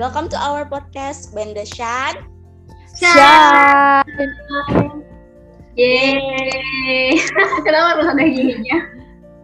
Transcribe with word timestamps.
Welcome 0.00 0.32
to 0.32 0.38
our 0.40 0.64
podcast 0.64 1.36
Benda 1.36 1.60
Shan. 1.60 2.24
Shan. 2.96 4.00
Yeay. 5.76 7.20
Kenapa 7.68 8.00
harus 8.00 8.08
ada 8.08 8.24
gininya? 8.24 8.78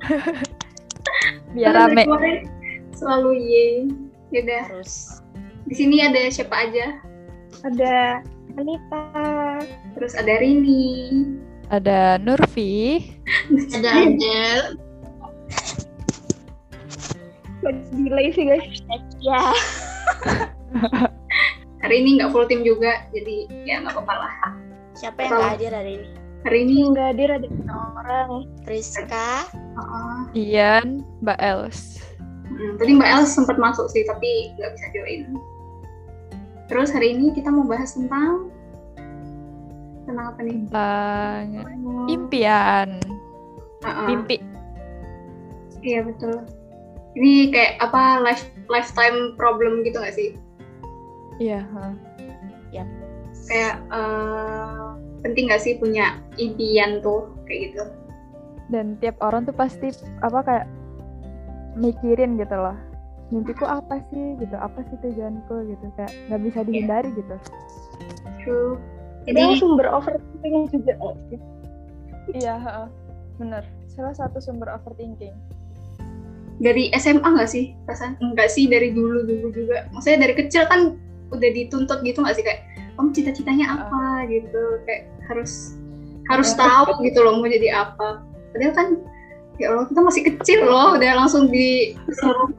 Biar 1.53 1.77
rame. 1.77 2.09
Selalu 2.97 3.37
ye. 3.37 3.69
Yaudah. 4.33 4.65
Harus. 4.73 5.21
Di 5.69 5.77
sini 5.77 6.01
ada 6.01 6.25
siapa 6.33 6.57
aja? 6.57 7.05
Ada 7.61 8.25
Anita. 8.57 9.05
Terus 9.93 10.17
ada 10.17 10.41
Rini. 10.41 11.37
Ada 11.69 12.17
Nurfi. 12.17 13.05
Ada 13.77 13.93
Angel. 13.93 14.81
Delay 17.93 18.33
sih 18.33 18.49
guys. 18.49 18.81
Ya. 19.21 19.53
Hari 21.85 21.95
ini 22.03 22.19
nggak 22.19 22.31
full 22.35 22.47
tim 22.51 22.67
juga, 22.67 23.07
jadi 23.15 23.47
ya 23.69 23.85
nggak 23.85 23.95
apa-apa 23.95 24.15
lah. 24.17 24.35
Siapa 24.97 25.19
yang 25.23 25.31
nggak 25.37 25.53
hadir 25.61 25.73
hari 25.77 25.93
ini? 26.01 26.09
Hari 26.47 26.59
ini 26.63 26.75
Nggak 26.95 27.07
hadir 27.15 27.29
ada 27.31 27.49
orang. 27.75 28.31
Rizka. 28.71 29.51
uh, 29.77 30.25
Ian, 30.33 31.03
Mbak 31.21 31.39
Els. 31.43 32.01
hmm, 32.49 32.79
tadi 32.81 32.91
Mbak 32.97 33.11
Els 33.19 33.31
sempat 33.35 33.59
masuk 33.59 33.87
sih, 33.91 34.07
tapi 34.07 34.55
nggak 34.57 34.71
bisa 34.79 34.87
join. 34.95 35.23
Terus 36.67 36.91
hari 36.91 37.15
ini 37.15 37.31
kita 37.35 37.51
mau 37.51 37.67
bahas 37.67 37.95
tentang 37.95 38.51
tentang 40.07 40.27
apa 40.35 40.41
nih? 40.43 40.57
Tentang 40.67 41.45
impian. 42.11 42.89
Uh-uh. 43.83 44.07
Mimpi. 44.07 44.39
Iya 45.83 46.03
betul. 46.07 46.43
Ini 47.17 47.49
kayak 47.49 47.81
apa 47.81 48.21
life 48.21 48.45
lifetime 48.69 49.33
problem 49.41 49.81
gitu 49.89 49.97
nggak 49.97 50.17
sih? 50.17 50.37
Iya. 51.41 51.65
ha. 51.73 51.97
Kayak 53.47 53.77
eh, 53.89 54.87
penting 55.25 55.49
nggak 55.49 55.63
sih 55.65 55.81
punya 55.81 56.21
impian 56.37 57.01
tuh 57.01 57.33
kayak 57.49 57.73
gitu? 57.73 57.83
Dan 58.69 59.01
tiap 59.01 59.17
orang 59.25 59.49
tuh 59.49 59.57
pasti 59.57 59.95
apa 60.21 60.45
kayak 60.45 60.67
mikirin 61.79 62.37
gitu 62.37 62.53
loh. 62.53 62.77
Mimpiku 63.33 63.65
apa 63.65 64.03
sih 64.13 64.37
gitu? 64.37 64.57
Apa 64.59 64.85
sih 64.87 64.97
tujuanku 65.01 65.73
gitu? 65.73 65.87
Kayak 65.97 66.13
nggak 66.29 66.43
bisa 66.45 66.59
dihindari 66.69 67.09
gitu. 67.17 67.37
True. 68.45 68.77
Jadi 69.27 69.59
sumber 69.59 69.91
overthinking 69.91 70.71
juga. 70.71 70.95
Iya, 72.31 72.55
ha, 72.63 72.87
bener. 73.39 73.67
Salah 73.91 74.15
satu 74.15 74.39
sumber 74.39 74.71
overthinking. 74.71 75.35
Dari 76.57 76.89
SMA 76.97 77.25
nggak 77.25 77.51
sih 77.51 77.77
perasaan? 77.85 78.17
Enggak 78.25 78.49
sih 78.49 78.65
dari 78.69 78.93
dulu 78.93 79.25
dulu 79.29 79.49
juga. 79.53 79.89
Maksudnya 79.93 80.29
dari 80.29 80.35
kecil 80.37 80.65
kan 80.69 80.97
udah 81.35 81.51
dituntut 81.53 82.01
gitu 82.07 82.23
nggak 82.23 82.37
sih 82.39 82.45
kayak 82.47 82.63
kamu 82.97 83.09
cita-citanya 83.13 83.67
apa 83.77 84.25
gitu 84.31 84.81
kayak 84.87 85.11
harus 85.29 85.77
harus 86.33 86.51
tahu 86.57 87.05
gitu 87.05 87.19
loh 87.21 87.39
mau 87.39 87.51
jadi 87.51 87.87
apa. 87.87 88.25
Padahal 88.57 88.73
kan 88.73 88.89
ya 89.61 89.73
Allah 89.73 89.87
kita 89.89 90.01
masih 90.01 90.23
kecil 90.33 90.59
loh 90.65 90.97
udah 90.97 91.13
langsung 91.17 91.53
disuruh 91.53 92.51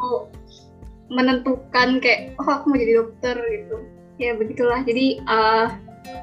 menentukan 1.07 2.03
kayak 2.03 2.35
oh 2.37 2.47
aku 2.47 2.69
mau 2.69 2.77
jadi 2.77 3.01
dokter 3.01 3.35
gitu. 3.49 3.77
Ya 4.21 4.37
begitulah. 4.37 4.85
Jadi 4.85 5.21
eh, 5.21 5.67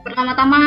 pertama-tama 0.06 0.60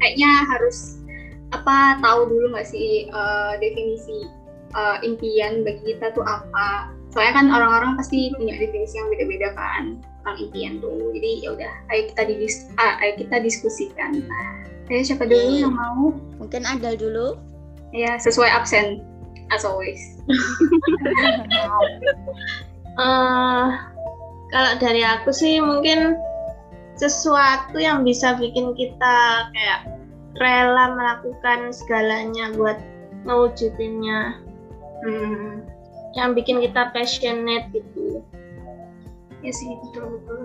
kayaknya 0.00 0.32
harus 0.56 1.04
apa 1.52 2.02
tahu 2.02 2.32
dulu 2.32 2.56
nggak 2.56 2.66
sih 2.66 3.12
eh, 3.12 3.52
definisi 3.60 4.43
eh, 4.74 4.98
impian 5.06 5.62
bagi 5.62 5.94
kita 5.94 6.12
tuh 6.12 6.26
apa? 6.26 6.90
Soalnya 7.14 7.34
kan 7.38 7.46
orang-orang 7.54 7.94
pasti 7.94 8.34
punya 8.34 8.58
definisi 8.58 8.98
yang 8.98 9.06
beda-beda 9.06 9.54
kan 9.54 10.02
tentang 10.02 10.36
impian 10.42 10.72
tuh. 10.82 11.14
Jadi 11.14 11.30
ya 11.46 11.48
udah 11.54 11.72
ayo 11.94 12.02
kita 12.10 12.22
didis 12.26 12.54
ah, 12.76 12.98
ayo 13.00 13.12
kita 13.22 13.36
diskusikan. 13.38 14.26
Ayo 14.90 15.00
siapa 15.00 15.24
dulu 15.24 15.46
Oke. 15.46 15.62
yang 15.62 15.74
mau? 15.74 16.04
Mungkin 16.42 16.62
ada 16.66 16.92
dulu. 16.98 17.38
ya 17.94 18.18
sesuai 18.18 18.50
absen 18.50 19.06
as 19.54 19.62
always. 19.62 20.02
Eh, 22.94 23.66
kalau 24.54 24.72
dari 24.78 25.02
aku 25.02 25.34
sih 25.34 25.58
mungkin 25.58 26.14
sesuatu 26.94 27.74
yang 27.74 28.06
bisa 28.06 28.38
bikin 28.38 28.70
kita 28.78 29.50
kayak 29.50 29.80
rela 30.38 30.94
melakukan 30.94 31.74
segalanya 31.74 32.54
buat 32.54 32.78
mewujudinnya 33.26 34.38
hmm, 35.04 35.62
yang 36.16 36.32
bikin 36.32 36.64
kita 36.64 36.90
passionate 36.96 37.68
gitu 37.70 38.24
ya 39.44 39.52
sih 39.52 39.68
betul 39.88 40.18
betul 40.18 40.42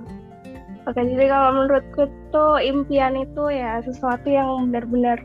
Oke, 0.87 1.05
jadi 1.05 1.29
kalau 1.29 1.49
menurutku 1.53 2.09
tuh 2.33 2.57
impian 2.57 3.13
itu 3.13 3.51
ya 3.53 3.77
sesuatu 3.85 4.25
yang 4.25 4.71
benar-benar 4.71 5.21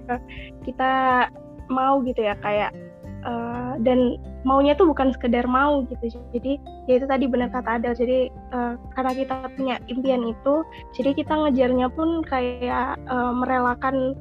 kita 0.66 1.24
mau 1.72 2.04
gitu 2.04 2.20
ya 2.20 2.36
kayak 2.44 2.74
eh, 3.24 3.72
dan 3.80 4.20
maunya 4.44 4.76
tuh 4.76 4.92
bukan 4.92 5.16
sekedar 5.16 5.48
mau 5.48 5.86
gitu. 5.88 6.20
Jadi 6.36 6.60
ya 6.84 7.00
itu 7.00 7.06
tadi 7.08 7.24
benar 7.24 7.48
kata 7.48 7.80
Adel. 7.80 7.96
Jadi 7.96 8.28
eh, 8.28 8.74
karena 8.92 9.12
kita 9.16 9.34
punya 9.56 9.80
impian 9.88 10.26
itu, 10.28 10.54
jadi 11.00 11.10
kita 11.16 11.32
ngejarnya 11.32 11.88
pun 11.96 12.20
kayak 12.28 13.00
eh, 13.00 13.32
merelakan 13.32 14.12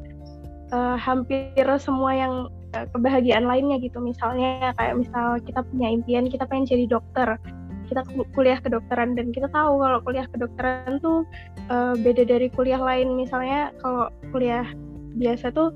eh, 0.72 0.96
hampir 0.96 1.68
semua 1.75 2.16
yang 2.16 2.34
kebahagiaan 2.73 3.45
lainnya 3.45 3.78
gitu. 3.79 4.01
Misalnya 4.01 4.73
kayak 4.78 4.95
misal 4.97 5.38
kita 5.45 5.61
punya 5.69 5.88
impian 5.94 6.25
kita 6.28 6.44
pengen 6.50 6.66
jadi 6.67 6.85
dokter. 6.89 7.38
Kita 7.88 8.01
ku- 8.09 8.28
kuliah 8.34 8.57
kedokteran 8.57 9.13
dan 9.13 9.29
kita 9.29 9.51
tahu 9.51 9.78
kalau 9.78 10.00
kuliah 10.01 10.25
kedokteran 10.31 10.97
tuh 11.03 11.28
eh, 11.69 11.94
beda 12.00 12.23
dari 12.25 12.47
kuliah 12.50 12.81
lain 12.81 13.13
misalnya 13.13 13.69
kalau 13.84 14.09
kuliah 14.34 14.66
biasa 15.19 15.53
tuh 15.53 15.69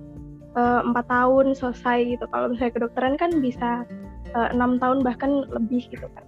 eh, 0.57 0.81
empat 0.81 1.05
tahun 1.11 1.53
selesai 1.53 2.17
gitu 2.17 2.25
kalau 2.33 2.49
misalnya 2.49 2.73
kedokteran 2.73 3.15
kan 3.21 3.31
bisa 3.37 3.85
eh, 4.33 4.49
enam 4.55 4.81
tahun 4.81 5.05
bahkan 5.05 5.45
lebih 5.51 5.85
gitu 5.93 6.07
kan 6.15 6.25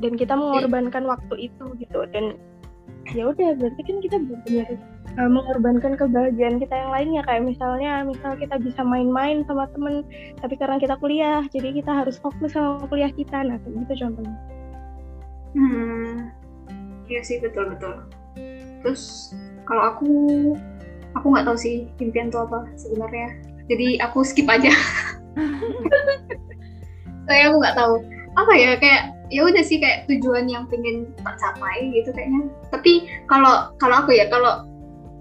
dan 0.00 0.12
kita 0.16 0.36
mengorbankan 0.36 1.08
waktu 1.08 1.48
itu 1.48 1.64
gitu 1.80 2.04
dan 2.12 2.36
ya 3.14 3.30
udah 3.30 3.54
berarti 3.54 3.80
kan 3.86 3.96
kita 4.02 4.16
benar-benar 4.18 4.68
eh, 5.16 5.30
mengorbankan 5.30 5.92
kebahagiaan 5.94 6.58
kita 6.58 6.74
yang 6.74 6.90
lainnya. 6.90 7.22
Kayak 7.22 7.46
misalnya 7.46 8.02
misal 8.02 8.34
kita 8.34 8.58
bisa 8.58 8.82
main-main 8.82 9.46
sama 9.46 9.70
temen 9.70 10.02
tapi 10.42 10.54
karena 10.58 10.76
kita 10.82 10.98
kuliah 10.98 11.46
jadi 11.54 11.70
kita 11.76 11.92
harus 11.92 12.18
fokus 12.18 12.56
sama 12.56 12.82
kuliah 12.90 13.12
kita. 13.14 13.46
Nah 13.46 13.62
kayak 13.62 13.86
gitu 13.86 13.92
contohnya. 14.06 14.36
Hmm, 15.56 16.12
iya 17.06 17.20
sih 17.22 17.38
betul 17.38 17.70
betul. 17.72 17.94
Terus 18.82 19.32
kalau 19.64 19.82
aku 19.94 20.10
aku 21.16 21.26
nggak 21.32 21.46
tahu 21.48 21.58
sih 21.58 21.88
impian 22.02 22.28
tuh 22.28 22.44
apa 22.44 22.66
sebenarnya. 22.76 23.30
Jadi 23.66 23.98
aku 23.98 24.22
skip 24.22 24.46
aja. 24.46 24.70
Saya 27.26 27.50
aku 27.50 27.56
nggak 27.58 27.76
tahu. 27.76 27.94
Apa 28.36 28.52
ya 28.52 28.76
kayak 28.76 29.15
ya 29.28 29.42
udah 29.42 29.62
sih 29.62 29.82
kayak 29.82 30.06
tujuan 30.06 30.46
yang 30.46 30.70
pengen 30.70 31.10
tercapai 31.18 31.90
gitu 31.90 32.14
kayaknya. 32.14 32.46
Tapi 32.70 33.10
kalau 33.26 33.74
kalau 33.82 34.06
aku 34.06 34.14
ya 34.14 34.30
kalau 34.30 34.66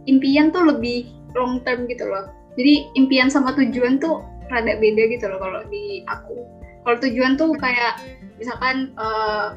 impian 0.05 0.53
tuh 0.53 0.65
lebih 0.65 1.09
long 1.33 1.61
term 1.65 1.89
gitu 1.89 2.05
loh. 2.05 2.29
Jadi 2.55 2.87
impian 2.95 3.27
sama 3.27 3.51
tujuan 3.57 3.97
tuh 3.97 4.23
rada 4.53 4.77
beda 4.77 5.03
gitu 5.09 5.25
loh 5.25 5.41
kalau 5.41 5.61
di 5.67 6.05
aku. 6.05 6.45
Kalau 6.85 6.97
tujuan 7.01 7.33
tuh 7.35 7.57
kayak 7.57 7.97
misalkan 8.37 8.93
eh, 8.93 9.47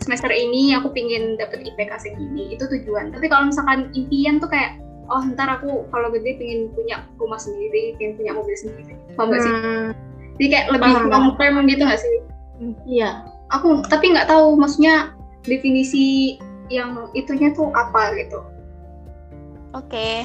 semester 0.00 0.32
ini 0.32 0.72
aku 0.72 0.92
pingin 0.92 1.36
dapet 1.36 1.64
IPK 1.68 1.92
segini 2.00 2.56
itu 2.56 2.64
tujuan. 2.64 3.12
Tapi 3.12 3.28
kalau 3.28 3.52
misalkan 3.52 3.92
impian 3.92 4.40
tuh 4.40 4.48
kayak 4.48 4.80
oh 5.06 5.22
ntar 5.36 5.46
aku 5.46 5.86
kalau 5.94 6.10
gede 6.10 6.34
pengen 6.40 6.72
punya 6.74 7.04
rumah 7.20 7.38
sendiri 7.38 7.94
pengen 8.00 8.16
punya 8.16 8.32
mobil 8.32 8.56
sendiri. 8.56 8.96
Paham 9.14 9.30
gak 9.30 9.44
sih? 9.44 9.52
Hmm, 9.52 9.86
jadi 10.40 10.46
kayak 10.48 10.66
lebih 10.72 10.92
long 11.12 11.28
term 11.36 11.60
gitu 11.68 11.82
gak 11.84 12.00
sih? 12.00 12.14
Iya 12.88 13.35
aku 13.50 13.82
tapi 13.86 14.10
nggak 14.14 14.28
tahu 14.30 14.58
maksudnya 14.58 15.14
definisi 15.46 16.36
yang 16.72 17.10
itunya 17.14 17.54
tuh 17.54 17.70
apa 17.74 18.14
gitu 18.18 18.42
Oke. 19.76 20.24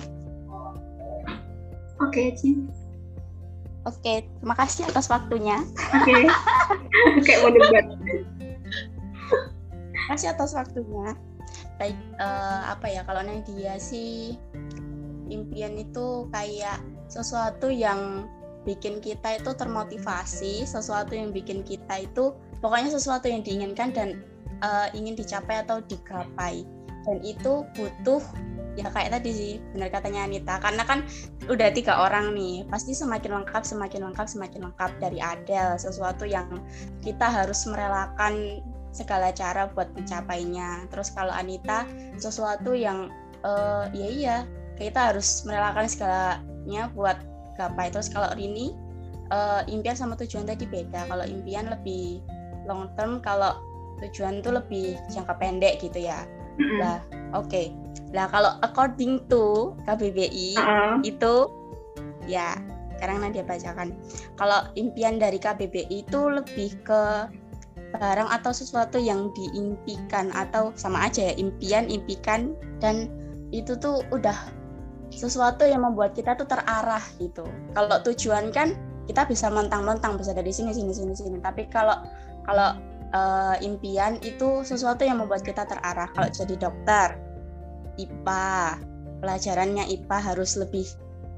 oke 2.00 2.22
Cin 2.40 2.72
Oke, 3.82 4.22
terima 4.22 4.54
kasih 4.54 4.86
atas 4.86 5.10
waktunya. 5.10 5.58
oke 5.90 6.14
kayak 7.26 7.40
mau 7.42 7.50
debat 7.50 7.86
Terima 9.92 10.06
kasih 10.14 10.28
atas 10.38 10.52
waktunya. 10.54 11.18
Baik, 11.82 11.98
eh, 11.98 12.62
apa 12.68 12.86
ya 12.92 13.02
kalau 13.08 13.26
Nadia 13.26 13.80
sih 13.82 14.38
impian 15.32 15.80
itu 15.80 16.28
kayak 16.30 16.78
sesuatu 17.08 17.72
yang 17.72 18.28
bikin 18.68 19.02
kita 19.02 19.42
itu 19.42 19.56
termotivasi, 19.56 20.68
sesuatu 20.68 21.16
yang 21.18 21.34
bikin 21.34 21.64
kita 21.66 22.06
itu 22.06 22.36
pokoknya 22.62 22.94
sesuatu 22.94 23.28
yang 23.28 23.42
diinginkan 23.42 23.92
dan 23.92 24.22
eh, 24.62 24.88
ingin 24.96 25.18
dicapai 25.18 25.66
atau 25.66 25.82
digapai. 25.86 26.64
Dan 27.02 27.18
itu 27.26 27.66
butuh 27.74 28.22
ya 28.80 28.88
kayak 28.88 29.20
tadi 29.20 29.30
sih 29.34 29.52
benar 29.74 29.90
katanya 29.92 30.30
Anita. 30.30 30.62
Karena 30.62 30.86
kan 30.86 31.04
udah 31.50 31.70
tiga 31.74 31.98
orang 32.08 32.32
nih 32.38 32.64
pasti 32.70 32.96
semakin 32.96 33.44
lengkap 33.44 33.66
semakin 33.66 34.08
lengkap 34.12 34.28
semakin 34.30 34.70
lengkap 34.70 34.92
dari 35.02 35.20
Adele. 35.20 35.76
Sesuatu 35.82 36.24
yang 36.24 36.48
kita 37.04 37.28
harus 37.28 37.66
merelakan 37.68 38.64
segala 38.94 39.34
cara 39.34 39.68
buat 39.72 39.92
mencapainya. 39.98 40.88
Terus 40.94 41.12
kalau 41.12 41.34
Anita 41.34 41.88
sesuatu 42.20 42.78
yang 42.78 43.12
uh, 43.44 43.88
ya 43.92 44.08
iya 44.08 44.38
kita 44.80 45.14
harus 45.14 45.44
merelakan 45.44 45.88
segalanya 45.90 46.92
buat 46.94 47.18
gapai. 47.60 47.92
Terus 47.92 48.14
kalau 48.14 48.32
Rini 48.38 48.72
uh, 49.34 49.66
impian 49.68 49.98
sama 49.98 50.16
tujuan 50.20 50.48
tadi 50.48 50.64
beda. 50.68 51.08
Kalau 51.10 51.26
impian 51.28 51.68
lebih 51.72 52.22
long 52.72 52.88
term 52.96 53.20
kalau 53.20 53.60
tujuan 54.00 54.40
tuh 54.40 54.56
lebih 54.56 54.96
jangka 55.12 55.36
pendek 55.36 55.84
gitu 55.84 56.08
ya. 56.08 56.24
Lah 56.80 57.04
oke. 57.36 57.52
Okay. 57.52 57.68
lah 58.12 58.28
kalau 58.28 58.60
according 58.60 59.24
to 59.32 59.72
KBBI 59.88 60.60
uh 60.60 60.64
-uh. 60.64 60.96
itu 61.00 61.48
ya 62.28 62.60
sekarang 63.00 63.24
nanti 63.24 63.40
bacakan. 63.40 63.96
Kalau 64.36 64.68
impian 64.76 65.16
dari 65.16 65.40
KBBI 65.40 66.06
itu 66.06 66.22
lebih 66.28 66.76
ke 66.84 67.32
barang 67.92 68.30
atau 68.32 68.52
sesuatu 68.56 69.00
yang 69.00 69.32
diimpikan 69.36 70.32
atau 70.32 70.72
sama 70.80 71.08
aja 71.08 71.32
ya 71.32 71.34
impian 71.36 71.92
impikan 71.92 72.56
dan 72.80 73.12
itu 73.52 73.76
tuh 73.76 74.00
udah 74.16 74.36
sesuatu 75.12 75.68
yang 75.68 75.84
membuat 75.84 76.16
kita 76.16 76.40
tuh 76.40 76.48
terarah 76.48 77.04
gitu. 77.20 77.44
Kalau 77.76 78.00
tujuan 78.06 78.54
kan 78.56 78.76
kita 79.12 79.28
bisa 79.28 79.52
mentang-mentang 79.52 80.16
bisa 80.16 80.32
dari 80.32 80.56
sini 80.56 80.72
sini 80.72 80.96
sini 80.96 81.14
sini. 81.18 81.38
Tapi 81.44 81.68
kalau 81.68 82.00
kalau 82.46 82.78
uh, 83.16 83.56
impian 83.62 84.18
itu 84.24 84.64
sesuatu 84.66 85.04
yang 85.04 85.22
membuat 85.22 85.46
kita 85.46 85.68
terarah. 85.68 86.10
Kalau 86.12 86.30
jadi 86.32 86.56
dokter 86.58 87.20
IPA 88.00 88.82
pelajarannya 89.22 89.86
IPA 90.02 90.18
harus 90.34 90.58
lebih 90.58 90.88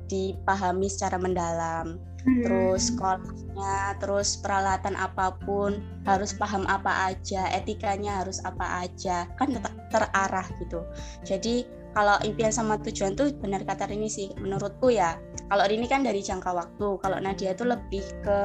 dipahami 0.08 0.88
secara 0.88 1.20
mendalam. 1.20 2.00
Hmm. 2.24 2.40
terus 2.40 2.88
sekolahnya 2.88 4.00
terus 4.00 4.40
peralatan 4.40 4.96
apa 4.96 5.36
pun 5.44 5.84
harus 6.08 6.32
paham 6.32 6.64
apa 6.72 7.12
aja 7.12 7.52
etikanya 7.52 8.24
harus 8.24 8.40
apa 8.48 8.88
aja. 8.88 9.28
Kan 9.36 9.52
tetap 9.52 9.76
terarah 9.92 10.48
gitu. 10.56 10.88
Jadi 11.28 11.68
kalau 11.94 12.18
impian 12.26 12.50
sama 12.50 12.82
tujuan 12.82 13.14
tuh 13.14 13.30
benar 13.38 13.62
kata 13.62 13.86
Rini 13.86 14.10
sih 14.10 14.34
menurutku 14.42 14.90
ya. 14.90 15.18
Kalau 15.46 15.64
Rini 15.70 15.86
kan 15.86 16.02
dari 16.02 16.26
jangka 16.26 16.50
waktu. 16.50 16.98
Kalau 16.98 17.18
Nadia 17.22 17.54
itu 17.54 17.64
lebih 17.64 18.02
ke 18.26 18.40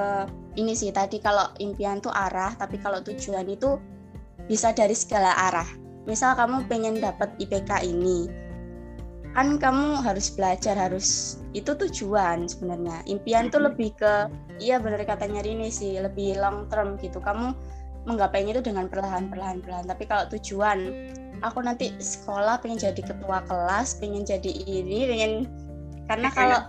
ini 0.60 0.76
sih 0.76 0.92
tadi 0.92 1.16
kalau 1.16 1.48
impian 1.56 2.04
tuh 2.04 2.12
arah 2.12 2.52
tapi 2.60 2.76
kalau 2.76 3.00
tujuan 3.00 3.48
itu 3.48 3.80
bisa 4.44 4.76
dari 4.76 4.92
segala 4.92 5.32
arah. 5.48 5.68
Misal 6.04 6.36
kamu 6.36 6.68
pengen 6.68 7.00
dapat 7.00 7.32
IPK 7.40 7.88
ini 7.88 8.48
kan 9.36 9.54
kamu 9.60 10.02
harus 10.02 10.34
belajar 10.34 10.74
harus 10.74 11.38
itu 11.56 11.72
tujuan 11.72 12.48
sebenarnya. 12.48 13.00
Impian 13.08 13.48
tuh 13.48 13.64
lebih 13.64 13.96
ke 13.96 14.28
iya 14.60 14.76
benar 14.76 15.04
katanya 15.08 15.40
Rini 15.40 15.72
sih 15.72 15.96
lebih 15.96 16.36
long 16.36 16.68
term 16.68 17.00
gitu. 17.00 17.20
Kamu 17.20 17.54
menggapainya 18.08 18.56
itu 18.56 18.64
dengan 18.64 18.88
perlahan 18.88 19.28
perlahan 19.28 19.60
perlahan 19.60 19.84
tapi 19.84 20.08
kalau 20.08 20.24
tujuan 20.32 20.78
aku 21.42 21.62
nanti 21.62 21.94
sekolah 21.98 22.60
pengen 22.62 22.78
jadi 22.78 23.02
ketua 23.02 23.44
kelas 23.46 23.98
pengen 23.98 24.22
jadi 24.26 24.52
ini 24.66 25.08
pengen 25.08 25.32
karena 26.08 26.28
kalau 26.32 26.60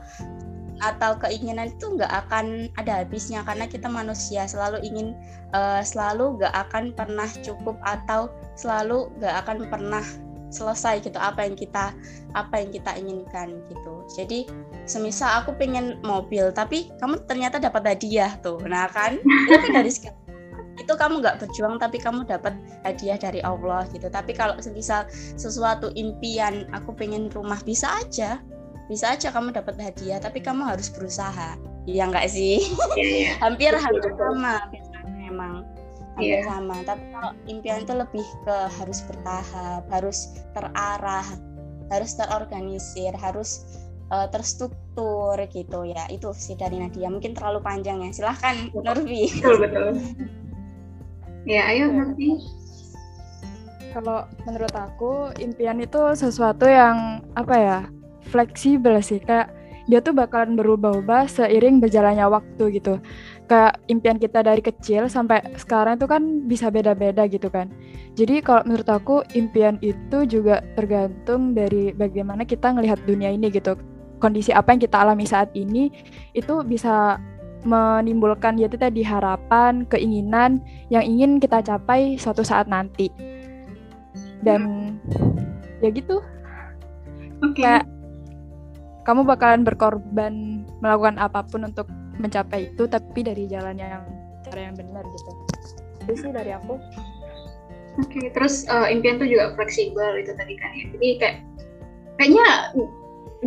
atau 0.80 1.19
keinginan 1.19 1.71
itu 1.75 2.00
nggak 2.00 2.12
akan 2.27 2.71
ada 2.80 3.04
habisnya 3.04 3.44
karena 3.44 3.68
kita 3.68 3.92
manusia 3.92 4.48
selalu 4.48 4.80
ingin 4.80 5.12
uh, 5.51 5.83
selalu 5.83 6.39
nggak 6.39 6.56
akan 6.68 6.95
pernah 6.95 7.27
cukup 7.44 7.75
atau 7.83 8.31
selalu 8.56 9.12
nggak 9.19 9.36
akan 9.44 9.68
pernah 9.68 10.04
selesai 10.50 11.06
gitu 11.06 11.19
apa 11.22 11.45
yang 11.45 11.54
kita 11.54 11.94
apa 12.33 12.56
yang 12.57 12.69
kita 12.74 12.92
inginkan 12.98 13.62
gitu. 13.69 14.01
Jadi 14.18 14.50
semisal 14.89 15.44
aku 15.45 15.54
pengen 15.54 16.01
mobil 16.01 16.50
tapi 16.50 16.89
kamu 16.98 17.22
ternyata 17.30 17.62
dapat 17.62 17.95
hadiah 17.95 18.33
tuh 18.42 18.57
nah 18.65 18.89
kan? 18.89 19.19
Itu 19.22 19.56
kan 19.62 19.72
dari 19.83 19.92
sekarang 20.00 20.29
itu 20.80 20.94
kamu 20.96 21.20
nggak 21.20 21.44
berjuang 21.44 21.76
tapi 21.76 22.00
kamu 22.00 22.24
dapat 22.24 22.56
hadiah 22.88 23.20
dari 23.20 23.44
Allah 23.44 23.84
gitu. 23.92 24.08
Tapi 24.08 24.31
kalau 24.31 24.56
misal 24.72 25.06
sesuatu 25.12 25.92
impian 26.00 26.66
aku 26.72 26.96
pengen 26.96 27.28
rumah 27.30 27.60
bisa 27.68 27.92
aja. 28.00 28.40
Bisa 28.90 29.14
aja 29.14 29.30
kamu 29.30 29.54
dapat 29.54 29.78
hadiah 29.78 30.18
tapi 30.18 30.42
kamu 30.42 30.66
harus 30.66 30.90
berusaha. 30.90 31.60
Ya 31.86 32.10
nggak 32.10 32.31
sih? 32.31 32.64
Iya, 32.98 33.06
iya. 33.06 33.31
hampir 33.44 33.76
hampir 33.76 34.12
sama 34.18 34.66
memang 35.20 35.68
hampir 36.18 36.42
yeah. 36.42 36.48
sama. 36.48 36.76
Tapi 36.88 37.04
kalau 37.14 37.32
impian 37.46 37.86
itu 37.86 37.94
lebih 37.94 38.25
ke 38.48 38.58
harus 38.80 39.00
bertahap 39.06 39.84
harus 39.92 40.34
terarah 40.56 41.28
harus 41.90 42.14
terorganisir 42.14 43.14
harus 43.18 43.66
uh, 44.10 44.25
terstruktur 44.32 45.38
gitu 45.54 45.86
ya. 45.86 46.10
Itu 46.10 46.34
sih 46.34 46.58
dari 46.58 46.82
Nadia. 46.82 47.14
Mungkin 47.14 47.38
terlalu 47.38 47.62
panjang 47.62 48.02
ya. 48.02 48.10
Silahkan 48.10 48.74
Nurfi 48.74 49.30
betul 49.38 49.58
betul 49.62 49.88
Ya, 51.50 51.66
ayo 51.74 51.90
nanti. 51.90 52.38
Kalau 53.90 54.30
menurut 54.46 54.69
aku 54.69 55.34
impian 55.42 55.81
itu 55.81 55.98
sesuatu 56.13 56.69
yang 56.69 57.25
apa 57.34 57.56
ya 57.57 57.80
fleksibel 58.30 59.01
sih 59.01 59.18
kayak 59.18 59.50
dia 59.90 59.98
tuh 59.98 60.13
bakalan 60.13 60.54
berubah-ubah 60.54 61.25
seiring 61.25 61.81
berjalannya 61.81 62.22
waktu 62.30 62.78
gitu. 62.78 63.01
Kayak 63.50 63.81
impian 63.90 64.22
kita 64.22 64.46
dari 64.46 64.62
kecil 64.62 65.10
sampai 65.10 65.42
sekarang 65.57 65.98
itu 65.98 66.06
kan 66.06 66.22
bisa 66.46 66.69
beda-beda 66.69 67.25
gitu 67.25 67.50
kan. 67.50 67.74
Jadi 68.13 68.46
kalau 68.46 68.62
menurut 68.69 68.86
aku 68.86 69.25
impian 69.34 69.81
itu 69.81 70.30
juga 70.30 70.62
tergantung 70.78 71.57
dari 71.57 71.98
bagaimana 71.98 72.46
kita 72.46 72.78
ngelihat 72.78 73.01
dunia 73.10 73.34
ini 73.34 73.50
gitu. 73.50 73.74
Kondisi 74.22 74.54
apa 74.54 74.78
yang 74.78 74.86
kita 74.86 75.01
alami 75.01 75.25
saat 75.25 75.50
ini 75.57 75.90
itu 76.38 76.62
bisa 76.62 77.18
menimbulkan 77.68 78.56
yaitu 78.56 78.80
tadi 78.80 79.04
harapan, 79.04 79.84
keinginan 79.88 80.64
yang 80.88 81.04
ingin 81.04 81.40
kita 81.44 81.60
capai 81.60 82.16
suatu 82.16 82.44
saat 82.44 82.72
nanti. 82.72 83.12
Dan 84.44 84.96
ya 85.84 85.92
gitu. 85.92 86.24
Okay. 87.44 87.64
Kayak 87.64 87.86
kamu 89.04 89.28
bakalan 89.28 89.64
berkorban 89.68 90.64
melakukan 90.80 91.20
apa 91.20 91.44
pun 91.48 91.68
untuk 91.68 91.88
mencapai 92.20 92.72
itu 92.72 92.84
tapi 92.88 93.24
dari 93.24 93.48
jalan 93.48 93.80
yang 93.80 94.04
cara 94.48 94.72
yang 94.72 94.76
benar 94.76 95.04
gitu. 95.04 95.32
Itu 96.08 96.14
sih 96.16 96.32
dari 96.32 96.52
aku. 96.56 96.80
Oke, 98.00 98.16
okay, 98.16 98.26
terus 98.32 98.64
uh, 98.72 98.88
impian 98.88 99.20
tuh 99.20 99.28
juga 99.28 99.52
fleksibel 99.60 100.24
itu 100.24 100.32
tadi 100.36 100.56
kan 100.56 100.72
ya. 100.72 100.86
Jadi 100.96 101.10
kayak 101.20 101.36
kayaknya 102.16 102.48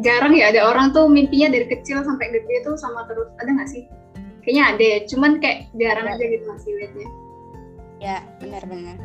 jarang 0.00 0.32
ya 0.32 0.48
ada 0.48 0.60
orang 0.72 0.96
tuh 0.96 1.04
mimpinya 1.08 1.52
dari 1.52 1.68
kecil 1.68 2.00
sampai 2.00 2.32
gede 2.32 2.64
tuh 2.64 2.76
sama 2.80 3.04
terus 3.04 3.28
ada 3.40 3.50
nggak 3.52 3.68
sih 3.68 3.84
kayaknya 4.42 4.64
ada 4.74 4.84
ya 4.84 4.98
cuman 5.08 5.32
kayak 5.38 5.58
jarang 5.78 6.06
aja 6.10 6.24
gitu 6.26 6.44
masih 6.50 6.70
liatnya. 6.78 7.08
Ya 8.02 8.16
benar-benar 8.42 8.98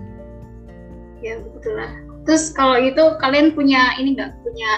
ya 1.21 1.41
betul 1.41 1.73
lah 1.77 1.91
terus 2.27 2.51
kalau 2.51 2.75
gitu 2.83 3.15
kalian 3.23 3.55
punya 3.55 3.95
ini 3.95 4.19
nggak? 4.19 4.35
Punya 4.43 4.71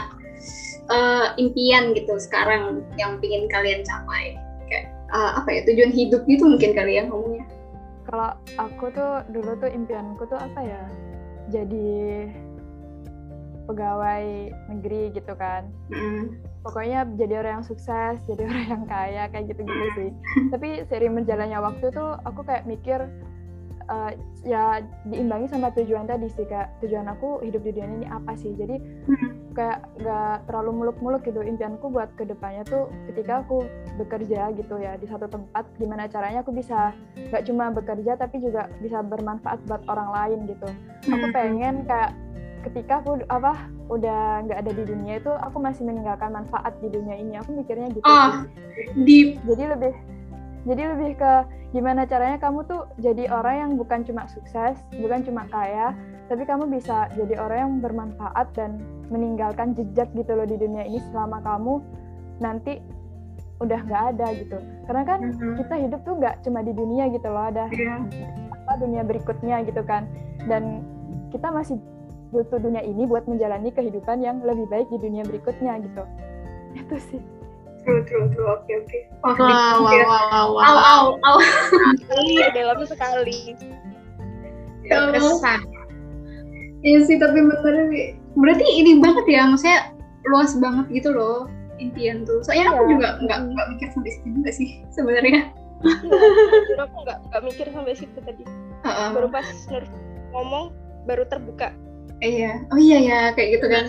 uh, 0.94 1.34
impian 1.42 1.98
gitu 1.98 2.22
sekarang 2.22 2.86
yang 3.02 3.18
ingin 3.26 3.50
kalian 3.50 3.82
capai? 3.82 4.38
Kayak 4.70 4.94
uh, 5.10 5.42
apa 5.42 5.50
ya 5.50 5.62
tujuan 5.66 5.90
hidup 5.90 6.30
gitu 6.30 6.46
mungkin 6.46 6.78
kalian 6.78 7.10
ya 7.10 7.10
ngomongnya. 7.10 7.46
Kalau 8.06 8.38
aku 8.62 8.94
tuh 8.94 9.26
dulu 9.34 9.58
tuh 9.58 9.70
impianku 9.74 10.30
tuh 10.30 10.38
apa 10.38 10.62
ya? 10.62 10.82
Jadi 11.50 12.30
pegawai 13.66 14.54
negeri 14.70 15.10
gitu 15.18 15.34
kan. 15.34 15.66
Mm 15.90 16.49
pokoknya 16.70 17.10
jadi 17.18 17.34
orang 17.42 17.54
yang 17.60 17.66
sukses 17.66 18.22
jadi 18.30 18.46
orang 18.46 18.66
yang 18.70 18.84
kaya 18.86 19.24
kayak 19.34 19.46
gitu-gitu 19.50 19.88
sih. 19.98 20.10
Tapi 20.54 20.86
sering 20.86 21.18
berjalannya 21.18 21.58
waktu 21.58 21.86
tuh 21.90 22.14
aku 22.22 22.46
kayak 22.46 22.70
mikir 22.70 23.10
uh, 23.90 24.14
ya 24.46 24.86
diimbangi 25.10 25.50
sama 25.50 25.74
tujuan 25.74 26.06
tadi 26.06 26.30
sih 26.32 26.46
kayak 26.46 26.78
tujuan 26.86 27.10
aku 27.10 27.42
hidup 27.42 27.66
di 27.66 27.74
dunia 27.74 28.06
ini 28.06 28.08
apa 28.08 28.38
sih? 28.38 28.54
Jadi 28.54 28.78
kayak 29.58 29.82
gak 30.06 30.46
terlalu 30.46 30.86
muluk-muluk 30.86 31.26
gitu. 31.26 31.42
Impianku 31.42 31.90
buat 31.90 32.14
ke 32.16 32.24
depannya 32.24 32.64
tuh 32.70 32.88
ketika 33.12 33.44
aku 33.44 33.66
bekerja 33.98 34.54
gitu 34.56 34.80
ya 34.80 34.96
di 34.96 35.10
satu 35.10 35.28
tempat 35.28 35.66
gimana 35.76 36.08
caranya 36.08 36.46
aku 36.46 36.54
bisa 36.56 36.94
gak 37.34 37.44
cuma 37.50 37.74
bekerja 37.74 38.16
tapi 38.16 38.40
juga 38.40 38.70
bisa 38.80 39.02
bermanfaat 39.04 39.60
buat 39.66 39.84
orang 39.90 40.10
lain 40.14 40.40
gitu. 40.54 40.70
Aku 41.10 41.28
pengen 41.34 41.84
kayak 41.90 42.14
ketika 42.66 43.00
aku 43.00 43.24
apa 43.32 43.72
udah 43.88 44.44
nggak 44.46 44.60
ada 44.68 44.72
di 44.76 44.84
dunia 44.84 45.18
itu 45.18 45.32
aku 45.32 45.58
masih 45.64 45.88
meninggalkan 45.88 46.36
manfaat 46.36 46.76
di 46.84 46.92
dunia 46.92 47.16
ini 47.16 47.40
aku 47.40 47.56
mikirnya 47.56 47.88
gitu 47.96 48.06
oh, 48.06 48.44
deep. 49.08 49.40
jadi 49.48 49.76
lebih 49.76 49.94
jadi 50.68 50.84
lebih 50.96 51.16
ke 51.16 51.32
gimana 51.72 52.04
caranya 52.04 52.42
kamu 52.42 52.66
tuh 52.68 52.90
jadi 53.00 53.30
orang 53.32 53.56
yang 53.56 53.72
bukan 53.80 54.04
cuma 54.04 54.28
sukses 54.28 54.76
bukan 55.00 55.24
cuma 55.24 55.48
kaya 55.48 55.96
tapi 56.28 56.46
kamu 56.46 56.70
bisa 56.70 57.10
jadi 57.18 57.40
orang 57.42 57.58
yang 57.58 57.74
bermanfaat 57.82 58.48
dan 58.54 58.82
meninggalkan 59.10 59.74
jejak 59.74 60.10
gitu 60.14 60.32
loh 60.36 60.46
di 60.46 60.58
dunia 60.58 60.86
ini 60.86 61.02
selama 61.10 61.42
kamu 61.42 61.82
nanti 62.44 62.82
udah 63.60 63.80
nggak 63.84 64.04
ada 64.16 64.28
gitu 64.40 64.58
karena 64.88 65.04
kan 65.04 65.20
mm-hmm. 65.20 65.56
kita 65.60 65.76
hidup 65.84 66.02
tuh 66.08 66.16
nggak 66.16 66.36
cuma 66.48 66.60
di 66.64 66.72
dunia 66.72 67.12
gitu 67.12 67.28
loh 67.28 67.52
ada 67.52 67.68
yeah. 67.76 68.00
apa 68.56 68.74
dunia 68.80 69.04
berikutnya 69.04 69.68
gitu 69.68 69.84
kan 69.84 70.08
dan 70.48 70.84
kita 71.30 71.52
masih 71.52 71.76
butuh 72.30 72.62
dunia 72.62 72.86
ini 72.86 73.10
buat 73.10 73.26
menjalani 73.26 73.74
kehidupan 73.74 74.22
yang 74.22 74.42
lebih 74.46 74.70
baik 74.70 74.88
di 74.94 74.98
dunia 75.02 75.26
berikutnya 75.26 75.82
gitu 75.82 76.04
itu 76.78 76.96
sih 77.10 77.22
true 77.82 78.02
true 78.06 78.30
true 78.30 78.48
oke 78.50 78.70
oke 78.70 79.00
wow 79.26 79.82
wow 79.82 79.98
wow 80.06 80.48
wow 80.54 80.70
wow 80.78 81.04
wow 81.18 81.38
iya 82.30 82.54
dalam 82.54 82.82
sekali 82.86 83.56
Ya 84.90 85.06
kesan 85.14 85.62
Iya 86.82 87.04
sih 87.06 87.20
tapi 87.20 87.38
bener 87.44 87.92
berarti 88.40 88.66
ini 88.66 89.04
banget 89.04 89.26
ya 89.28 89.46
maksudnya 89.46 89.92
luas 90.26 90.56
banget 90.58 90.86
gitu 90.90 91.12
loh 91.12 91.46
impian 91.80 92.28
tuh. 92.28 92.44
Soalnya 92.44 92.72
aku 92.76 92.84
Iya. 92.84 92.92
juga 92.96 93.08
nggak 93.24 93.40
nggak 93.56 93.68
mikir 93.76 93.88
sampai 93.96 94.12
situ 94.12 94.28
juga 94.36 94.52
sih 94.52 94.68
sebenarnya. 94.92 95.42
Iya, 95.80 96.18
jujur 96.52 96.80
aku 96.84 96.96
nggak 97.08 97.18
nggak 97.32 97.42
mikir 97.48 97.66
sampai 97.72 97.94
situ 97.96 98.20
tadi. 98.20 98.44
Heeh. 98.84 99.10
Baru 99.16 99.28
pas 99.32 99.48
Nur 99.72 99.84
ngomong 100.36 100.66
baru 101.08 101.24
terbuka. 101.28 101.72
Iya. 102.20 102.52
Oh 102.72 102.80
iya 102.80 102.98
ya 103.00 103.20
kayak 103.36 103.50
gitu 103.60 103.66
kan. 103.72 103.86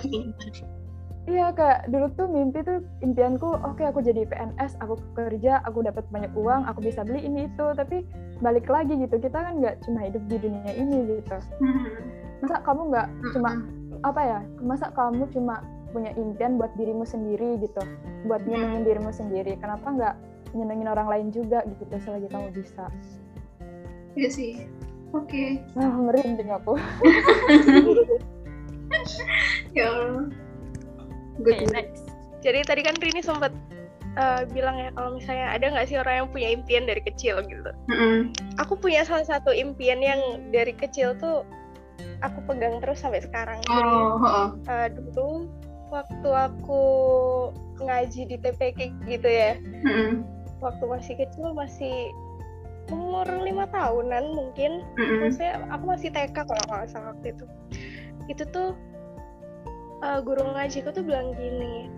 Iya 1.31 1.55
kayak 1.55 1.93
dulu 1.95 2.07
tuh 2.19 2.27
mimpi 2.27 2.59
tuh 2.67 2.83
impianku 3.07 3.55
oke 3.63 3.83
aku 3.87 4.03
jadi 4.03 4.27
PNS 4.27 4.75
aku 4.83 4.99
kerja 5.15 5.63
aku 5.63 5.85
dapat 5.87 6.03
banyak 6.11 6.33
uang 6.35 6.67
aku 6.67 6.83
bisa 6.83 7.07
beli 7.07 7.23
ini 7.23 7.47
itu 7.47 7.67
tapi 7.77 8.03
balik 8.43 8.67
lagi 8.67 8.99
gitu 8.99 9.15
kita 9.21 9.39
kan 9.39 9.63
nggak 9.63 9.79
cuma 9.87 10.11
hidup 10.11 10.23
di 10.27 10.37
dunia 10.43 10.73
ini 10.75 11.21
gitu 11.21 11.39
Hmm. 11.61 11.87
masa 12.43 12.57
kamu 12.67 12.83
nggak 12.91 13.09
cuma 13.37 13.51
apa 14.03 14.21
ya 14.25 14.39
masa 14.59 14.87
kamu 14.91 15.29
cuma 15.31 15.61
punya 15.93 16.11
impian 16.19 16.57
buat 16.57 16.73
dirimu 16.75 17.05
sendiri 17.05 17.61
gitu 17.63 17.83
buat 18.27 18.43
nyenengin 18.49 18.83
dirimu 18.83 19.13
sendiri 19.13 19.55
kenapa 19.61 19.87
nggak 19.87 20.15
nyenengin 20.57 20.89
orang 20.89 21.07
lain 21.07 21.29
juga 21.31 21.63
gitu 21.69 21.85
selagi 22.01 22.27
kamu 22.33 22.49
bisa 22.57 22.89
Iya 24.19 24.27
sih. 24.35 24.67
Oke. 25.11 25.59
nah 25.75 25.91
merinding 25.91 26.51
aku 26.51 26.79
Ya. 29.73 29.91
Good. 31.41 31.63
Oke, 31.63 31.67
next. 31.73 32.05
Jadi 32.43 32.61
tadi 32.67 32.83
kan 32.83 32.97
Rini 32.99 33.23
sempat 33.23 33.55
eh, 34.19 34.43
bilang 34.51 34.77
ya 34.77 34.91
kalau 34.93 35.17
misalnya 35.17 35.47
ada 35.55 35.67
nggak 35.71 35.87
sih 35.89 35.97
orang 35.97 36.25
yang 36.25 36.29
punya 36.29 36.49
impian 36.53 36.85
dari 36.85 37.01
kecil 37.01 37.41
gitu. 37.47 37.71
Mm-mm. 37.89 38.35
Aku 38.59 38.75
punya 38.77 39.07
salah 39.07 39.25
satu 39.25 39.55
impian 39.55 40.03
yang 40.03 40.21
dari 40.51 40.75
kecil 40.75 41.15
tuh 41.17 41.47
aku 42.21 42.39
pegang 42.51 42.83
terus 42.83 43.01
sampai 43.01 43.23
sekarang. 43.23 43.63
Jadi 43.63 43.93
Oh, 43.95 44.19
heeh. 44.21 44.49
eh, 44.69 44.89
dulu 44.93 45.47
waktu 45.95 46.29
aku 46.29 46.83
ngaji 47.81 48.21
di 48.29 48.37
TPK 48.37 48.79
gitu 49.09 49.29
ya, 49.29 49.57
Mm-mm. 49.87 50.27
waktu 50.61 50.85
masih 50.85 51.15
kecil 51.17 51.55
masih 51.57 52.11
umur 52.91 53.27
lima 53.41 53.65
tahunan 53.71 54.35
mungkin. 54.35 54.85
Mm-mm. 54.99 55.27
maksudnya 55.27 55.65
aku 55.71 55.85
masih 55.87 56.09
TK 56.11 56.37
kalau 56.37 56.63
nggak 56.69 56.91
salah 56.91 57.15
waktu 57.17 57.33
itu. 57.33 57.45
Itu 58.29 58.43
tuh 58.51 58.77
uh, 60.05 60.21
guru 60.21 60.45
ngajiku 60.55 60.91
tuh 60.93 61.05
bilang 61.07 61.33
gini 61.39 61.89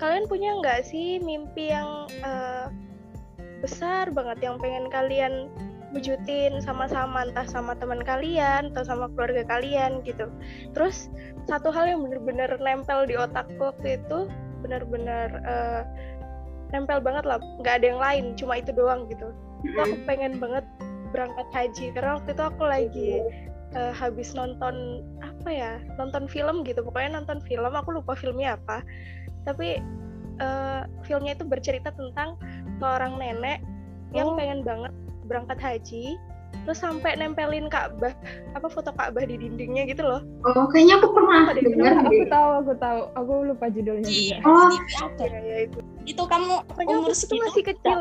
kalian 0.00 0.24
punya 0.26 0.56
nggak 0.56 0.80
sih 0.88 1.20
mimpi 1.20 1.68
yang 1.68 2.08
uh, 2.24 2.72
besar 3.60 4.08
banget 4.08 4.40
yang 4.40 4.56
pengen 4.56 4.88
kalian 4.88 5.52
wujudin 5.92 6.62
sama-sama 6.64 7.28
entah 7.28 7.44
sama 7.44 7.76
teman 7.76 8.00
kalian 8.00 8.72
atau 8.72 8.82
sama 8.88 9.12
keluarga 9.12 9.44
kalian? 9.44 10.00
Gitu. 10.00 10.24
Terus 10.72 11.12
satu 11.44 11.68
hal 11.68 11.92
yang 11.92 12.00
bener-bener 12.00 12.48
nempel 12.56 13.04
di 13.04 13.20
otakku 13.20 13.60
waktu 13.60 14.00
itu 14.00 14.24
bener-bener 14.64 15.28
uh, 15.44 15.84
nempel 16.72 17.04
banget 17.04 17.28
lah. 17.28 17.36
Nggak 17.60 17.84
ada 17.84 17.86
yang 17.92 18.00
lain 18.00 18.24
cuma 18.40 18.56
itu 18.56 18.72
doang 18.72 19.04
gitu 19.12 19.28
itu 19.62 19.78
aku 19.78 19.96
pengen 20.04 20.36
banget 20.36 20.64
berangkat 21.10 21.48
haji 21.50 21.90
karena 21.90 22.16
waktu 22.16 22.30
itu 22.32 22.44
aku 22.44 22.62
lagi 22.62 23.10
eh, 23.72 23.92
habis 23.92 24.32
nonton 24.32 25.02
apa 25.20 25.48
ya 25.48 25.72
nonton 25.96 26.26
film 26.26 26.62
gitu 26.62 26.80
pokoknya 26.80 27.18
nonton 27.18 27.42
film 27.42 27.72
aku 27.72 27.90
lupa 27.92 28.14
filmnya 28.14 28.54
apa 28.54 28.80
tapi 29.42 29.82
eh, 30.38 30.82
filmnya 31.02 31.34
itu 31.34 31.44
bercerita 31.44 31.90
tentang 31.90 32.38
seorang 32.78 33.16
nenek 33.16 33.60
yang 34.10 34.26
Oh. 34.26 34.34
pengen 34.34 34.62
banget 34.62 34.90
berangkat 35.26 35.58
haji 35.58 36.18
terus 36.66 36.82
sampai 36.82 37.14
nempelin 37.14 37.70
Ka'bah 37.70 38.10
apa 38.52 38.66
foto 38.66 38.90
Ka'bah 38.90 39.22
di 39.22 39.38
dindingnya 39.38 39.86
gitu 39.86 40.02
loh 40.02 40.18
Oh, 40.42 40.66
kayaknya 40.66 40.98
aku 40.98 41.14
pernah 41.14 41.54
dengar 41.54 41.92
aku 42.02 42.10
deh. 42.10 42.26
tahu 42.26 42.50
aku 42.58 42.72
tahu 42.76 43.00
aku 43.14 43.32
lupa 43.46 43.66
judulnya 43.70 44.04
juga 44.04 44.36
Oh. 44.42 44.68
ya, 45.16 45.38
ya 45.40 45.56
itu 45.64 45.78
Itu 46.04 46.22
kamu 46.26 46.66
Pokoknya 46.66 46.94
umur 46.98 47.14
segitu 47.14 47.38
masih 47.46 47.64
kecil. 47.64 47.98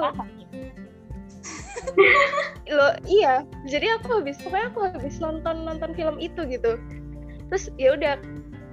lo 2.77 2.95
iya. 3.05 3.43
Jadi 3.67 3.87
aku 3.99 4.21
habis 4.21 4.37
pokoknya 4.41 4.67
aku 4.71 4.79
habis 4.93 5.15
nonton 5.19 5.65
nonton 5.65 5.91
film 5.93 6.15
itu 6.21 6.45
gitu. 6.47 6.77
Terus 7.49 7.73
ya 7.81 7.97
udah 7.97 8.15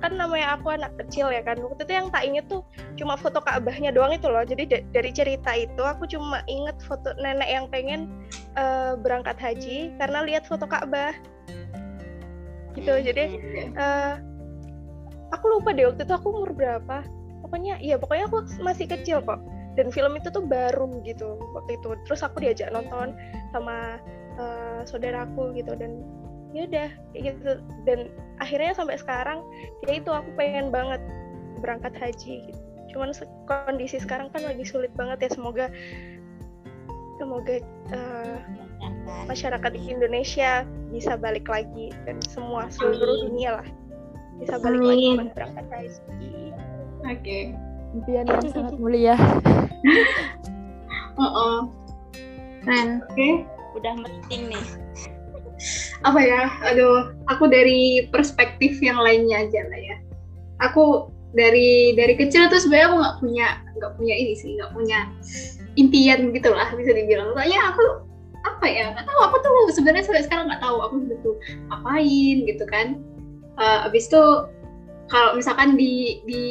kan 0.04 0.12
namanya 0.12 0.61
aku 0.61 0.76
anak 0.76 0.92
kecil 1.00 1.33
ya 1.33 1.40
kan. 1.40 1.56
Waktu 1.61 1.88
itu 1.88 1.92
yang 1.97 2.09
tak 2.12 2.25
inget 2.28 2.45
tuh 2.52 2.61
cuma 3.00 3.16
foto 3.16 3.40
Ka'bahnya 3.40 3.90
doang 3.92 4.12
itu 4.12 4.28
loh. 4.28 4.45
Jadi 4.45 4.68
da- 4.68 4.87
dari 4.92 5.11
cerita 5.11 5.56
itu 5.56 5.80
aku 5.80 6.04
cuma 6.09 6.45
inget 6.47 6.76
foto 6.85 7.16
nenek 7.16 7.49
yang 7.49 7.66
pengen 7.73 8.12
eh, 8.54 8.92
berangkat 9.00 9.37
haji 9.40 9.97
karena 9.97 10.18
lihat 10.28 10.45
foto 10.45 10.68
Ka'bah. 10.68 11.16
Gitu. 12.76 12.92
Jadi 12.92 13.25
eh, 13.73 14.14
aku 15.33 15.45
lupa 15.49 15.73
deh 15.73 15.88
waktu 15.88 16.04
itu 16.04 16.12
aku 16.12 16.28
umur 16.28 16.52
berapa. 16.52 17.00
Pokoknya 17.40 17.78
iya 17.80 17.97
pokoknya 17.97 18.28
aku 18.28 18.45
masih 18.61 18.90
kecil 18.90 19.23
kok 19.25 19.38
dan 19.76 19.92
film 19.92 20.16
itu 20.16 20.33
tuh 20.33 20.45
baru 20.45 20.88
gitu 21.04 21.37
waktu 21.52 21.76
itu 21.76 21.95
terus 22.09 22.25
aku 22.25 22.40
diajak 22.40 22.73
nonton 22.73 23.12
sama 23.52 24.00
eh, 24.40 24.80
saudaraku 24.88 25.52
gitu 25.56 25.76
dan 25.76 26.02
ya 26.56 26.64
udah 26.64 26.88
kayak 27.12 27.23
gitu 27.37 27.50
dan 27.85 27.99
akhirnya 28.40 28.73
sampai 28.73 28.97
sekarang 28.97 29.45
ya 29.85 30.00
itu 30.00 30.09
aku 30.09 30.33
pengen 30.40 30.73
banget 30.73 31.00
berangkat 31.61 31.92
haji 32.00 32.49
gitu. 32.49 32.61
cuman 32.97 33.12
kondisi 33.45 34.00
sekarang 34.00 34.33
kan 34.33 34.40
lagi 34.40 34.64
sulit 34.64 34.88
banget 34.97 35.28
ya 35.28 35.30
semoga 35.37 35.66
semoga 37.21 37.61
eh, 37.92 38.37
masyarakat 39.28 39.71
di 39.73 39.80
Indonesia 39.85 40.64
bisa 40.92 41.16
balik 41.21 41.49
lagi 41.49 41.92
dan 42.09 42.21
semua 42.25 42.73
seluruh 42.73 43.28
dunia 43.28 43.61
lah 43.61 43.68
bisa 44.40 44.61
balik 44.61 44.80
lagi 44.85 45.09
Amin. 45.16 45.28
berangkat 45.33 45.66
haji 45.73 46.33
Oke. 47.04 47.38
impian 47.97 48.25
yang 48.28 48.49
sangat 48.49 48.76
mulia 48.83 49.16
Heeh. 51.16 51.59
keren. 52.66 52.88
Oke. 53.07 53.28
Udah 53.78 53.93
merinding 53.95 54.57
nih. 54.57 54.64
apa 56.05 56.21
ya? 56.21 56.52
Aduh 56.69 57.16
aku 57.33 57.49
dari 57.49 58.07
perspektif 58.12 58.76
yang 58.85 59.00
lainnya 59.00 59.49
aja 59.49 59.61
lah 59.66 59.81
ya. 59.81 59.97
Aku 60.69 61.09
dari 61.33 61.97
dari 61.97 62.16
kecil 62.16 62.49
tuh 62.52 62.61
sebenarnya 62.61 62.88
aku 62.93 62.97
nggak 63.00 63.16
punya 63.21 63.47
nggak 63.76 63.93
punya 63.97 64.14
ini 64.16 64.33
sih 64.37 64.57
nggak 64.57 64.73
punya 64.73 64.99
impian 65.81 66.33
gitu 66.33 66.50
lah 66.52 66.69
bisa 66.76 66.93
dibilang. 66.93 67.33
Soalnya 67.33 67.61
aku 67.73 67.85
apa 68.45 68.66
ya? 68.69 68.93
Nggak 68.93 69.07
tahu 69.09 69.21
aku 69.25 69.37
tuh 69.40 69.57
sebenarnya 69.73 70.05
sampai 70.05 70.25
sekarang 70.25 70.45
nggak 70.52 70.62
tahu 70.62 70.76
aku 70.85 70.97
betul 71.09 71.35
ngapain 71.73 72.37
gitu 72.45 72.64
kan. 72.69 73.00
Eh, 73.57 73.87
abis 73.88 74.12
itu 74.12 74.23
kalau 75.09 75.38
misalkan 75.38 75.78
di 75.78 76.21
di 76.26 76.45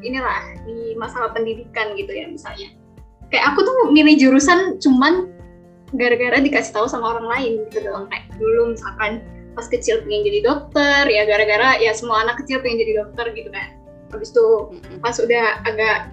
inilah 0.00 0.64
di 0.64 0.96
masalah 0.96 1.30
pendidikan 1.30 1.92
gitu 1.94 2.08
ya 2.10 2.26
misalnya 2.26 2.72
kayak 3.28 3.44
aku 3.54 3.60
tuh 3.64 3.76
milih 3.92 4.16
jurusan 4.16 4.80
cuman 4.80 5.28
gara-gara 5.96 6.40
dikasih 6.40 6.72
tahu 6.76 6.86
sama 6.88 7.16
orang 7.16 7.28
lain 7.28 7.52
gitu 7.68 7.88
doang. 7.88 8.08
Kayak 8.12 8.24
dulu 8.36 8.76
misalkan 8.76 9.24
pas 9.56 9.66
kecil 9.66 10.04
pengen 10.04 10.22
jadi 10.28 10.40
dokter 10.44 11.02
ya 11.08 11.22
gara-gara 11.24 11.80
ya 11.80 11.90
semua 11.96 12.22
anak 12.22 12.44
kecil 12.44 12.60
pengen 12.60 12.84
jadi 12.84 12.92
dokter 13.04 13.26
gitu 13.32 13.48
kan. 13.52 13.68
Habis 14.12 14.32
itu 14.32 14.46
pas 15.00 15.16
udah 15.16 15.46
agak 15.68 16.12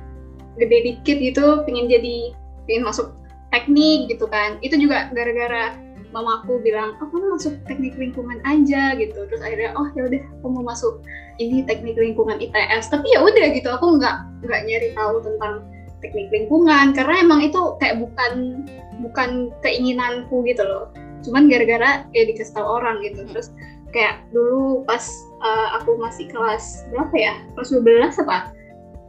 gede 0.59 0.77
dikit 0.93 1.17
gitu 1.19 1.45
pengen 1.67 1.91
jadi 1.91 2.31
pengen 2.67 2.83
masuk 2.87 3.15
teknik 3.51 4.11
gitu 4.11 4.25
kan. 4.27 4.59
Itu 4.63 4.79
juga 4.79 5.11
gara-gara 5.11 5.75
mamaku 6.15 6.63
bilang 6.63 6.95
oh 7.03 7.11
kamu 7.11 7.35
masuk 7.35 7.53
teknik 7.67 7.99
lingkungan 7.99 8.39
aja 8.47 8.95
gitu. 8.95 9.27
Terus 9.27 9.43
akhirnya 9.43 9.75
oh 9.75 9.87
ya 9.99 10.07
udah 10.07 10.23
aku 10.39 10.47
mau 10.47 10.63
masuk 10.71 11.03
ini 11.43 11.67
teknik 11.67 11.99
lingkungan 11.99 12.39
ITS 12.39 12.87
tapi 12.87 13.11
ya 13.11 13.19
udah 13.19 13.45
gitu 13.51 13.67
aku 13.67 13.99
nggak 13.99 14.23
nggak 14.47 14.61
nyari 14.63 14.89
tahu 14.95 15.19
tentang 15.19 15.67
teknik 16.05 16.29
lingkungan 16.29 16.93
karena 16.93 17.25
emang 17.25 17.41
itu 17.41 17.57
kayak 17.81 17.97
bukan 17.97 18.63
bukan 19.01 19.49
keinginanku 19.65 20.45
gitu 20.45 20.61
loh. 20.61 20.93
Cuman 21.25 21.49
gara-gara 21.49 22.05
ya 22.13 22.23
dikasih 22.29 22.53
tahu 22.53 22.67
orang 22.77 23.01
gitu. 23.01 23.25
Terus 23.25 23.49
kayak 23.89 24.21
dulu 24.29 24.85
pas 24.85 25.01
uh, 25.41 25.81
aku 25.81 25.97
masih 25.97 26.29
kelas 26.29 26.85
berapa 26.93 27.15
ya? 27.17 27.33
Kelas 27.57 27.73
12 27.73 28.21
apa? 28.21 28.53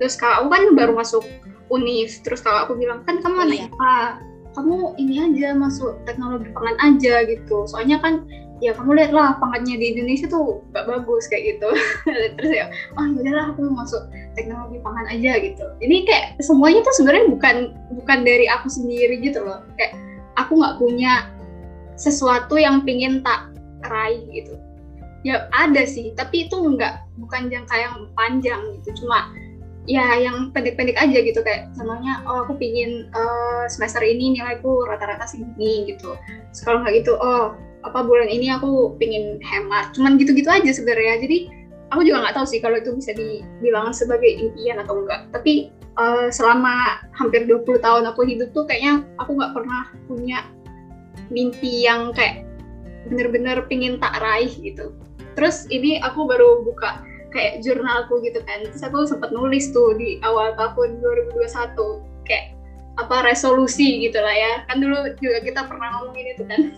Terus 0.00 0.16
kalau 0.16 0.44
aku 0.44 0.48
kan 0.56 0.62
baru 0.72 0.92
masuk 0.96 1.24
univ 1.70 2.10
terus 2.22 2.40
kalau 2.42 2.62
aku 2.66 2.78
bilang 2.78 3.02
kan 3.04 3.18
kamu 3.18 3.36
Oh, 3.36 3.44
anak 3.46 3.58
iya. 3.58 3.68
Kamu 4.56 4.96
ini 4.96 5.20
aja 5.20 5.52
masuk 5.52 6.00
teknologi 6.08 6.48
pangan 6.56 6.76
aja 6.80 7.28
gitu. 7.28 7.68
Soalnya 7.68 8.00
kan 8.00 8.24
ya 8.64 8.72
kamu 8.72 8.96
lihat 8.96 9.12
lah 9.12 9.36
pangannya 9.36 9.76
di 9.76 9.92
Indonesia 9.92 10.24
tuh 10.32 10.64
gak 10.72 10.88
bagus 10.88 11.28
kayak 11.28 11.56
gitu. 11.56 11.68
Terus 12.40 12.52
ya 12.56 12.66
oh 12.96 13.04
yaudahlah 13.04 13.52
aku 13.52 13.68
masuk 13.68 14.02
teknologi 14.32 14.80
pangan 14.80 15.06
aja 15.12 15.32
gitu. 15.44 15.64
Jadi 15.84 15.96
kayak 16.08 16.26
semuanya 16.40 16.80
tuh 16.80 16.94
sebenarnya 16.96 17.26
bukan 17.28 17.56
bukan 18.00 18.18
dari 18.24 18.48
aku 18.48 18.72
sendiri 18.72 19.20
gitu 19.20 19.44
loh. 19.44 19.60
Kayak 19.76 20.00
aku 20.40 20.56
nggak 20.56 20.76
punya 20.80 21.28
sesuatu 22.00 22.56
yang 22.56 22.80
pingin 22.84 23.20
tak 23.20 23.52
raih 23.84 24.24
gitu. 24.32 24.56
Ya 25.20 25.52
ada 25.52 25.84
sih 25.84 26.16
tapi 26.16 26.48
itu 26.48 26.56
nggak 26.56 27.20
bukan 27.20 27.52
jangka 27.52 27.76
yang 27.76 27.96
panjang 28.16 28.60
gitu. 28.80 29.04
Cuma 29.04 29.28
ya 29.86 30.18
yang 30.18 30.50
pendek-pendek 30.50 30.98
aja 30.98 31.18
gitu 31.22 31.40
kayak 31.46 31.70
contohnya 31.78 32.22
oh 32.26 32.42
aku 32.42 32.58
pingin 32.58 33.06
eh, 33.10 33.64
semester 33.70 34.02
ini 34.02 34.38
nilaiku 34.38 34.86
rata-rata 34.86 35.26
segini 35.26 35.86
gitu. 35.90 36.18
Terus 36.52 36.62
kalau 36.66 36.82
nggak 36.82 37.06
gitu 37.06 37.14
oh 37.18 37.54
apa 37.86 38.02
bulan 38.02 38.26
ini 38.26 38.50
aku 38.50 38.98
pingin 38.98 39.38
hemat? 39.46 39.94
Cuman 39.94 40.18
gitu-gitu 40.18 40.50
aja 40.50 40.70
sebenarnya. 40.74 41.22
Jadi 41.22 41.38
aku 41.94 42.02
juga 42.02 42.26
nggak 42.26 42.34
tahu 42.42 42.46
sih 42.50 42.58
kalau 42.58 42.76
itu 42.82 42.90
bisa 42.98 43.14
dibilang 43.14 43.94
sebagai 43.94 44.26
impian 44.26 44.82
atau 44.82 45.06
enggak 45.06 45.30
tapi 45.30 45.70
uh, 45.94 46.28
selama 46.34 46.98
hampir 47.14 47.46
20 47.46 47.62
tahun 47.78 48.04
aku 48.10 48.26
hidup 48.26 48.50
tuh 48.50 48.66
kayaknya 48.66 49.06
aku 49.22 49.38
nggak 49.38 49.54
pernah 49.54 49.82
punya 50.10 50.38
mimpi 51.30 51.86
yang 51.86 52.10
kayak 52.14 52.42
bener-bener 53.06 53.62
pingin 53.70 54.02
tak 54.02 54.18
raih 54.18 54.50
gitu. 54.50 54.90
Terus 55.38 55.68
ini 55.70 56.02
aku 56.02 56.26
baru 56.26 56.64
buka 56.66 57.02
kayak 57.36 57.60
jurnalku 57.60 58.24
gitu 58.24 58.40
kan. 58.48 58.64
Terus 58.64 58.82
aku 58.82 59.04
sempat 59.04 59.30
nulis 59.30 59.68
tuh 59.70 59.92
di 60.00 60.16
awal 60.24 60.56
tahun 60.56 60.98
2021 61.04 61.76
kayak 62.24 62.56
apa 62.96 63.28
resolusi 63.28 64.08
gitu 64.08 64.16
lah 64.16 64.32
ya. 64.32 64.52
Kan 64.72 64.80
dulu 64.80 65.12
juga 65.20 65.44
kita 65.44 65.60
pernah 65.68 66.00
ngomongin 66.00 66.26
itu 66.32 66.42
kan. 66.48 66.60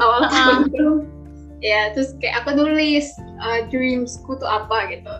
Awal 0.00 0.20
tahun 0.32 1.04
ya 1.58 1.90
terus 1.90 2.14
kayak 2.22 2.46
aku 2.46 2.54
nulis 2.54 3.12
uh, 3.40 3.64
dreamsku 3.72 4.36
tuh 4.36 4.48
apa 4.48 4.92
gitu. 4.92 5.14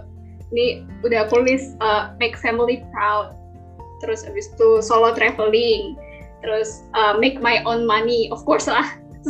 Ini 0.53 0.85
udah 1.05 1.29
aku 1.29 1.45
list 1.45 1.77
uh, 1.81 2.13
make 2.21 2.37
family 2.37 2.85
proud. 2.93 3.37
Terus 4.05 4.25
habis 4.25 4.49
itu 4.53 4.85
solo 4.85 5.13
traveling. 5.17 5.97
Terus 6.45 6.87
uh, 6.95 7.19
make 7.19 7.43
my 7.43 7.61
own 7.67 7.85
money 7.85 8.31
of 8.31 8.45
course 8.47 8.71
lah 8.71 8.87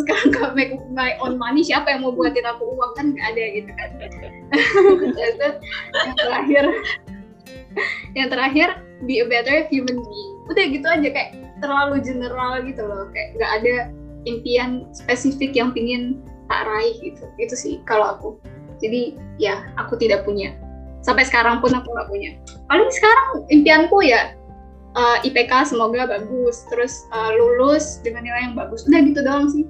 terus 0.06 0.34
kalau 0.34 0.54
make 0.54 0.74
my 0.94 1.18
own 1.18 1.40
money 1.40 1.64
siapa 1.66 1.90
yang 1.90 2.06
mau 2.06 2.14
buatin 2.14 2.46
aku 2.46 2.62
uang? 2.76 2.92
Kan 2.94 3.06
nggak 3.14 3.26
ada 3.34 3.44
gitu 3.56 3.70
kan. 3.74 3.88
Yang 5.98 6.16
terakhir 6.18 6.64
yang 8.14 8.28
terakhir 8.30 8.68
be 9.06 9.22
a 9.22 9.26
better 9.26 9.66
human 9.70 9.98
being. 9.98 10.32
Udah 10.50 10.64
gitu 10.70 10.86
aja 10.86 11.08
kayak 11.08 11.30
terlalu 11.58 11.96
general 12.02 12.62
gitu 12.62 12.82
loh. 12.82 13.10
Kayak 13.10 13.28
nggak 13.38 13.52
ada 13.62 13.74
impian 14.26 14.70
spesifik 14.94 15.54
yang 15.54 15.74
pingin 15.74 16.22
tak 16.46 16.66
raih 16.66 16.96
gitu. 17.02 17.24
Itu 17.40 17.54
sih 17.54 17.74
kalau 17.84 18.18
aku. 18.18 18.28
Jadi 18.78 19.18
ya 19.42 19.66
aku 19.74 19.98
tidak 19.98 20.22
punya. 20.22 20.54
Sampai 21.02 21.26
sekarang 21.26 21.58
pun 21.62 21.74
aku 21.74 21.88
nggak 21.90 22.08
punya. 22.10 22.30
Paling 22.70 22.90
sekarang 22.90 23.46
impianku 23.50 24.02
ya 24.02 24.34
uh, 24.98 25.18
eh, 25.22 25.30
IPK 25.30 25.74
semoga 25.74 26.06
bagus. 26.06 26.66
Terus 26.70 27.06
uh, 27.10 27.34
lulus 27.34 27.98
dengan 28.02 28.26
nilai 28.26 28.50
yang 28.50 28.54
bagus. 28.58 28.86
Udah 28.86 29.00
gitu 29.02 29.20
doang 29.22 29.50
sih 29.50 29.66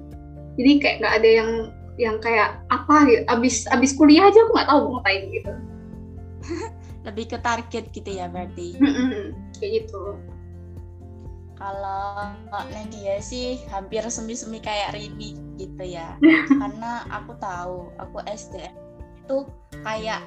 jadi 0.59 0.71
kayak 0.83 0.95
nggak 0.99 1.15
ada 1.23 1.29
yang 1.31 1.51
yang 1.95 2.15
kayak 2.19 2.59
apa 2.67 2.95
gitu. 3.07 3.23
Abis 3.31 3.63
abis 3.71 3.95
kuliah 3.95 4.27
aja 4.27 4.39
aku 4.43 4.51
nggak 4.55 4.67
tahu 4.67 4.79
mau 4.83 4.91
ngapain 4.99 5.23
gitu. 5.31 5.53
Lebih 7.07 7.25
ke 7.31 7.37
target 7.39 7.85
gitu 7.95 8.09
ya 8.11 8.27
berarti. 8.27 8.75
Kayak 9.55 9.71
gitu. 9.83 10.19
Kalau 11.59 12.31
Nadia 12.71 13.19
sih 13.19 13.59
hampir 13.67 14.03
semi-semi 14.07 14.63
kayak 14.63 14.95
Rini 14.95 15.35
gitu 15.59 15.83
ya. 15.83 16.15
Karena 16.59 17.07
aku 17.11 17.35
tahu 17.39 17.91
aku 17.99 18.23
SD 18.27 18.63
itu 19.23 19.37
kayak 19.83 20.23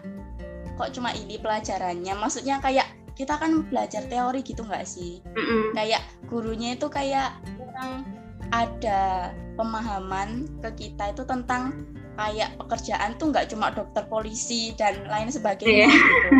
kok 0.81 0.93
cuma 0.97 1.13
ini 1.17 1.37
pelajarannya? 1.41 2.13
Maksudnya 2.17 2.61
kayak 2.61 2.89
kita 3.13 3.37
kan 3.37 3.69
belajar 3.69 4.05
teori 4.09 4.41
gitu 4.41 4.65
nggak 4.65 4.89
sih? 4.89 5.21
Mm-hmm. 5.25 5.77
kayak 5.77 6.01
gurunya 6.29 6.77
itu 6.77 6.89
kayak 6.89 7.37
kurang 7.61 8.22
ada 8.53 9.33
pemahaman 9.57 10.45
ke 10.61 10.87
kita 10.87 11.17
itu 11.17 11.25
tentang 11.25 11.89
kayak 12.21 12.53
pekerjaan 12.61 13.17
tuh 13.17 13.33
nggak 13.33 13.49
cuma 13.49 13.73
dokter 13.73 14.05
polisi 14.07 14.77
dan 14.77 15.01
lain 15.09 15.33
sebagainya 15.33 15.89
yeah. 15.89 15.93
gitu 15.93 16.31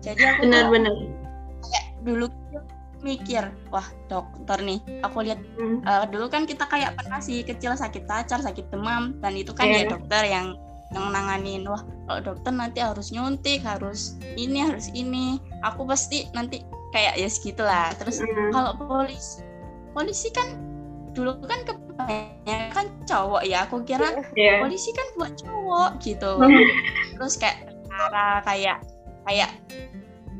jadi 0.00 0.22
aku 0.34 0.40
benar-benar 0.48 0.94
kayak 1.60 1.84
dulu 2.02 2.26
mikir 3.04 3.44
wah 3.70 3.84
dokter 4.10 4.58
nih 4.64 4.80
aku 5.04 5.22
lihat 5.22 5.38
hmm. 5.60 5.84
uh, 5.86 6.08
dulu 6.08 6.26
kan 6.32 6.48
kita 6.48 6.66
kayak 6.66 6.96
pernah 6.98 7.20
sih 7.22 7.44
kecil 7.46 7.76
sakit 7.76 8.08
cacar 8.08 8.42
sakit 8.42 8.72
demam 8.72 9.14
dan 9.20 9.36
itu 9.36 9.52
kan 9.52 9.68
yeah. 9.68 9.84
ya 9.86 9.92
dokter 9.92 10.22
yang 10.24 10.56
yang 10.96 11.12
nanganin 11.12 11.68
wah 11.68 11.84
kalau 12.08 12.20
dokter 12.32 12.48
nanti 12.48 12.80
harus 12.80 13.12
nyuntik 13.12 13.60
harus 13.60 14.16
ini 14.40 14.64
harus 14.64 14.88
ini 14.96 15.36
aku 15.60 15.84
pasti 15.84 16.26
nanti 16.32 16.64
kayak 16.96 17.20
ya 17.20 17.28
segitulah 17.28 17.92
terus 18.00 18.24
hmm. 18.24 18.50
kalau 18.56 18.72
polisi 18.80 19.44
polisi 19.92 20.32
kan 20.32 20.67
dulu 21.18 21.42
kan 21.42 21.66
kebanyakan 21.66 22.86
cowok 23.02 23.42
ya 23.42 23.66
aku 23.66 23.82
kira 23.82 24.22
yeah. 24.38 24.62
polisi 24.62 24.94
kan 24.94 25.06
buat 25.18 25.34
cowok 25.34 25.90
gitu. 26.06 26.38
Hmm. 26.38 26.66
terus 27.18 27.34
kayak 27.34 27.74
cara 27.90 28.38
kayak 28.46 28.78
kayak 29.26 29.50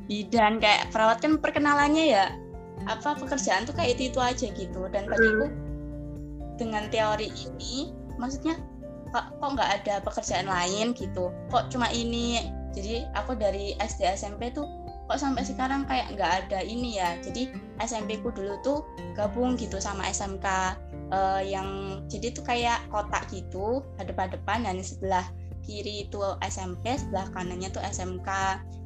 bidan 0.06 0.62
kayak 0.62 0.86
perawat 0.94 1.18
kan 1.18 1.36
perkenalannya 1.42 2.14
ya 2.14 2.24
apa 2.86 3.18
pekerjaan 3.18 3.66
tuh 3.66 3.74
kayak 3.74 3.98
itu 3.98 4.14
itu 4.14 4.20
aja 4.22 4.46
gitu. 4.54 4.86
Dan 4.94 5.10
bagiku 5.10 5.50
dengan 6.54 6.86
teori 6.94 7.26
ini 7.34 7.90
maksudnya 8.16 8.54
kok 9.10 9.34
kok 9.42 9.50
nggak 9.58 9.70
ada 9.82 9.94
pekerjaan 10.06 10.46
lain 10.46 10.94
gitu? 10.94 11.34
Kok 11.50 11.74
cuma 11.74 11.90
ini? 11.90 12.54
Jadi 12.70 13.02
aku 13.18 13.34
dari 13.34 13.74
SD 13.82 14.06
SMP 14.14 14.54
tuh 14.54 14.64
kok 15.08 15.18
sampai 15.18 15.42
sekarang 15.42 15.88
kayak 15.88 16.14
nggak 16.14 16.32
ada 16.44 16.60
ini 16.60 17.00
ya? 17.00 17.16
Jadi 17.24 17.48
SMP 17.80 18.20
ku 18.20 18.28
dulu 18.28 18.60
tuh 18.60 18.84
gabung 19.16 19.56
gitu 19.56 19.80
sama 19.80 20.04
SMK 20.12 20.46
uh, 20.46 21.40
eh, 21.40 21.42
yang 21.48 22.00
jadi 22.12 22.36
tuh 22.36 22.44
kayak 22.44 22.84
kotak 22.92 23.24
gitu 23.32 23.80
hadap-hadapan 23.96 24.68
dan 24.68 24.76
sebelah 24.84 25.24
kiri 25.64 26.08
itu 26.08 26.20
SMP 26.44 26.96
sebelah 26.96 27.28
kanannya 27.36 27.68
tuh 27.68 27.84
SMK 27.84 28.28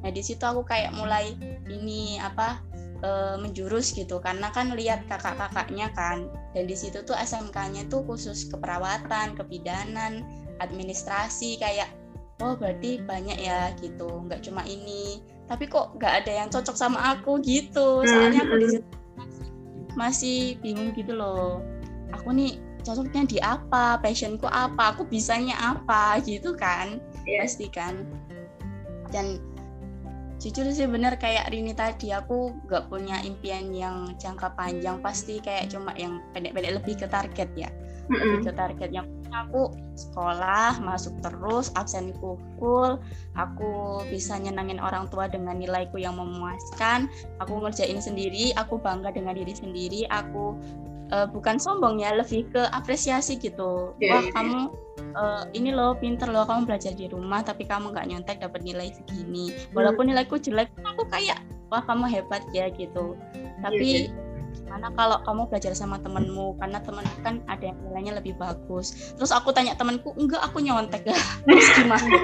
nah 0.03 0.11
di 0.11 0.19
situ 0.19 0.43
aku 0.43 0.67
kayak 0.67 0.91
mulai 0.91 1.31
ini 1.71 2.19
apa 2.19 2.59
e, 3.03 3.09
menjurus 3.37 3.91
gitu. 3.93 4.17
Karena 4.23 4.49
kan 4.49 4.71
lihat 4.73 5.05
kakak-kakaknya 5.11 5.91
kan 5.93 6.31
dan 6.55 6.63
di 6.65 6.75
situ 6.75 7.03
tuh 7.03 7.13
SMK-nya 7.19 7.91
tuh 7.91 8.01
khusus 8.07 8.47
keperawatan, 8.47 9.35
kebidanan, 9.35 10.23
administrasi 10.63 11.59
kayak 11.59 11.91
oh 12.41 12.55
berarti 12.55 13.03
banyak 13.03 13.37
ya 13.37 13.75
gitu. 13.83 14.07
Nggak 14.25 14.47
cuma 14.47 14.63
ini 14.63 15.21
tapi 15.47 15.67
kok 15.67 15.95
nggak 15.99 16.23
ada 16.23 16.31
yang 16.43 16.49
cocok 16.49 16.75
sama 16.75 16.99
aku 17.15 17.39
gitu. 17.43 18.03
Soalnya 18.07 18.47
aku 18.47 18.55
di 18.59 18.67
situ 18.79 18.89
masih 19.93 20.57
bingung 20.63 20.95
gitu 20.97 21.13
loh. 21.13 21.61
Aku 22.15 22.33
nih 22.33 22.57
cocoknya 22.81 23.23
di 23.27 23.37
apa? 23.43 23.99
Passionku 23.99 24.47
apa? 24.49 24.95
Aku 24.95 25.05
bisanya 25.07 25.55
apa? 25.77 26.19
Gitu 26.23 26.55
kan 26.55 26.99
yeah. 27.27 27.43
pasti 27.43 27.67
kan. 27.69 28.07
Dan 29.11 29.37
jujur 30.41 30.67
sih 30.73 30.89
bener 30.89 31.15
kayak 31.15 31.53
Rini 31.53 31.71
tadi 31.71 32.11
aku 32.11 32.51
gak 32.67 32.91
punya 32.91 33.21
impian 33.23 33.71
yang 33.71 34.15
jangka 34.17 34.55
panjang. 34.57 34.99
Pasti 35.03 35.37
kayak 35.43 35.69
cuma 35.69 35.93
yang 35.99 36.23
pendek-pendek 36.31 36.81
lebih 36.81 36.95
ke 36.97 37.07
target 37.07 37.49
ya 37.53 37.69
mm-hmm. 38.07 38.19
lebih 38.19 38.39
ke 38.47 38.51
target 38.55 38.89
yang 38.91 39.07
aku 39.33 39.73
sekolah 39.97 40.77
masuk 40.85 41.13
terus 41.25 41.73
absenku 41.73 42.37
full 42.61 43.01
aku 43.33 44.05
bisa 44.13 44.37
nyenangin 44.37 44.77
orang 44.77 45.09
tua 45.09 45.25
dengan 45.25 45.57
nilaiku 45.57 45.97
yang 45.97 46.17
memuaskan 46.17 47.09
aku 47.41 47.57
ngerjain 47.65 47.97
sendiri 47.97 48.53
aku 48.55 48.77
bangga 48.77 49.09
dengan 49.09 49.33
diri 49.33 49.57
sendiri 49.57 50.05
aku 50.13 50.53
uh, 51.13 51.27
bukan 51.29 51.61
sombong 51.61 52.01
ya 52.01 52.17
lebih 52.17 52.49
ke 52.49 52.61
apresiasi 52.73 53.37
gitu. 53.37 53.93
Yeah, 54.01 54.17
wah 54.17 54.23
yeah. 54.25 54.33
kamu 54.33 54.59
uh, 55.13 55.43
ini 55.53 55.69
loh 55.69 55.93
pinter 55.97 56.29
loh 56.29 56.45
kamu 56.49 56.65
belajar 56.65 56.93
di 56.97 57.05
rumah 57.09 57.45
tapi 57.45 57.69
kamu 57.69 57.93
nggak 57.93 58.07
nyontek 58.09 58.37
dapat 58.41 58.65
nilai 58.65 58.89
segini. 58.93 59.53
Walaupun 59.77 60.09
nilaiku 60.09 60.41
jelek 60.41 60.73
aku 60.81 61.05
kayak 61.13 61.41
wah 61.69 61.85
kamu 61.85 62.09
hebat 62.09 62.41
ya 62.55 62.69
gitu. 62.73 63.13
Tapi 63.61 64.09
yeah, 64.09 64.32
Mana 64.73 64.89
kalau 64.97 65.21
kamu 65.21 65.45
belajar 65.53 65.77
sama 65.77 66.01
temenmu 66.01 66.57
karena 66.57 66.81
temen 66.81 67.05
kan 67.21 67.45
ada 67.45 67.69
yang 67.69 67.77
nilainya 67.85 68.17
lebih 68.17 68.33
bagus. 68.41 69.13
Terus 69.13 69.29
aku 69.29 69.53
tanya 69.53 69.77
temanku 69.77 70.17
enggak 70.17 70.41
aku 70.41 70.65
nyontek. 70.65 71.05
Lah 71.05 71.21
terus 71.45 71.67
gimana? 71.77 72.17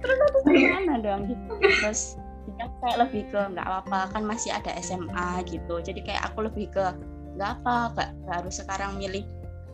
Terus 0.00 0.18
aku 0.32 0.38
gimana 0.48 0.94
dong? 1.04 1.28
Gitu 1.28 1.52
terus 1.60 2.16
ya 2.56 2.66
kayak 2.80 3.08
lebih 3.08 3.28
ke 3.28 3.40
nggak 3.52 3.66
apa-apa 3.68 4.16
kan 4.16 4.24
masih 4.24 4.48
ada 4.56 4.72
SMA 4.80 5.44
gitu. 5.44 5.84
Jadi 5.84 6.00
kayak 6.00 6.32
aku 6.32 6.48
lebih 6.48 6.72
ke 6.72 6.96
nggak 7.36 7.60
apa 7.60 7.92
nggak 8.24 8.36
harus 8.40 8.64
sekarang 8.64 8.96
milih 8.96 9.28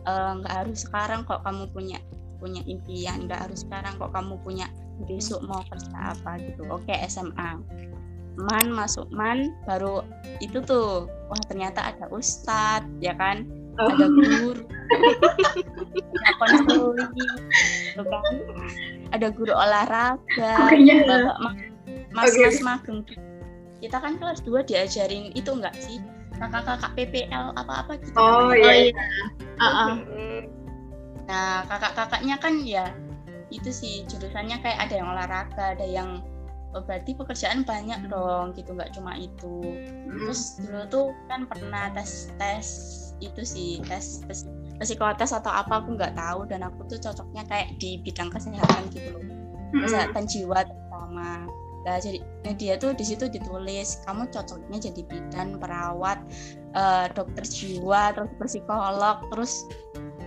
Eh, 0.07 0.31
nggak 0.39 0.53
uh, 0.55 0.59
harus 0.63 0.87
sekarang 0.87 1.27
kok 1.27 1.43
kamu 1.43 1.67
punya 1.75 1.99
punya 2.39 2.63
impian 2.63 3.27
nggak 3.27 3.49
harus 3.49 3.67
sekarang 3.67 3.99
kok 3.99 4.15
kamu 4.15 4.39
punya 4.39 4.71
besok 5.03 5.43
mau 5.43 5.59
kerja 5.67 6.15
apa 6.15 6.39
gitu. 6.39 6.63
Oke 6.71 6.95
SMA 7.11 7.59
man 8.37 8.69
masuk 8.69 9.09
man 9.09 9.51
baru 9.65 10.05
itu 10.39 10.61
tuh 10.61 11.09
wah 11.27 11.41
ternyata 11.49 11.81
ada 11.89 12.05
ustadz 12.13 12.85
ya 13.01 13.17
kan 13.17 13.49
oh. 13.81 13.89
ada 13.89 14.05
guru 14.07 14.51
ada 16.13 16.31
konsuli 16.37 17.03
kan 17.97 18.33
ada 19.11 19.27
guru 19.33 19.53
olahraga 19.53 20.53
oh, 20.69 20.71
iya. 20.77 21.01
bapak 21.03 21.57
mas 22.13 22.33
okay. 22.33 22.45
mas 22.45 22.59
magang 22.61 23.01
kita 23.77 23.97
kan 24.01 24.17
kelas 24.17 24.41
2 24.45 24.69
diajarin 24.69 25.33
itu 25.37 25.49
enggak 25.53 25.73
sih 25.77 26.01
kakak-kakak 26.37 26.93
PPL 26.93 27.53
apa-apa 27.57 27.97
gitu. 28.01 28.17
Oh 28.17 28.53
iya. 28.53 28.65
Oh, 28.65 28.73
iya. 28.73 28.93
Uh 29.57 29.65
-uh. 29.65 29.91
Nah 31.25 31.65
kakak-kakaknya 31.65 32.35
kan 32.37 32.61
ya 32.61 32.93
itu 33.49 33.69
sih 33.73 34.05
jurusannya 34.05 34.59
kayak 34.61 34.79
ada 34.89 34.93
yang 34.97 35.09
olahraga, 35.09 35.65
ada 35.77 35.85
yang 35.87 36.21
oh, 36.75 36.83
berarti 36.83 37.15
pekerjaan 37.15 37.63
banyak 37.63 38.09
dong 38.11 38.51
gitu. 38.57 38.75
Nggak 38.75 38.97
cuma 38.97 39.15
itu. 39.15 39.61
Terus 40.07 40.59
dulu 40.59 40.83
tuh 40.89 41.05
kan 41.31 41.47
pernah 41.47 41.93
tes 41.93 42.31
tes 42.35 42.67
itu 43.23 43.41
sih 43.41 43.81
tes, 43.85 44.21
tes 44.29 44.45
psikotes 44.81 45.33
atau 45.33 45.49
apa 45.49 45.83
aku 45.83 45.95
nggak 45.95 46.17
tahu. 46.17 46.47
Dan 46.49 46.65
aku 46.65 46.87
tuh 46.89 46.99
cocoknya 46.99 47.47
kayak 47.47 47.77
di 47.79 48.01
bidang 48.03 48.33
kesehatan 48.33 48.89
gitu 48.91 49.15
loh. 49.15 49.23
Kesehatan 49.83 50.25
jiwa 50.27 50.65
terutama. 50.65 51.47
Nah 51.87 51.97
jadi 52.03 52.19
nah 52.43 52.53
dia 52.55 52.75
tuh 52.75 52.91
di 52.91 53.07
situ 53.07 53.31
ditulis 53.31 54.03
kamu 54.03 54.27
cocoknya 54.27 54.91
jadi 54.91 55.01
bidan 55.07 55.55
perawat 55.55 56.19
uh, 56.75 57.07
dokter 57.15 57.47
jiwa 57.47 58.11
terus 58.11 58.31
psikolog 58.43 59.23
terus 59.31 59.63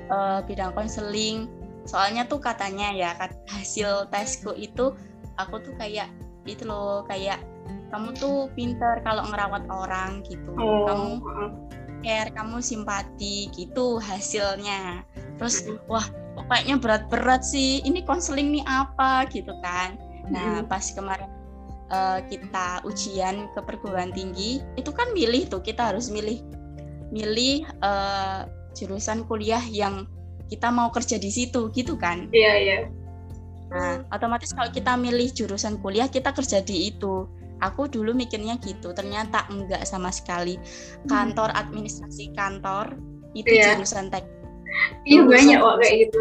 uh, 0.09 0.41
bidang 0.45 0.73
konseling. 0.73 1.53
Soalnya 1.85 2.29
tuh 2.29 2.41
katanya 2.41 2.93
ya 2.93 3.13
hasil 3.49 4.09
tesku 4.13 4.53
itu 4.57 4.93
aku 5.41 5.61
tuh 5.65 5.73
kayak 5.81 6.13
itu 6.53 6.67
loh 6.67 7.07
kayak 7.07 7.41
kamu 7.91 8.15
tuh 8.19 8.47
pinter 8.55 9.03
kalau 9.03 9.27
ngerawat 9.31 9.67
orang 9.67 10.23
gitu. 10.27 10.51
Oh. 10.59 10.87
kamu 10.87 11.11
care 12.01 12.31
kamu 12.33 12.63
simpati 12.65 13.51
gitu 13.53 14.01
hasilnya. 14.01 15.05
Terus 15.37 15.69
wah 15.91 16.07
pokoknya 16.39 16.81
berat-berat 16.81 17.45
sih 17.45 17.85
ini 17.85 18.01
konseling 18.07 18.55
nih 18.55 18.65
apa 18.65 19.29
gitu 19.29 19.53
kan. 19.61 19.99
Nah 20.31 20.65
pas 20.65 20.83
kemarin 20.95 21.29
uh, 21.93 22.23
kita 22.31 22.81
ujian 22.87 23.51
ke 23.53 23.61
perguruan 23.61 24.15
tinggi 24.15 24.63
itu 24.79 24.91
kan 24.95 25.13
milih 25.13 25.51
tuh 25.51 25.61
kita 25.61 25.93
harus 25.93 26.09
milih 26.09 26.41
milih 27.11 27.67
uh, 27.83 28.47
jurusan 28.79 29.27
kuliah 29.27 29.63
yang 29.67 30.07
kita 30.47 30.71
mau 30.71 30.91
kerja 30.91 31.19
di 31.19 31.31
situ 31.31 31.69
gitu 31.75 31.99
kan. 31.99 32.31
Iya 32.31 32.55
iya 32.59 32.79
nah 33.71 34.03
otomatis 34.11 34.51
kalau 34.51 34.71
kita 34.75 34.99
milih 34.99 35.31
jurusan 35.31 35.79
kuliah 35.79 36.11
kita 36.11 36.35
kerja 36.35 36.59
di 36.63 36.91
itu 36.91 37.27
aku 37.63 37.87
dulu 37.87 38.17
mikirnya 38.17 38.59
gitu 38.59 38.91
ternyata 38.97 39.47
enggak 39.53 39.85
sama 39.87 40.11
sekali 40.11 40.59
hmm. 40.59 41.07
kantor 41.07 41.55
administrasi 41.55 42.35
kantor 42.35 42.99
itu 43.37 43.53
yeah. 43.55 43.79
jurusan 43.79 44.11
tek 44.11 44.27
iya 45.07 45.23
banyak 45.23 45.59
kok 45.61 45.77
kayak 45.79 45.95
gitu 46.09 46.21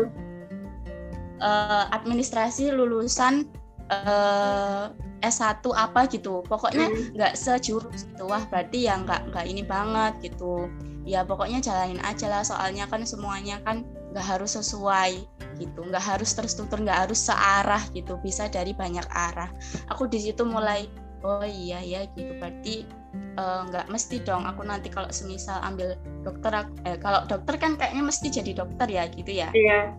uh, 1.41 1.89
administrasi 1.95 2.69
lulusan 2.69 3.49
uh, 3.89 4.93
S1 5.19 5.59
apa 5.75 6.07
gitu 6.07 6.45
pokoknya 6.47 6.87
hmm. 6.87 7.17
nggak 7.17 7.33
hmm. 7.35 7.41
sejurus 7.41 8.07
gitu 8.07 8.23
wah 8.29 8.43
berarti 8.47 8.87
ya 8.87 8.99
nggak 8.99 9.33
nggak 9.33 9.45
ini 9.47 9.63
banget 9.65 10.31
gitu 10.31 10.69
ya 11.03 11.25
pokoknya 11.25 11.59
jalanin 11.63 11.99
aja 12.05 12.29
lah 12.29 12.43
soalnya 12.45 12.85
kan 12.87 13.03
semuanya 13.03 13.59
kan 13.65 13.83
nggak 14.09 14.25
harus 14.25 14.57
sesuai 14.57 15.21
gitu 15.61 15.79
nggak 15.85 16.01
harus 16.01 16.31
terstruktur 16.33 16.81
nggak 16.81 17.09
harus 17.09 17.19
searah 17.19 17.83
gitu 17.93 18.17
bisa 18.21 18.47
dari 18.49 18.71
banyak 18.73 19.05
arah. 19.09 19.49
Aku 19.93 20.07
di 20.07 20.19
situ 20.21 20.45
mulai 20.47 20.89
oh 21.23 21.43
iya 21.45 21.83
ya 21.83 22.07
gitu. 22.15 22.31
Berarti 22.39 22.87
uh, 23.35 23.67
nggak 23.67 23.91
mesti 23.91 24.23
dong. 24.23 24.47
Aku 24.47 24.63
nanti 24.63 24.87
kalau 24.87 25.11
semisal 25.11 25.59
ambil 25.61 25.99
dokter 26.23 26.65
eh, 26.87 26.97
kalau 26.99 27.27
dokter 27.27 27.55
kan 27.59 27.75
kayaknya 27.75 28.03
mesti 28.05 28.27
jadi 28.31 28.51
dokter 28.55 28.87
ya 28.87 29.03
gitu 29.11 29.31
ya? 29.31 29.49
Iya. 29.51 29.93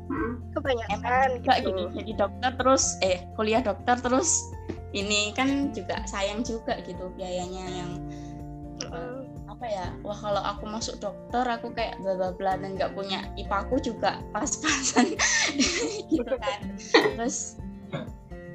Kebanyakan 0.56 1.28
gitu. 1.44 1.50
gitu. 1.70 1.82
jadi 2.02 2.12
dokter 2.16 2.50
terus 2.56 2.84
eh 3.04 3.24
kuliah 3.36 3.62
dokter 3.62 3.96
terus. 4.00 4.40
Ini 4.90 5.30
kan 5.38 5.70
juga 5.70 6.02
sayang 6.02 6.42
juga 6.42 6.82
gitu 6.82 7.14
biayanya 7.14 7.62
yang 7.62 7.90
uh, 8.02 8.29
apa 9.60 9.68
ya 9.68 9.92
wah 10.00 10.16
kalau 10.16 10.40
aku 10.40 10.64
masuk 10.64 10.96
dokter 11.04 11.44
aku 11.44 11.68
kayak 11.76 12.00
bla 12.00 12.16
bla 12.16 12.32
bla 12.32 12.56
dan 12.56 12.80
nggak 12.80 12.96
punya 12.96 13.28
ipaku 13.36 13.76
juga 13.76 14.16
pas-pasan. 14.32 15.12
Gitu 16.08 16.32
kan. 16.40 16.80
Terus 16.80 17.60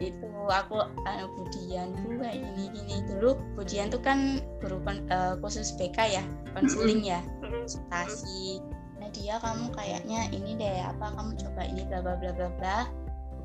itu 0.01 0.25
aku 0.49 0.81
uh, 0.81 1.25
Budian 1.37 1.93
tuh 2.01 2.17
kayak 2.17 2.41
gini 2.41 2.73
gini 2.73 2.95
dulu 3.05 3.37
Budian 3.53 3.93
tuh 3.93 4.01
kan 4.01 4.41
guru 4.65 4.81
uh, 4.81 5.37
khusus 5.45 5.77
BK 5.77 5.97
ya 6.09 6.23
konseling 6.57 7.05
ya. 7.05 7.21
Konsultasi. 7.37 8.65
Nah 8.97 9.05
dia 9.13 9.37
kamu 9.37 9.77
kayaknya 9.77 10.25
ini 10.33 10.57
deh 10.57 10.89
apa 10.89 11.13
kamu 11.13 11.37
coba 11.37 11.69
ini 11.69 11.85
bla 11.85 12.01
bla 12.01 12.17
bla 12.17 12.33
bla 12.33 12.49
bla. 12.57 12.89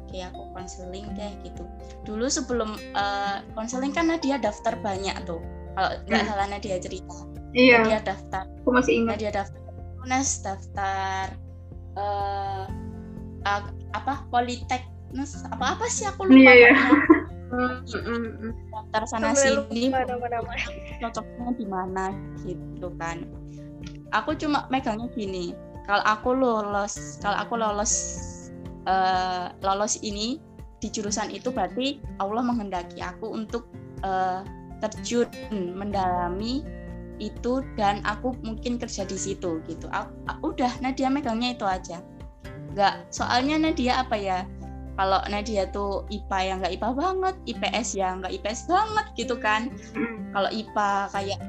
Oke 0.08 0.24
aku 0.24 0.48
konseling 0.56 1.12
deh 1.12 1.28
gitu. 1.44 1.68
Dulu 2.08 2.24
sebelum 2.24 2.80
konseling 3.52 3.92
uh, 3.92 3.96
kan 4.00 4.08
Nadia 4.08 4.40
daftar 4.40 4.80
banyak 4.80 5.12
tuh. 5.28 5.44
Kalau 5.76 5.92
nggak 6.08 6.24
hmm. 6.24 6.30
salah 6.32 6.48
Nadia 6.48 6.80
cerita 6.80 7.29
iya. 7.54 7.82
Nadia 7.82 8.00
daftar. 8.02 8.44
Aku 8.62 8.70
masih 8.70 8.92
ingat. 9.02 9.18
Nadia 9.18 9.30
daftar. 9.32 9.60
UNES 10.00 10.30
daftar 10.40 11.24
uh, 12.00 12.64
uh, 13.44 13.62
apa 13.92 14.24
Politek 14.32 14.80
Nes 15.10 15.42
apa 15.50 15.74
apa 15.74 15.90
sih 15.90 16.06
aku 16.06 16.30
lupa 16.30 16.54
yeah, 16.54 16.56
yeah. 16.70 16.86
daftar 18.70 19.02
sana 19.10 19.34
sini. 19.34 19.90
cocoknya 21.02 21.50
di 21.58 21.66
mana 21.66 22.14
gitu 22.46 22.88
kan. 22.94 23.26
Aku 24.14 24.38
cuma 24.38 24.70
megangnya 24.70 25.10
gini. 25.18 25.50
Kalau 25.90 26.04
aku 26.06 26.30
lolos 26.30 27.18
kalau 27.18 27.42
aku 27.42 27.58
lolos 27.58 27.92
uh, 28.86 29.50
lolos 29.66 29.98
ini 30.06 30.38
di 30.78 30.88
jurusan 30.88 31.34
itu 31.34 31.50
berarti 31.50 31.98
Allah 32.22 32.46
menghendaki 32.46 33.02
aku 33.02 33.34
untuk 33.34 33.66
uh, 34.06 34.46
terjun 34.78 35.26
mendalami 35.50 36.62
itu 37.20 37.60
dan 37.76 38.00
aku 38.08 38.32
mungkin 38.40 38.80
kerja 38.80 39.04
di 39.04 39.14
situ 39.20 39.60
gitu 39.68 39.86
aku, 39.92 40.10
udah 40.42 40.72
Nadia 40.80 41.12
megangnya 41.12 41.54
itu 41.54 41.68
aja 41.68 42.00
nggak 42.72 43.12
soalnya 43.12 43.60
Nadia 43.60 44.00
apa 44.02 44.16
ya 44.16 44.38
kalau 45.00 45.16
Nadia 45.32 45.64
tuh 45.72 46.04
IPA 46.12 46.38
yang 46.44 46.56
nggak 46.60 46.76
IPA 46.76 46.90
banget, 46.92 47.34
IPS 47.48 47.88
yang 47.96 48.20
nggak 48.20 48.36
IPS 48.36 48.68
banget 48.68 49.06
gitu 49.16 49.32
kan. 49.40 49.72
Kalau 50.36 50.50
IPA 50.52 50.90
kayak 51.08 51.40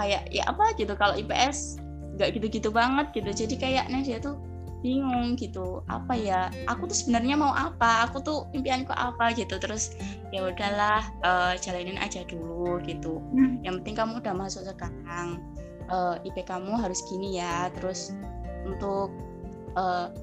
kayak 0.00 0.22
ya 0.32 0.48
apa 0.48 0.64
gitu, 0.80 0.96
kalau 0.96 1.12
IPS 1.12 1.76
nggak 2.16 2.40
gitu-gitu 2.40 2.72
banget 2.72 3.12
gitu. 3.12 3.28
Jadi 3.44 3.60
kayak 3.60 3.92
Nadia 3.92 4.16
tuh 4.16 4.40
bingung 4.86 5.34
gitu. 5.34 5.82
Apa 5.90 6.14
ya? 6.14 6.46
Aku 6.70 6.86
tuh 6.86 6.94
sebenarnya 6.94 7.34
mau 7.34 7.50
apa? 7.50 8.06
Aku 8.06 8.22
tuh 8.22 8.46
impianku 8.54 8.94
apa 8.94 9.34
gitu. 9.34 9.58
Terus 9.58 9.98
ya 10.30 10.46
udahlah 10.46 11.02
uh, 11.26 11.58
jalanin 11.58 11.98
aja 11.98 12.22
dulu 12.22 12.78
gitu. 12.86 13.18
Hmm. 13.34 13.58
yang 13.66 13.82
penting 13.82 13.98
kamu 13.98 14.22
udah 14.22 14.34
masuk 14.38 14.62
sekarang. 14.62 15.42
Uh, 15.90 16.14
IP 16.22 16.46
kamu 16.46 16.78
harus 16.78 17.02
gini 17.10 17.42
ya. 17.42 17.66
Terus 17.74 18.14
untuk 18.62 19.10
uh, 19.74 20.14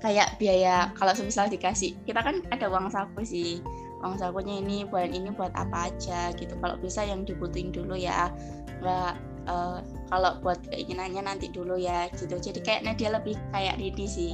kayak 0.00 0.40
biaya 0.40 0.88
kalau 0.96 1.12
semisal 1.12 1.52
dikasih 1.52 1.92
kita 2.08 2.24
kan 2.24 2.40
ada 2.48 2.72
uang 2.72 2.88
saku 2.88 3.20
sih. 3.20 3.60
Uang 4.00 4.16
sakunya 4.16 4.64
ini 4.64 4.88
bulan 4.88 5.12
ini 5.12 5.28
buat 5.28 5.52
apa 5.52 5.92
aja 5.92 6.32
gitu. 6.32 6.56
Kalau 6.56 6.80
bisa 6.80 7.04
yang 7.04 7.28
dibutuhin 7.28 7.68
dulu 7.68 7.92
ya. 7.92 8.32
Nggak 8.80 9.29
uh, 9.50 9.82
kalau 10.08 10.38
buat 10.40 10.62
keinginannya 10.70 11.26
nanti 11.26 11.50
dulu 11.50 11.74
ya 11.74 12.06
gitu. 12.14 12.38
Jadi 12.38 12.62
kayaknya 12.62 12.94
dia 12.94 13.10
lebih 13.10 13.34
kayak 13.50 13.76
ini 13.82 14.06
sih. 14.06 14.32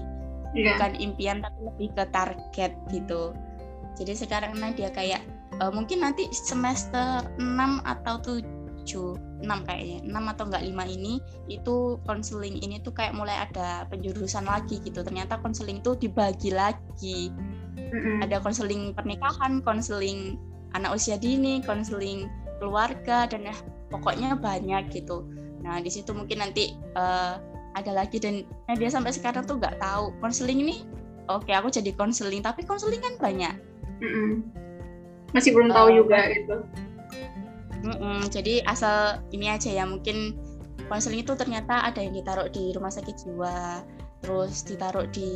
Yeah. 0.57 0.73
bukan 0.79 0.97
impian 0.97 1.45
tapi 1.45 1.59
lebih 1.69 1.89
ke 1.97 2.05
target 2.13 2.73
gitu. 2.89 3.37
Jadi 3.97 4.13
sekarang 4.17 4.57
dia 4.77 4.89
kayak 4.89 5.21
uh, 5.61 5.73
mungkin 5.73 6.05
nanti 6.05 6.29
semester 6.33 7.25
6 7.37 7.45
atau 7.85 8.15
7 8.25 9.45
6 9.45 9.69
kayaknya 9.69 10.01
6 10.01 10.33
atau 10.33 10.45
enggak 10.49 10.65
5 10.65 10.97
ini 10.97 11.21
itu 11.53 12.01
konseling 12.09 12.57
ini 12.65 12.81
tuh 12.81 12.97
kayak 12.97 13.13
mulai 13.13 13.37
ada 13.45 13.85
penjurusan 13.93 14.49
lagi 14.49 14.81
gitu. 14.81 15.05
Ternyata 15.05 15.41
konseling 15.45 15.85
tuh 15.85 15.97
dibagi 15.97 16.53
lagi. 16.53 17.33
Mm-hmm. 17.87 18.19
ada 18.27 18.43
konseling 18.43 18.91
pernikahan 18.99 19.63
konseling 19.63 20.35
anak 20.75 20.99
usia 20.99 21.15
dini 21.15 21.63
konseling 21.63 22.27
keluarga 22.59 23.31
dan 23.31 23.47
pokoknya 23.93 24.39
banyak 24.39 24.91
gitu 24.93 25.27
nah 25.65 25.81
di 25.83 25.91
situ 25.91 26.13
mungkin 26.13 26.43
nanti 26.43 26.77
uh, 26.95 27.41
ada 27.77 27.93
lagi 27.93 28.17
dan 28.17 28.47
nah 28.71 28.75
dia 28.77 28.89
sampai 28.89 29.13
sekarang 29.13 29.45
tuh 29.45 29.61
nggak 29.61 29.79
tahu 29.83 30.13
konseling 30.23 30.63
ini 30.63 30.87
oke 31.29 31.45
okay, 31.45 31.55
aku 31.57 31.69
jadi 31.69 31.93
konseling 31.97 32.41
tapi 32.41 32.65
konseling 32.65 33.03
kan 33.03 33.15
banyak 33.19 33.55
mm-hmm. 34.01 34.47
masih 35.35 35.53
belum 35.53 35.73
tahu 35.73 35.89
uh, 35.91 35.95
juga 36.05 36.19
gitu 36.33 36.57
Mm-mm, 37.87 38.27
jadi 38.33 38.67
asal 38.67 39.23
ini 39.31 39.53
aja 39.53 39.71
ya 39.71 39.87
mungkin 39.87 40.35
konseling 40.89 41.23
itu 41.23 41.35
ternyata 41.39 41.87
ada 41.87 42.03
yang 42.03 42.15
ditaruh 42.15 42.49
di 42.51 42.75
rumah 42.75 42.91
sakit 42.91 43.15
jiwa, 43.15 43.83
terus 44.23 44.67
ditaruh 44.67 45.07
di 45.11 45.31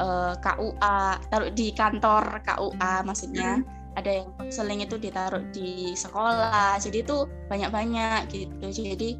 uh, 0.00 0.32
eh, 0.32 0.34
KUA, 0.40 1.00
taruh 1.28 1.50
di 1.52 1.72
kantor 1.72 2.44
KUA 2.44 2.94
maksudnya. 3.04 3.60
Mm. 3.60 3.73
Ada 3.94 4.22
yang 4.22 4.28
konseling 4.38 4.82
itu 4.82 4.98
ditaruh 4.98 5.44
di 5.54 5.94
sekolah. 5.94 6.78
Jadi 6.82 7.06
itu 7.06 7.26
banyak-banyak 7.50 8.30
gitu. 8.30 8.66
Jadi 8.70 9.18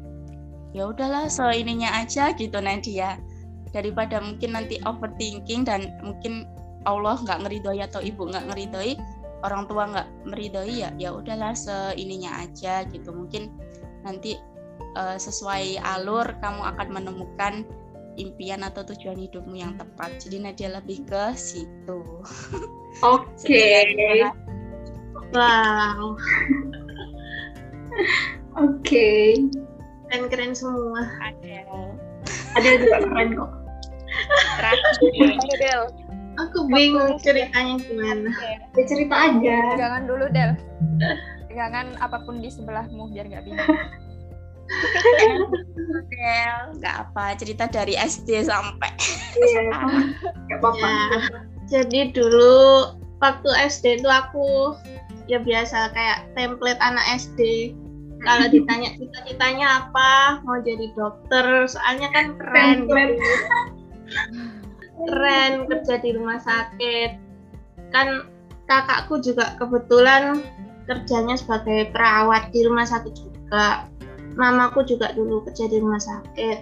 ya 0.75 0.91
udahlah 0.91 1.31
seininya 1.31 2.03
aja 2.03 2.35
gitu 2.35 2.59
Nadia. 2.59 3.15
Daripada 3.71 4.19
mungkin 4.19 4.55
nanti 4.55 4.79
overthinking 4.83 5.67
dan 5.67 5.95
mungkin 6.03 6.47
Allah 6.83 7.17
nggak 7.23 7.47
ngeridoi 7.47 7.81
atau 7.81 7.99
ibu 7.99 8.29
nggak 8.29 8.51
ngeridoi, 8.51 8.95
orang 9.45 9.69
tua 9.69 9.83
nggak 9.89 10.07
meridoi 10.25 10.81
ya 10.81 10.89
ya 10.97 11.13
udahlah 11.13 11.53
seininya 11.53 12.41
aja 12.41 12.81
gitu 12.89 13.13
mungkin 13.13 13.53
nanti 14.01 14.41
uh, 14.97 15.17
sesuai 15.21 15.81
alur 15.85 16.25
kamu 16.41 16.61
akan 16.75 16.87
menemukan 16.89 17.53
impian 18.15 18.65
atau 18.65 18.81
tujuan 18.89 19.21
hidupmu 19.21 19.53
yang 19.59 19.77
tepat 19.77 20.17
jadi 20.23 20.49
Nadia 20.49 20.69
lebih 20.73 21.05
ke 21.05 21.37
situ 21.37 22.01
oke 23.05 23.29
okay. 23.37 24.25
Wow. 25.33 26.13
Oke. 28.55 28.77
Okay. 28.83 29.25
keren 30.05 30.29
keren 30.29 30.53
semua 30.53 31.01
ada 32.55 32.69
juga 32.79 32.97
keren 33.03 33.29
kok. 33.35 33.51
Terakhir 34.55 35.91
aku 36.39 36.57
bingung 36.71 37.19
ceritanya 37.19 37.75
gimana. 37.83 38.31
Ya 38.75 38.83
cerita 38.87 39.15
aja. 39.31 39.57
Jangan 39.75 40.01
dulu 40.07 40.25
Del. 40.31 40.55
Jangan 41.51 41.95
apa 41.99 42.23
pun 42.23 42.43
di 42.43 42.51
sebelahmu 42.51 43.11
biar 43.11 43.27
gak 43.27 43.43
bingung. 43.43 43.79
Del 46.07 46.59
nggak 46.79 46.95
apa. 46.95 47.35
Cerita 47.35 47.67
dari 47.67 47.99
SD 47.99 48.47
sampai 48.47 48.91
iya. 49.35 49.61
nggak 50.47 50.59
apa-apa. 50.63 50.87
Ya. 50.87 51.19
jadi 51.65 52.15
dulu 52.15 52.95
waktu 53.19 53.49
SD 53.67 54.03
itu 54.03 54.09
aku 54.09 54.75
ya 55.25 55.41
biasa 55.41 55.91
kayak 55.93 56.29
template 56.37 56.81
anak 56.81 57.05
SD 57.17 57.73
kalau 58.25 58.45
ditanya 58.49 58.89
cita-citanya 58.97 59.67
apa 59.85 60.41
mau 60.47 60.57
jadi 60.63 60.89
dokter 60.97 61.69
soalnya 61.69 62.09
kan 62.09 62.33
keren. 62.41 62.89
Keren 64.95 65.53
kerja 65.69 65.95
di 66.01 66.09
rumah 66.17 66.41
sakit. 66.41 67.21
Kan 67.93 68.25
kakakku 68.65 69.21
juga 69.21 69.53
kebetulan 69.61 70.41
kerjanya 70.89 71.37
sebagai 71.37 71.93
perawat 71.93 72.49
di 72.49 72.65
rumah 72.65 72.89
sakit 72.89 73.13
juga. 73.13 73.85
Mamaku 74.35 74.83
juga 74.89 75.13
dulu 75.13 75.45
kerja 75.45 75.69
di 75.69 75.77
rumah 75.77 76.01
sakit. 76.01 76.59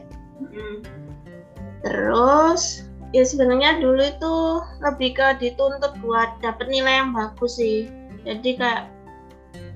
Terus 1.86 2.92
ya 3.16 3.24
sebenarnya 3.24 3.80
dulu 3.80 4.04
itu 4.04 4.36
lebih 4.84 5.16
ke 5.16 5.28
dituntut 5.40 5.96
buat 6.04 6.44
dapet 6.44 6.68
nilai 6.68 7.06
yang 7.06 7.16
bagus 7.16 7.56
sih 7.62 7.88
jadi 8.24 8.50
kayak 8.56 8.84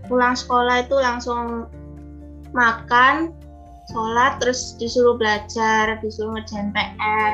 pulang 0.07 0.33
sekolah 0.33 0.87
itu 0.87 0.95
langsung 0.95 1.67
makan 2.55 3.35
sholat 3.91 4.39
terus 4.39 4.75
disuruh 4.79 5.15
belajar 5.15 5.99
disuruh 5.99 6.35
ngerjain 6.35 6.71
PR 6.71 7.33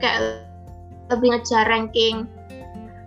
kayak 0.00 0.20
lebih 1.12 1.36
ngejar 1.36 1.68
ranking. 1.68 2.24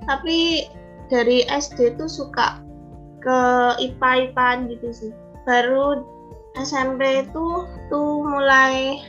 Tapi 0.05 0.69
dari 1.09 1.45
SD 1.49 1.97
tuh 1.97 2.09
suka 2.09 2.61
ke 3.21 3.39
IPA 3.81 4.31
IPAan 4.31 4.69
gitu 4.69 4.89
sih. 4.93 5.11
Baru 5.49 6.05
SMP 6.61 7.25
itu 7.25 7.65
tuh 7.89 8.23
mulai 8.23 9.01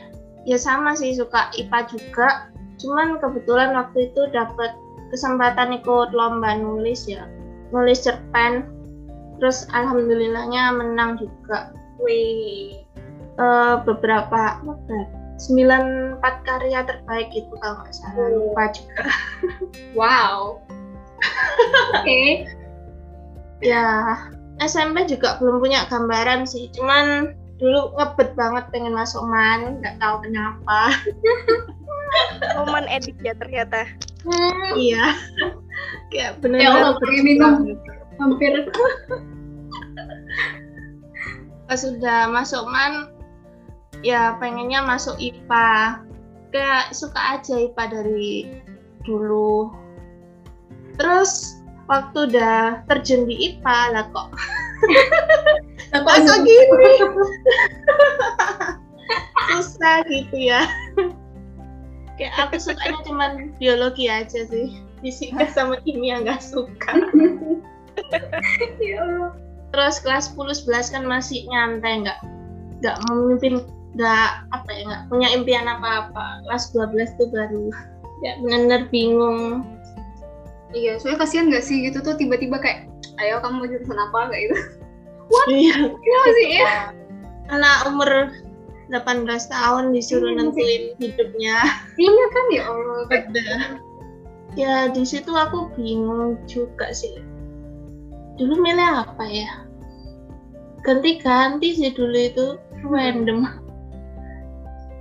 ya 0.49 0.57
sama 0.57 0.97
sih 0.97 1.13
suka 1.13 1.53
IPA 1.53 1.79
juga. 1.93 2.49
Cuman 2.81 3.21
kebetulan 3.21 3.73
waktu 3.73 4.09
itu 4.09 4.29
dapat 4.33 4.73
kesempatan 5.13 5.77
ikut 5.81 6.11
lomba 6.11 6.57
nulis 6.57 7.07
ya 7.07 7.25
nulis 7.71 8.03
cerpen. 8.03 8.67
Terus 9.37 9.69
alhamdulillahnya 9.71 10.73
menang 10.75 11.21
juga. 11.21 11.73
Wih. 12.01 12.83
Uh, 13.37 13.85
beberapa 13.85 14.57
sembilan 15.37 16.17
empat 16.17 16.41
karya 16.41 16.81
terbaik 16.89 17.29
itu 17.33 17.53
kalau 17.61 17.85
nggak 17.85 17.93
salah. 17.93 18.27
Lupa 18.33 18.63
juga. 18.73 19.03
Wow. 19.97 20.61
Oke. 21.97 22.05
Okay. 22.05 22.29
ya 23.65 24.13
SMP 24.61 25.09
juga 25.09 25.37
belum 25.41 25.61
punya 25.61 25.85
gambaran 25.89 26.45
sih. 26.45 26.69
Cuman 26.73 27.33
dulu 27.57 27.97
ngebet 27.97 28.37
banget 28.37 28.69
pengen 28.69 28.93
masuk 28.93 29.25
man 29.25 29.81
nggak 29.81 29.97
tahu 29.97 30.21
kenapa 30.21 30.93
momen 32.57 32.85
edik 32.89 33.17
ya 33.21 33.33
ternyata. 33.37 33.85
Hmm, 34.23 34.75
iya. 34.75 35.15
Kayak 36.11 36.41
bener-bener 36.41 36.63
ya 36.63 36.69
Allah, 36.73 37.21
minum. 37.23 37.53
hampir. 38.17 38.53
Pas 41.67 41.79
sudah 41.79 42.31
masuk 42.31 42.65
man 42.67 43.13
ya 44.01 44.39
pengennya 44.41 44.81
masuk 44.81 45.19
IPA 45.19 46.01
kayak 46.49 46.95
suka 46.95 47.37
aja 47.37 47.55
IPA 47.61 47.83
dari 47.91 48.33
dulu. 49.05 49.69
Terus 50.97 51.61
waktu 51.85 52.33
udah 52.33 52.83
terjun 52.89 53.29
di 53.29 53.53
IPA 53.53 53.79
lah 53.93 54.05
kok. 54.09 54.29
Masa 56.07 56.43
gini 56.43 56.91
susah 59.47 60.03
gitu 60.07 60.37
ya 60.37 60.61
kayak 62.17 62.33
aku 62.41 62.57
sukanya 62.57 62.99
cuman 63.05 63.31
biologi 63.61 64.09
aja 64.09 64.43
sih 64.49 64.81
fisika 65.05 65.45
sama 65.53 65.77
kimia 65.85 66.21
nggak 66.25 66.41
suka 66.41 66.91
ya 68.81 69.31
Terus 69.75 69.99
kelas 69.99 70.31
10 70.31 70.63
11 70.63 70.93
kan 70.95 71.03
masih 71.03 71.43
nyantai 71.51 72.07
nggak 72.07 72.19
nggak 72.79 72.97
memimpin 73.09 73.53
nggak 73.97 74.29
apa 74.53 74.69
ya 74.69 74.81
nggak 74.85 75.03
punya 75.11 75.27
impian 75.33 75.67
apa-apa. 75.67 76.45
Kelas 76.47 76.71
12 76.71 77.19
tuh 77.19 77.27
baru 77.33 77.67
ya 78.23 78.39
benar-benar 78.41 78.81
bingung. 78.89 79.65
Iya, 80.75 80.99
soalnya 80.99 81.23
kasihan 81.23 81.47
nggak 81.51 81.63
sih 81.63 81.87
gitu 81.87 82.03
tuh 82.03 82.15
tiba-tiba 82.15 82.59
kayak 82.59 82.87
ayo 83.23 83.39
kamu 83.39 83.63
mau 83.63 83.67
jurusan 83.67 83.99
apa 83.99 84.19
kayak 84.31 84.41
gitu. 84.51 84.57
What? 85.27 85.47
Iya. 85.51 85.75
Kenapa 85.91 86.29
sih 86.31 86.47
ya? 86.55 86.71
Anak 87.47 87.77
umur 87.87 88.09
18 88.87 89.27
tahun 89.27 89.91
disuruh 89.91 90.31
iya, 90.31 90.37
nentuin 90.39 90.83
hidupnya. 90.99 91.57
Iya 91.99 92.25
kan 92.31 92.45
ya 92.55 92.63
Allah. 92.67 92.99
Beda. 93.11 93.49
Ya 94.57 94.73
di 94.89 95.03
situ 95.05 95.29
aku 95.29 95.69
bingung 95.75 96.39
juga 96.49 96.89
sih. 96.95 97.19
Dulu 98.39 98.57
milih 98.63 99.05
apa 99.05 99.25
ya? 99.27 99.67
Ganti-ganti 100.85 101.75
sih 101.75 101.91
dulu 101.91 102.15
itu 102.15 102.45
random. 102.87 103.45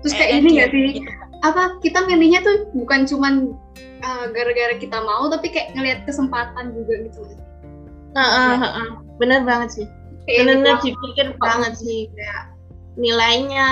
Terus 0.03 0.13
kayak 0.15 0.33
ini 0.43 0.49
nggak 0.61 0.71
sih? 0.75 1.01
apa 1.45 1.79
kita 1.85 2.03
milihnya 2.09 2.41
tuh 2.43 2.67
bukan 2.75 3.05
cuman 3.07 3.55
uh, 4.03 4.25
gara-gara 4.33 4.75
kita 4.81 4.99
mau 5.05 5.29
tapi 5.29 5.53
kayak 5.53 5.77
ngelihat 5.77 6.03
kesempatan 6.09 6.73
juga 6.75 7.07
gitu 7.07 7.21
uh, 7.23 8.19
uh, 8.19 8.51
uh, 8.57 8.65
uh. 8.65 8.91
bener 9.21 9.45
banget 9.45 9.69
sih. 9.83 9.87
Bener-bener 10.27 10.81
dipikir 10.83 11.37
banget 11.39 11.79
sih. 11.79 12.11
kayak 12.17 12.56
nilainya 12.97 13.69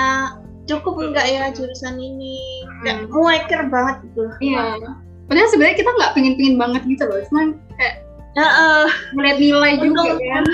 cukup 0.65 0.97
enggak 1.01 1.25
ya 1.29 1.49
jurusan 1.53 1.97
ini? 1.97 2.65
Kayak 2.81 3.05
hmm. 3.05 3.13
mueker 3.13 3.61
banget 3.69 3.95
gitu. 4.09 4.23
Iya. 4.41 4.77
Padahal 5.25 5.49
sebenarnya 5.49 5.77
kita 5.81 5.89
nggak 5.89 6.13
pingin-pingin 6.13 6.55
banget 6.61 6.81
gitu 6.85 7.03
loh 7.09 7.17
cuman 7.33 7.57
kayak 7.81 8.05
ya, 8.37 8.45
uh, 8.45 8.85
melihat 9.17 9.37
nilai 9.41 9.73
juga 9.81 10.21
kan 10.21 10.45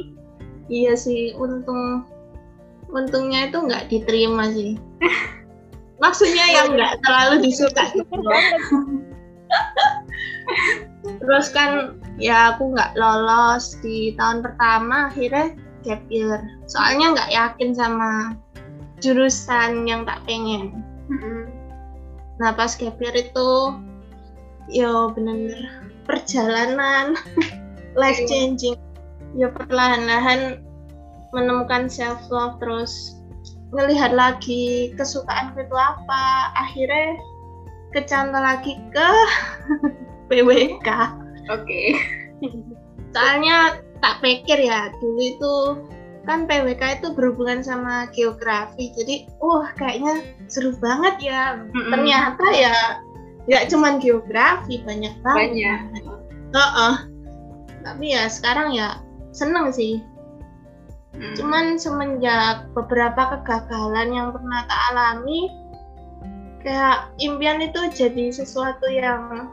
iya 0.80 0.96
sih 0.96 1.36
untung 1.36 2.08
untungnya 2.88 3.52
itu 3.52 3.58
nggak 3.60 3.92
diterima 3.92 4.48
sih. 4.56 4.80
Maksudnya 6.02 6.46
yang 6.54 6.78
nggak 6.78 7.02
terlalu 7.04 7.42
disuka 7.44 7.84
gitu 7.92 8.16
terus 11.18 11.48
kan 11.50 11.98
ya 12.20 12.52
aku 12.54 12.76
nggak 12.76 12.92
lolos 12.94 13.80
di 13.80 14.12
tahun 14.20 14.44
pertama 14.44 15.08
akhirnya 15.08 15.56
gap 15.88 16.04
year 16.12 16.44
soalnya 16.68 17.16
nggak 17.16 17.30
yakin 17.32 17.72
sama 17.72 18.36
jurusan 19.00 19.86
yang 19.88 20.04
tak 20.04 20.20
pengen. 20.28 20.84
Nah 22.36 22.52
pas 22.52 22.76
gap 22.76 23.00
year 23.00 23.14
itu 23.16 23.50
yo 24.68 25.10
bener-bener 25.16 25.88
perjalanan 26.04 27.16
life 28.00 28.20
changing. 28.28 28.76
Ya 29.36 29.48
perlahan-lahan 29.52 30.60
menemukan 31.32 31.88
self 31.88 32.20
love 32.32 32.60
terus 32.60 33.20
melihat 33.72 34.12
lagi 34.12 34.92
kesukaan 34.96 35.56
itu 35.56 35.76
apa. 35.76 36.52
Akhirnya 36.56 37.16
kecantol 37.96 38.44
lagi 38.44 38.76
ke 38.92 39.10
PWK 40.28 40.88
oke. 41.48 41.64
Okay. 41.64 41.96
soalnya 43.16 43.80
tak 43.98 44.22
pikir 44.22 44.58
ya 44.58 44.90
dulu 44.98 45.20
itu 45.22 45.56
kan 46.28 46.44
PWK 46.44 47.00
itu 47.00 47.08
berhubungan 47.16 47.64
sama 47.64 48.04
geografi 48.12 48.92
jadi 48.92 49.24
wah 49.40 49.72
kayaknya 49.80 50.20
seru 50.52 50.76
banget 50.76 51.32
ya 51.32 51.56
mm 51.56 51.72
-hmm. 51.72 51.90
ternyata 51.92 52.46
ya 52.52 52.76
nggak 53.48 53.64
cuman 53.72 53.96
geografi 53.96 54.84
banyak 54.84 55.16
banget 55.24 55.56
banyak 55.56 55.80
uh 56.52 56.60
-uh. 56.60 56.94
tapi 57.80 58.12
ya 58.12 58.28
sekarang 58.28 58.76
ya 58.76 59.00
seneng 59.32 59.72
sih 59.72 60.04
hmm. 61.16 61.32
cuman 61.40 61.80
semenjak 61.80 62.68
beberapa 62.76 63.40
kegagalan 63.40 64.12
yang 64.12 64.28
pernah 64.36 64.68
tak 64.68 64.80
alami 64.92 65.48
kayak 66.60 67.08
impian 67.24 67.64
itu 67.64 67.88
jadi 67.96 68.28
sesuatu 68.28 68.84
yang 68.92 69.48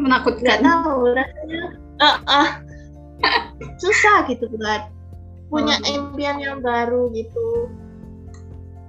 menakutkan 0.00 0.64
nggak 0.64 0.64
tahu 0.64 1.12
rasanya 1.12 1.62
uh 2.00 2.16
-uh. 2.24 2.48
Susah 3.80 4.28
gitu 4.28 4.48
buat 4.56 4.88
punya 5.50 5.76
hmm. 5.82 5.94
impian 5.98 6.38
yang 6.38 6.58
baru 6.62 7.10
gitu. 7.12 7.68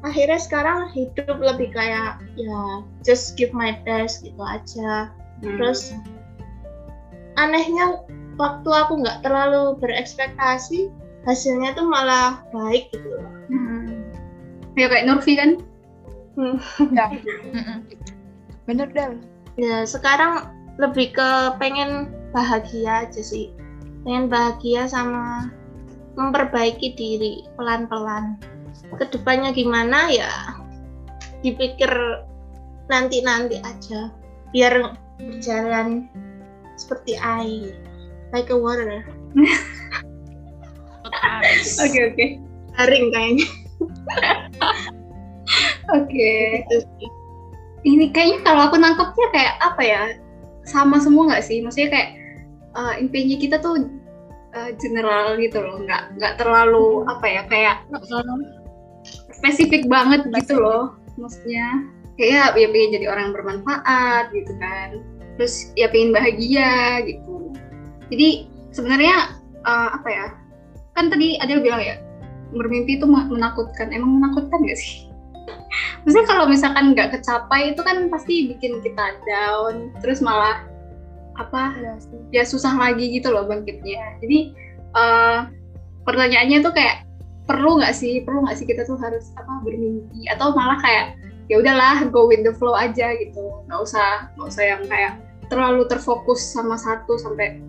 Akhirnya 0.01 0.39
sekarang 0.41 0.89
hidup 0.93 1.37
lebih 1.37 1.73
kayak 1.73 2.21
ya 2.37 2.81
just 3.05 3.37
give 3.37 3.53
my 3.53 3.77
best 3.83 4.21
gitu 4.25 4.39
aja. 4.41 5.09
Hmm. 5.41 5.57
terus 5.57 5.97
anehnya 7.33 7.97
waktu 8.37 8.69
aku 8.69 9.01
nggak 9.01 9.25
terlalu 9.25 9.73
berekspektasi 9.81 10.93
hasilnya 11.25 11.73
tuh 11.73 11.89
malah 11.89 12.45
baik 12.53 12.93
gitu 12.93 13.09
loh. 13.09 13.31
Hmm. 13.49 14.05
ya 14.77 14.85
kayak 14.85 15.05
Nurfi 15.09 15.33
kan? 15.37 15.57
Ya 16.95 17.05
bener 18.69 18.87
Del. 18.93 19.19
Ya 19.59 19.83
sekarang 19.83 20.47
lebih 20.79 21.13
ke 21.13 21.29
pengen 21.59 22.13
bahagia 22.31 23.05
aja 23.05 23.21
sih 23.21 23.51
pengen 24.01 24.25
bahagia 24.27 24.89
sama 24.89 25.51
memperbaiki 26.17 26.93
diri 26.97 27.45
pelan-pelan. 27.55 28.37
Ke 28.97 29.07
depannya 29.07 29.55
gimana? 29.55 30.11
Ya 30.11 30.31
dipikir 31.41 31.89
nanti-nanti 32.89 33.57
aja. 33.61 34.13
Biar 34.51 34.97
berjalan 35.17 36.09
seperti 36.77 37.17
air 37.17 37.77
like 38.33 38.49
a 38.49 38.57
water. 38.57 39.05
Oke 41.81 41.99
oke. 42.13 42.25
Garing 42.77 43.05
kayaknya. 43.11 43.47
Oke. 45.91 46.07
Okay. 46.07 46.63
Gitu 46.69 47.09
ini 47.81 48.13
kayaknya 48.13 48.45
kalau 48.45 48.69
aku 48.69 48.77
nangkepnya 48.77 49.27
kayak 49.33 49.55
apa 49.57 49.81
ya? 49.81 50.03
Sama 50.69 51.01
semua 51.01 51.33
nggak 51.33 51.41
sih? 51.41 51.65
Maksudnya 51.65 51.89
kayak 51.89 52.09
uh, 52.75 52.93
impiannya 52.99 53.37
kita 53.39 53.59
tuh 53.59 53.87
uh, 54.55 54.71
general 54.79 55.35
gitu 55.39 55.59
loh 55.59 55.79
nggak 55.83 56.15
nggak 56.19 56.33
terlalu 56.39 57.03
apa 57.07 57.25
ya 57.27 57.41
kayak 57.47 57.75
spesifik 59.41 59.89
banget 59.89 60.21
spesifik. 60.27 60.39
gitu 60.45 60.55
loh. 60.61 60.83
maksudnya? 61.17 61.67
Kayak 62.15 62.53
ya 62.53 62.67
pengen 62.69 62.89
jadi 62.93 63.05
orang 63.09 63.23
yang 63.29 63.35
bermanfaat 63.35 64.25
gitu 64.31 64.53
kan. 64.61 64.89
Terus 65.39 65.73
ya 65.73 65.89
pengen 65.89 66.13
bahagia 66.13 67.01
gitu. 67.09 67.49
Jadi 68.13 68.29
sebenarnya 68.69 69.41
uh, 69.65 69.89
apa 69.97 70.09
ya 70.09 70.27
kan 70.93 71.09
tadi 71.09 71.39
ada 71.41 71.57
yang 71.57 71.63
bilang 71.65 71.81
ya 71.81 71.97
bermimpi 72.53 73.01
itu 73.01 73.07
menakutkan. 73.09 73.89
Emang 73.89 74.21
menakutkan 74.21 74.61
gak 74.61 74.77
sih? 74.77 75.09
Maksudnya 76.05 76.27
kalau 76.29 76.45
misalkan 76.45 76.93
nggak 76.93 77.17
kecapai 77.17 77.73
itu 77.73 77.81
kan 77.81 78.05
pasti 78.13 78.53
bikin 78.53 78.83
kita 78.85 79.17
down 79.25 79.89
terus 80.03 80.21
malah 80.21 80.61
apa 81.41 81.73
ya, 81.77 81.93
ya 82.41 82.43
susah 82.45 82.77
lagi 82.77 83.09
gitu 83.09 83.33
loh 83.33 83.49
bangkitnya. 83.49 84.21
Jadi 84.21 84.53
uh, 84.93 85.49
pertanyaannya 86.05 86.61
tuh 86.61 86.73
kayak 86.73 87.05
perlu 87.49 87.81
nggak 87.81 87.91
sih 87.97 88.21
perlu 88.21 88.45
nggak 88.45 88.57
sih 88.61 88.65
kita 88.69 88.85
tuh 88.85 88.97
harus 89.01 89.33
apa 89.37 89.61
bermimpi? 89.65 90.29
Atau 90.29 90.53
malah 90.53 90.77
kayak 90.79 91.17
ya 91.49 91.59
udahlah 91.59 92.07
go 92.13 92.29
with 92.29 92.45
the 92.45 92.53
flow 92.55 92.77
aja 92.77 93.17
gitu. 93.17 93.43
Nggak 93.67 93.81
usah 93.81 94.31
nggak 94.37 94.47
usah 94.47 94.63
yang 94.63 94.81
kayak 94.87 95.13
terlalu 95.51 95.83
terfokus 95.89 96.39
sama 96.39 96.79
satu 96.79 97.19
sampai 97.19 97.59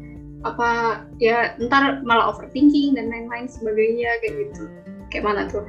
apa 0.43 1.03
ya 1.23 1.55
ntar 1.67 2.03
malah 2.03 2.35
overthinking 2.35 2.99
dan 2.99 3.11
lain-lain 3.11 3.51
sebagainya 3.51 4.11
kayak 4.23 4.51
gitu. 4.51 4.65
Kayak 5.11 5.25
mana 5.29 5.43
tuh? 5.51 5.67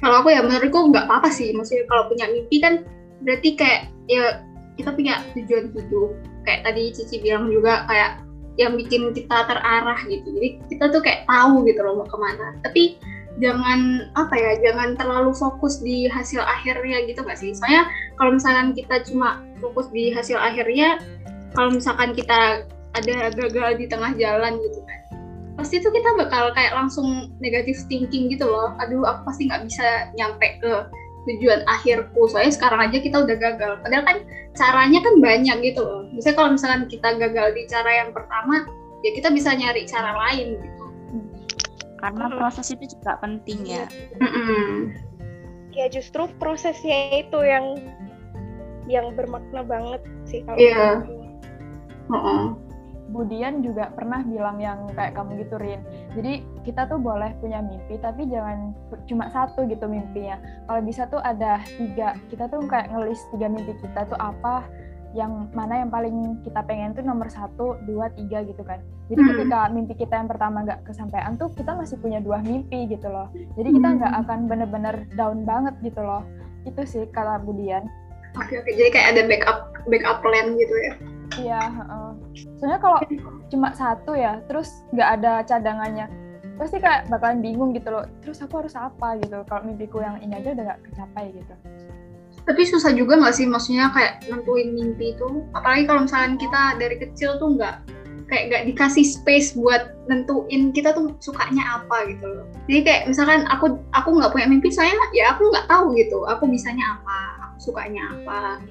Kalau 0.00 0.20
aku 0.20 0.28
ya 0.32 0.44
menurutku 0.44 0.92
nggak 0.92 1.08
apa-apa 1.08 1.32
sih. 1.32 1.56
Maksudnya 1.56 1.88
kalau 1.88 2.08
punya 2.12 2.28
mimpi 2.28 2.60
kan 2.60 2.84
berarti 3.24 3.56
kayak 3.56 3.88
ya 4.06 4.44
kita 4.76 4.92
punya 4.92 5.24
tujuan 5.32 5.72
hidup 5.72 6.10
kayak 6.44 6.62
tadi 6.64 6.92
Cici 6.92 7.20
bilang 7.24 7.48
juga 7.48 7.84
kayak 7.88 8.22
yang 8.56 8.72
bikin 8.76 9.12
kita 9.12 9.44
terarah 9.44 10.00
gitu. 10.08 10.28
Jadi 10.32 10.48
kita 10.72 10.88
tuh 10.88 11.00
kayak 11.04 11.28
tahu 11.28 11.64
gitu 11.68 11.80
loh 11.84 12.00
mau 12.00 12.08
ke 12.08 12.16
mana. 12.16 12.56
Tapi 12.64 12.96
jangan 13.36 14.08
apa 14.16 14.32
ya 14.32 14.52
jangan 14.64 14.96
terlalu 14.96 15.36
fokus 15.36 15.84
di 15.84 16.08
hasil 16.08 16.40
akhirnya 16.40 17.04
gitu 17.04 17.20
gak 17.20 17.36
sih? 17.36 17.52
Soalnya 17.52 17.84
kalau 18.16 18.36
misalkan 18.36 18.72
kita 18.72 19.04
cuma 19.04 19.44
fokus 19.60 19.92
di 19.92 20.08
hasil 20.08 20.40
akhirnya 20.40 21.00
kalau 21.52 21.76
misalkan 21.76 22.16
kita 22.16 22.64
ada 22.96 23.16
gagal 23.36 23.76
di 23.76 23.84
tengah 23.92 24.16
jalan 24.16 24.56
gitu 24.56 24.80
kan 24.88 25.00
pasti 25.56 25.80
tuh 25.80 25.88
kita 25.88 26.20
bakal 26.20 26.52
kayak 26.52 26.76
langsung 26.76 27.32
negatif 27.40 27.80
thinking 27.88 28.28
gitu 28.28 28.44
loh. 28.44 28.76
Aduh 28.76 29.02
aku 29.08 29.32
pasti 29.32 29.48
nggak 29.48 29.64
bisa 29.64 30.12
nyampe 30.14 30.60
ke 30.60 30.72
tujuan 31.26 31.66
akhirku. 31.66 32.30
Soalnya 32.30 32.54
sekarang 32.54 32.80
aja 32.90 32.98
kita 33.02 33.16
udah 33.26 33.36
gagal. 33.36 33.72
Padahal 33.82 34.04
kan 34.06 34.18
caranya 34.54 34.98
kan 35.02 35.14
banyak 35.20 35.56
gitu 35.66 35.82
loh. 35.82 36.02
Misalnya 36.14 36.36
kalau 36.38 36.50
misalkan 36.54 36.82
kita 36.86 37.08
gagal 37.18 37.48
di 37.52 37.62
cara 37.66 37.90
yang 38.06 38.10
pertama 38.14 38.66
ya 39.04 39.10
kita 39.12 39.28
bisa 39.34 39.52
nyari 39.52 39.84
cara 39.84 40.14
lain 40.14 40.56
gitu. 40.62 40.84
Karena 41.96 42.30
proses 42.30 42.70
itu 42.70 42.96
juga 42.96 43.18
penting 43.18 43.60
ya. 43.66 43.84
Mm 44.22 45.06
ya 45.76 45.92
justru 45.92 46.24
prosesnya 46.40 47.20
itu 47.20 47.38
yang 47.44 47.76
yang 48.88 49.12
bermakna 49.12 49.60
banget 49.60 50.00
sih 50.24 50.40
kalau 50.48 50.56
yeah. 50.56 51.04
-uh. 52.08 52.56
Budian 53.06 53.62
juga 53.62 53.94
pernah 53.94 54.24
bilang 54.26 54.58
yang 54.58 54.90
kayak 54.98 55.14
kamu 55.14 55.46
gitu 55.46 55.62
Rin. 55.62 55.78
Jadi 56.16 56.40
kita 56.64 56.88
tuh 56.88 56.96
boleh 56.96 57.36
punya 57.44 57.60
mimpi 57.60 58.00
tapi 58.00 58.24
jangan 58.26 58.72
cuma 59.04 59.28
satu 59.28 59.68
gitu 59.68 59.84
mimpinya. 59.84 60.40
Kalau 60.64 60.80
bisa 60.80 61.04
tuh 61.12 61.20
ada 61.20 61.60
tiga. 61.76 62.16
Kita 62.32 62.48
tuh 62.48 62.64
kayak 62.64 62.88
ngelis 62.88 63.20
tiga 63.36 63.52
mimpi 63.52 63.76
kita 63.84 64.08
tuh 64.08 64.16
apa 64.16 64.64
yang 65.16 65.48
mana 65.56 65.80
yang 65.80 65.90
paling 65.92 66.40
kita 66.44 66.60
pengen 66.64 66.92
tuh 66.92 67.00
nomor 67.00 67.28
satu, 67.32 67.80
dua, 67.88 68.12
tiga 68.12 68.44
gitu 68.44 68.60
kan. 68.64 68.80
Jadi 69.08 69.20
hmm. 69.22 69.30
ketika 69.32 69.58
mimpi 69.72 69.94
kita 69.96 70.14
yang 70.18 70.28
pertama 70.28 70.66
nggak 70.66 70.84
kesampaian 70.84 71.36
tuh 71.40 71.48
kita 71.56 71.72
masih 71.72 71.96
punya 72.00 72.20
dua 72.20 72.40
mimpi 72.44 72.84
gitu 72.88 73.08
loh. 73.08 73.32
Jadi 73.56 73.68
kita 73.80 73.88
nggak 73.96 74.12
hmm. 74.12 74.22
akan 74.26 74.38
bener-bener 74.48 74.94
down 75.16 75.44
banget 75.48 75.72
gitu 75.80 76.00
loh. 76.04 76.20
Itu 76.68 76.84
sih 76.84 77.08
kata 77.08 77.40
Budian. 77.44 77.88
Oke 78.36 78.60
oke, 78.60 78.68
jadi 78.76 78.92
kayak 78.92 79.08
ada 79.16 79.22
backup 79.24 79.58
backup 79.88 80.20
plan 80.20 80.52
gitu 80.60 80.74
ya. 80.84 80.92
Iya, 81.34 81.62
uh, 81.90 82.12
soalnya 82.56 82.78
kalau 82.78 82.98
cuma 83.50 83.74
satu 83.74 84.14
ya, 84.14 84.40
terus 84.46 84.86
nggak 84.94 85.08
ada 85.20 85.32
cadangannya, 85.42 86.06
pasti 86.56 86.80
kayak 86.80 87.10
bakalan 87.10 87.42
bingung 87.42 87.74
gitu 87.76 87.92
loh. 87.92 88.06
Terus 88.22 88.40
aku 88.40 88.64
harus 88.64 88.74
apa 88.78 89.18
gitu? 89.20 89.42
Kalau 89.44 89.62
mimpiku 89.66 90.00
yang 90.00 90.16
ini 90.22 90.38
aja 90.38 90.54
udah 90.54 90.64
nggak 90.72 90.80
kecapai 90.90 91.24
gitu. 91.36 91.54
Tapi 92.46 92.62
susah 92.62 92.94
juga 92.94 93.18
nggak 93.18 93.34
sih, 93.34 93.46
maksudnya 93.46 93.90
kayak 93.90 94.22
nentuin 94.30 94.70
mimpi 94.70 95.12
itu. 95.18 95.42
Apalagi 95.50 95.84
kalau 95.90 96.06
misalnya 96.06 96.38
kita 96.38 96.62
dari 96.78 96.96
kecil 97.02 97.42
tuh 97.42 97.58
nggak 97.58 97.76
kayak 98.26 98.44
nggak 98.50 98.64
dikasih 98.74 99.06
space 99.06 99.54
buat 99.54 99.94
nentuin 100.10 100.74
kita 100.74 100.90
tuh 100.94 101.14
sukanya 101.22 101.82
apa 101.82 102.06
gitu 102.10 102.26
loh. 102.26 102.46
Jadi 102.70 102.80
kayak 102.86 103.02
misalkan 103.10 103.46
aku 103.50 103.78
aku 103.94 104.08
nggak 104.14 104.30
punya 104.30 104.46
mimpi, 104.46 104.70
saya 104.70 104.94
ya 105.10 105.34
aku 105.34 105.50
nggak 105.50 105.66
tahu 105.66 105.94
gitu. 105.98 106.22
Aku 106.26 106.46
bisanya 106.46 106.98
apa, 106.98 107.18
aku 107.50 107.70
sukanya 107.70 108.02
apa 108.14 108.62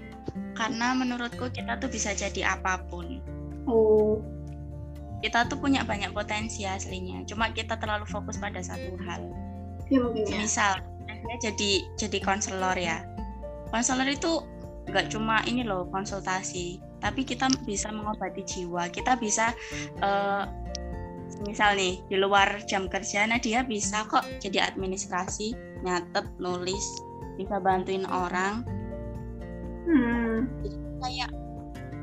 karena 0.56 0.96
menurutku 0.96 1.52
kita 1.52 1.78
tuh 1.78 1.90
bisa 1.92 2.16
jadi 2.16 2.58
apa 2.58 2.82
pun. 2.88 3.20
Oh. 3.68 4.22
Kita 5.24 5.50
tuh 5.50 5.58
punya 5.58 5.82
banyak 5.82 6.14
potensi 6.14 6.68
aslinya 6.70 7.26
cuma 7.26 7.50
kita 7.50 7.80
terlalu 7.82 8.06
fokus 8.06 8.38
pada 8.38 8.62
satu 8.62 8.94
hal. 9.04 9.26
Ya, 9.90 10.02
mungkin 10.02 10.26
ya. 10.26 10.38
misal 10.42 10.72
dia 11.08 11.52
jadi 11.52 11.72
jadi 11.98 12.18
konselor 12.22 12.78
ya. 12.78 13.06
Konselor 13.74 14.06
itu 14.06 14.46
nggak 14.86 15.10
cuma 15.10 15.42
ini 15.50 15.66
loh 15.66 15.90
konsultasi. 15.90 16.78
Tapi 17.02 17.26
kita 17.26 17.50
bisa 17.66 17.90
mengobati 17.90 18.42
jiwa 18.46 18.90
kita 18.90 19.18
bisa 19.18 19.54
uh, 20.02 20.46
misal 21.44 21.76
nih 21.76 22.00
di 22.08 22.16
luar 22.16 22.64
jam 22.70 22.88
kerja 22.88 23.28
nah 23.28 23.42
dia 23.42 23.66
bisa 23.66 24.08
kok 24.08 24.24
jadi 24.40 24.72
administrasi 24.72 25.52
nyatet 25.84 26.24
nulis 26.40 26.86
bisa 27.36 27.60
bantuin 27.60 28.08
orang 28.08 28.64
Hmm. 29.86 30.50
Jadi 30.66 30.78
kayak 31.02 31.32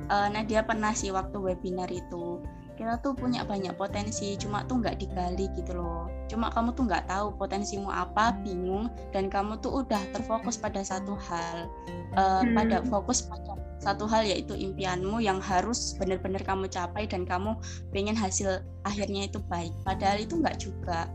uh, 0.09 0.29
Nadia 0.31 0.63
pernah 0.63 0.95
sih 0.95 1.11
waktu 1.11 1.37
webinar 1.39 1.91
itu 1.91 2.41
kita 2.83 2.99
tuh 3.05 3.13
punya 3.13 3.45
banyak 3.45 3.77
potensi 3.77 4.35
cuma 4.41 4.65
tuh 4.65 4.81
nggak 4.81 4.99
digali 4.99 5.47
gitu 5.55 5.77
loh 5.77 6.09
cuma 6.27 6.49
kamu 6.51 6.73
tuh 6.73 6.89
nggak 6.89 7.05
tahu 7.07 7.31
potensimu 7.37 7.93
apa 7.93 8.35
bingung 8.41 8.89
dan 9.13 9.29
kamu 9.29 9.61
tuh 9.61 9.85
udah 9.85 10.01
terfokus 10.11 10.57
pada 10.57 10.81
satu 10.81 11.15
hal 11.15 11.69
uh, 12.17 12.41
hmm. 12.43 12.57
pada 12.57 12.83
fokus 12.89 13.29
pada 13.29 13.55
satu 13.79 14.09
hal 14.09 14.25
yaitu 14.25 14.57
impianmu 14.57 15.21
yang 15.21 15.43
harus 15.43 15.95
benar-benar 15.99 16.41
kamu 16.43 16.67
capai 16.67 17.05
dan 17.05 17.29
kamu 17.29 17.55
pengen 17.93 18.17
hasil 18.17 18.65
akhirnya 18.89 19.29
itu 19.29 19.39
baik 19.47 19.71
padahal 19.85 20.19
itu 20.19 20.35
nggak 20.41 20.57
juga 20.59 21.07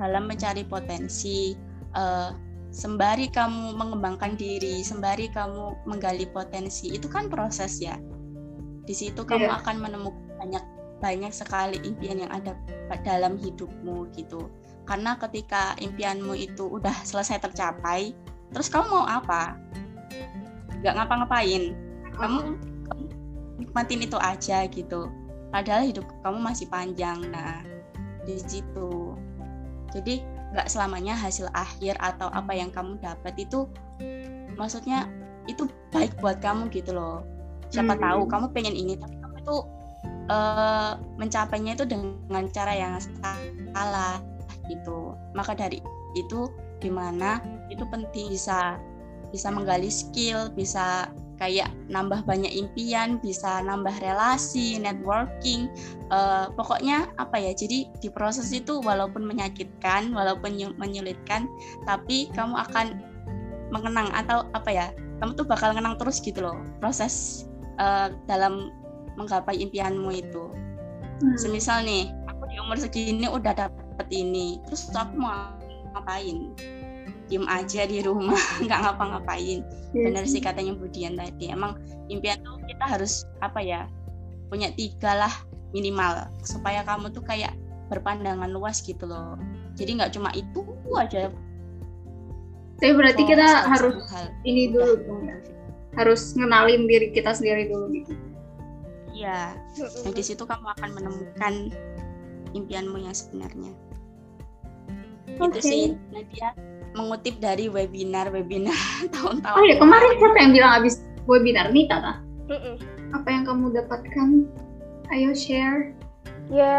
dalam 0.00 0.26
mencari 0.26 0.64
potensi 0.66 1.54
uh, 1.94 2.32
sembari 2.72 3.28
kamu 3.28 3.76
mengembangkan 3.76 4.34
diri, 4.34 4.80
sembari 4.80 5.28
kamu 5.28 5.84
menggali 5.84 6.24
potensi, 6.24 6.88
itu 6.88 7.06
kan 7.06 7.28
proses 7.28 7.78
ya. 7.78 8.00
Di 8.82 8.96
situ 8.96 9.22
kamu 9.22 9.46
yeah. 9.46 9.60
akan 9.60 9.76
menemukan 9.78 10.24
banyak 10.40 10.64
banyak 10.98 11.30
sekali 11.34 11.76
impian 11.84 12.24
yang 12.24 12.32
ada 12.32 12.56
dalam 13.04 13.36
hidupmu 13.36 14.08
gitu. 14.16 14.48
Karena 14.88 15.14
ketika 15.20 15.76
impianmu 15.78 16.34
itu 16.34 16.66
udah 16.66 16.94
selesai 17.04 17.38
tercapai, 17.44 18.16
terus 18.50 18.72
kamu 18.72 18.88
mau 18.88 19.06
apa? 19.06 19.54
Gak 20.82 20.94
ngapa-ngapain. 20.98 21.76
Kamu, 22.16 22.38
kamu 22.88 23.04
nikmatin 23.62 24.00
itu 24.02 24.18
aja 24.18 24.66
gitu. 24.66 25.10
Padahal 25.52 25.86
hidup 25.86 26.06
kamu 26.24 26.38
masih 26.42 26.66
panjang. 26.70 27.22
Nah, 27.30 27.62
di 28.26 28.38
situ. 28.42 29.14
Jadi 29.92 30.24
nggak 30.52 30.68
selamanya 30.68 31.16
hasil 31.16 31.48
akhir 31.56 31.96
atau 31.98 32.28
apa 32.32 32.52
yang 32.52 32.68
kamu 32.68 33.00
dapat 33.00 33.32
itu 33.40 33.64
maksudnya 34.56 35.08
itu 35.48 35.66
baik 35.90 36.12
buat 36.20 36.38
kamu 36.38 36.68
gitu 36.70 36.92
loh 36.92 37.24
siapa 37.72 37.96
hmm. 37.96 38.02
tahu 38.04 38.20
kamu 38.28 38.46
pengen 38.52 38.76
ini 38.76 38.94
tapi 39.00 39.16
kamu 39.16 39.36
itu 39.40 39.56
uh, 40.28 41.00
mencapainya 41.16 41.72
itu 41.74 41.84
dengan 41.88 42.44
cara 42.52 42.72
yang 42.76 43.00
salah 43.72 44.20
gitu 44.68 45.16
maka 45.32 45.56
dari 45.56 45.80
itu 46.14 46.52
gimana 46.78 47.40
itu 47.72 47.82
penting 47.88 48.28
bisa 48.30 48.76
bisa 49.32 49.48
menggali 49.48 49.88
skill 49.88 50.52
bisa 50.52 51.08
kayak 51.42 51.74
nambah 51.90 52.22
banyak 52.22 52.54
impian 52.54 53.18
bisa 53.18 53.58
nambah 53.66 53.90
relasi 53.98 54.78
networking 54.78 55.66
uh, 56.14 56.46
pokoknya 56.54 57.10
apa 57.18 57.34
ya 57.34 57.50
jadi 57.50 57.90
di 57.98 58.08
proses 58.14 58.54
itu 58.54 58.78
walaupun 58.78 59.26
menyakitkan 59.26 60.14
walaupun 60.14 60.54
menyulitkan 60.78 61.50
tapi 61.82 62.30
kamu 62.38 62.54
akan 62.54 63.02
mengenang 63.74 64.06
atau 64.14 64.46
apa 64.54 64.70
ya 64.70 64.86
kamu 65.18 65.34
tuh 65.34 65.42
bakal 65.50 65.74
mengenang 65.74 65.98
terus 65.98 66.22
gitu 66.22 66.46
loh 66.46 66.62
proses 66.78 67.44
uh, 67.82 68.14
dalam 68.30 68.70
menggapai 69.18 69.58
impianmu 69.58 70.14
itu 70.14 70.46
hmm. 71.26 71.34
semisal 71.42 71.82
nih 71.82 72.06
aku 72.30 72.46
di 72.46 72.56
umur 72.62 72.78
segini 72.78 73.26
udah 73.26 73.66
dapet 73.66 74.06
ini 74.14 74.62
terus 74.70 74.86
aku 74.94 75.18
mau 75.18 75.58
ngapain 75.98 76.54
diem 77.32 77.48
aja 77.48 77.88
di 77.88 78.04
rumah 78.04 78.36
nggak 78.64 78.78
ngapa-ngapain 78.84 79.64
yeah. 79.96 80.04
bener 80.04 80.28
sih 80.28 80.44
katanya 80.44 80.76
Budian 80.76 81.16
tadi 81.16 81.48
emang 81.48 81.80
impian 82.12 82.44
tuh 82.44 82.60
kita 82.68 82.84
harus 82.84 83.24
apa 83.40 83.64
ya 83.64 83.88
punya 84.52 84.68
tiga 84.76 85.16
lah 85.16 85.32
minimal 85.72 86.28
supaya 86.44 86.84
kamu 86.84 87.08
tuh 87.08 87.24
kayak 87.24 87.56
berpandangan 87.88 88.52
luas 88.52 88.84
gitu 88.84 89.08
loh 89.08 89.40
jadi 89.72 89.96
nggak 89.96 90.12
cuma 90.12 90.28
itu 90.36 90.60
aja 90.92 91.32
tapi 92.76 92.92
berarti 92.92 93.24
oh, 93.24 93.28
kita 93.32 93.48
harus 93.64 93.96
hal. 94.12 94.28
ini 94.44 94.68
dulu 94.68 94.92
dong 95.08 95.22
ya 95.24 95.36
harus 95.96 96.36
ngenalin 96.36 96.84
diri 96.84 97.08
kita 97.16 97.32
sendiri 97.32 97.72
dulu 97.72 97.88
gitu 97.96 98.12
Iya. 99.12 99.54
Dan 99.76 100.12
di 100.16 100.24
situ 100.24 100.42
kamu 100.42 100.72
akan 100.72 100.90
menemukan 100.96 101.54
impianmu 102.56 102.96
yang 103.04 103.12
sebenarnya. 103.12 103.72
Okay. 105.36 105.48
Itu 105.48 105.60
sih 105.60 105.82
Nadia 106.12 106.56
mengutip 106.92 107.36
dari 107.40 107.68
webinar-webinar 107.68 108.76
tahun-tahun. 109.14 109.56
Oh 109.58 109.64
ya 109.64 109.76
kemarin 109.80 110.10
siapa 110.20 110.36
yang 110.38 110.52
bilang 110.52 110.72
habis 110.80 110.94
webinar 111.24 111.72
nih 111.72 111.88
Tata? 111.88 112.20
Apa 113.12 113.28
yang 113.28 113.44
kamu 113.48 113.72
dapatkan? 113.76 114.28
Ayo 115.12 115.32
share. 115.36 115.92
Ya 116.48 116.76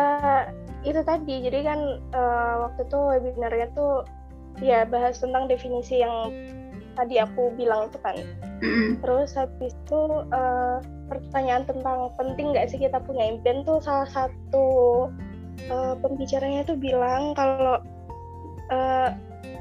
itu 0.86 1.02
tadi. 1.06 1.46
Jadi 1.46 1.60
kan 1.66 1.80
uh, 2.14 2.70
waktu 2.70 2.82
itu 2.86 3.00
webinarnya 3.00 3.68
tuh 3.74 4.06
ya 4.62 4.86
bahas 4.86 5.18
tentang 5.18 5.50
definisi 5.50 6.02
yang 6.02 6.30
tadi 6.94 7.18
aku 7.18 7.54
bilang 7.58 7.90
itu 7.90 7.98
kan. 8.02 8.18
Mm. 8.62 9.02
Terus 9.02 9.34
habis 9.34 9.74
itu 9.74 10.02
uh, 10.30 10.78
pertanyaan 11.10 11.66
tentang 11.66 12.14
penting 12.18 12.54
nggak 12.54 12.70
sih 12.70 12.78
kita 12.78 13.02
punya 13.02 13.34
impian 13.34 13.66
tuh 13.66 13.82
salah 13.82 14.08
satu 14.10 14.66
uh, 15.70 15.94
pembicaranya 16.00 16.66
tuh 16.66 16.78
bilang 16.78 17.34
kalau 17.34 17.82
uh, 18.70 19.10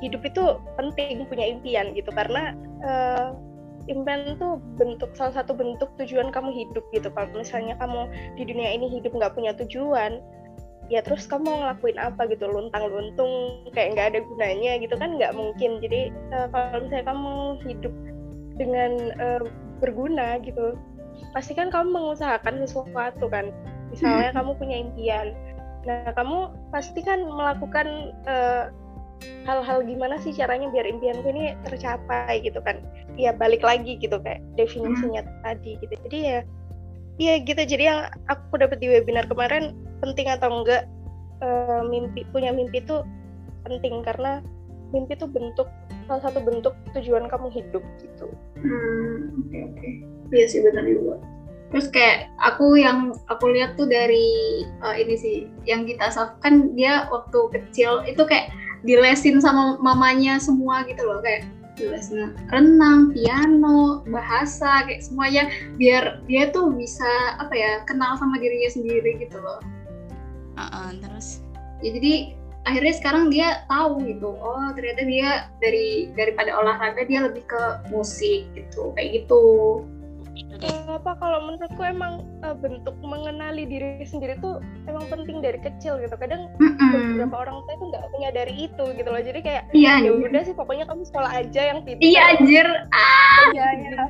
hidup 0.02 0.22
itu 0.26 0.58
penting 0.76 1.24
punya 1.30 1.46
impian 1.54 1.94
gitu. 1.94 2.10
Karena 2.10 2.52
uh, 2.82 3.38
impian 3.86 4.34
itu 4.34 4.58
bentuk 4.78 5.14
salah 5.14 5.42
satu 5.42 5.54
bentuk 5.54 5.90
tujuan 6.02 6.34
kamu 6.34 6.50
hidup 6.50 6.84
gitu. 6.90 7.08
Kalau 7.14 7.30
misalnya 7.32 7.78
kamu 7.78 8.10
di 8.36 8.42
dunia 8.46 8.70
ini 8.74 8.90
hidup 8.90 9.14
nggak 9.14 9.34
punya 9.38 9.54
tujuan 9.56 10.20
ya 10.90 11.00
terus 11.00 11.24
kamu 11.30 11.46
mau 11.46 11.56
ngelakuin 11.62 11.98
apa 12.02 12.28
gitu? 12.28 12.44
Luntang 12.50 12.90
luntung 12.90 13.64
kayak 13.72 13.96
nggak 13.96 14.08
ada 14.12 14.20
gunanya 14.26 14.72
gitu 14.82 14.94
kan 14.98 15.16
nggak 15.16 15.32
mungkin. 15.32 15.78
Jadi 15.78 16.10
uh, 16.34 16.46
kalau 16.50 16.84
misalnya 16.84 17.06
kamu 17.14 17.32
hidup 17.64 17.94
dengan 18.60 18.92
uh, 19.16 19.42
berguna 19.80 20.38
gitu 20.44 20.76
pasti 21.32 21.56
kan 21.56 21.72
kamu 21.72 21.94
mengusahakan 21.94 22.60
sesuatu 22.62 23.26
kan. 23.30 23.54
Misalnya 23.92 24.32
hmm. 24.32 24.36
kamu 24.40 24.50
punya 24.56 24.76
impian. 24.82 25.26
Nah 25.84 26.14
kamu 26.14 26.54
pasti 26.70 27.00
kan 27.02 27.26
melakukan 27.26 28.14
eh, 28.24 28.64
hal-hal 29.44 29.82
gimana 29.82 30.16
sih 30.22 30.30
caranya 30.30 30.70
biar 30.70 30.86
impianku 30.86 31.26
ini 31.34 31.58
tercapai 31.66 32.42
gitu 32.46 32.62
kan 32.62 32.78
ya 33.18 33.34
balik 33.34 33.62
lagi 33.66 33.98
gitu 33.98 34.18
kayak 34.22 34.42
definisinya 34.54 35.26
hmm. 35.26 35.32
tadi 35.42 35.72
gitu 35.82 35.94
jadi 36.08 36.18
ya 36.18 36.38
iya 37.18 37.34
gitu 37.42 37.62
jadi 37.62 37.84
yang 37.84 38.00
aku 38.30 38.58
dapat 38.58 38.78
di 38.78 38.88
webinar 38.88 39.26
kemarin 39.26 39.74
penting 40.00 40.30
atau 40.30 40.62
enggak 40.62 40.86
uh, 41.42 41.82
mimpi 41.86 42.22
punya 42.30 42.54
mimpi 42.54 42.80
itu 42.80 43.02
penting 43.66 44.02
karena 44.02 44.42
mimpi 44.92 45.16
itu 45.16 45.26
bentuk 45.26 45.68
salah 46.06 46.22
satu 46.28 46.42
bentuk 46.42 46.74
tujuan 46.98 47.30
kamu 47.30 47.48
hidup 47.54 47.80
gitu. 48.02 48.26
Hmm, 48.60 49.40
oke 49.40 49.48
okay, 49.48 49.60
oke. 49.64 49.78
Okay. 49.78 49.92
Iya 50.32 50.46
sih 50.48 50.60
benar 50.64 50.84
juga. 50.84 51.16
Terus 51.72 51.88
kayak 51.88 52.28
aku 52.36 52.76
yang 52.76 53.16
aku 53.32 53.48
lihat 53.48 53.80
tuh 53.80 53.88
dari 53.88 54.28
uh, 54.84 54.92
ini 54.92 55.14
sih, 55.16 55.36
yang 55.64 55.88
kita 55.88 56.12
kan 56.44 56.76
dia 56.76 57.08
waktu 57.08 57.48
kecil 57.48 58.04
itu 58.04 58.20
kayak 58.28 58.52
dilesin 58.82 59.38
sama 59.38 59.78
mamanya 59.78 60.38
semua 60.42 60.82
gitu 60.86 61.02
loh 61.06 61.22
kayak 61.22 61.46
lesnya 61.82 62.30
renang, 62.52 63.10
piano, 63.10 64.06
bahasa 64.06 64.86
kayak 64.86 65.02
semuanya 65.02 65.50
biar 65.80 66.22
dia 66.30 66.52
tuh 66.54 66.70
bisa 66.70 67.08
apa 67.42 67.50
ya 67.56 67.72
kenal 67.88 68.14
sama 68.20 68.38
dirinya 68.38 68.70
sendiri 68.70 69.18
gitu 69.18 69.40
loh. 69.40 69.58
Uh 70.54 70.62
-uh, 70.62 70.88
terus? 71.00 71.42
Ya, 71.82 71.90
jadi 71.96 72.36
akhirnya 72.62 72.94
sekarang 72.94 73.24
dia 73.34 73.66
tahu 73.66 74.06
gitu 74.06 74.38
oh 74.38 74.70
ternyata 74.78 75.02
dia 75.02 75.50
dari 75.58 76.14
daripada 76.14 76.54
olahraga 76.54 77.02
dia 77.10 77.26
lebih 77.26 77.42
ke 77.42 77.62
musik 77.90 78.46
gitu 78.54 78.94
kayak 78.94 79.22
gitu 79.22 79.42
apa 80.88 81.18
kalau 81.18 81.38
menurutku 81.44 81.82
emang 81.82 82.24
uh, 82.44 82.56
bentuk 82.56 82.96
mengenali 83.02 83.66
diri 83.68 84.00
sendiri 84.04 84.38
tuh 84.40 84.62
emang 84.88 85.04
penting 85.08 85.44
dari 85.44 85.58
kecil 85.60 86.00
gitu. 86.00 86.14
Kadang 86.16 86.48
mm-hmm. 86.56 87.18
beberapa 87.18 87.36
orang 87.48 87.56
tua 87.64 87.72
itu 87.76 87.84
nggak 87.92 88.04
menyadari 88.16 88.54
itu 88.70 88.84
gitu 88.96 89.08
loh. 89.08 89.22
Jadi 89.22 89.40
kayak 89.44 89.62
iya, 89.76 90.00
ya 90.00 90.12
udah 90.12 90.42
sih 90.44 90.54
pokoknya 90.56 90.84
kamu 90.88 91.02
sekolah 91.08 91.30
aja 91.32 91.62
yang 91.74 91.80
pintar. 91.84 92.04
Iya 92.04 92.22
anjir. 92.36 92.66
Ah. 92.92 93.44
Iya, 93.52 93.66
iya. 93.76 94.02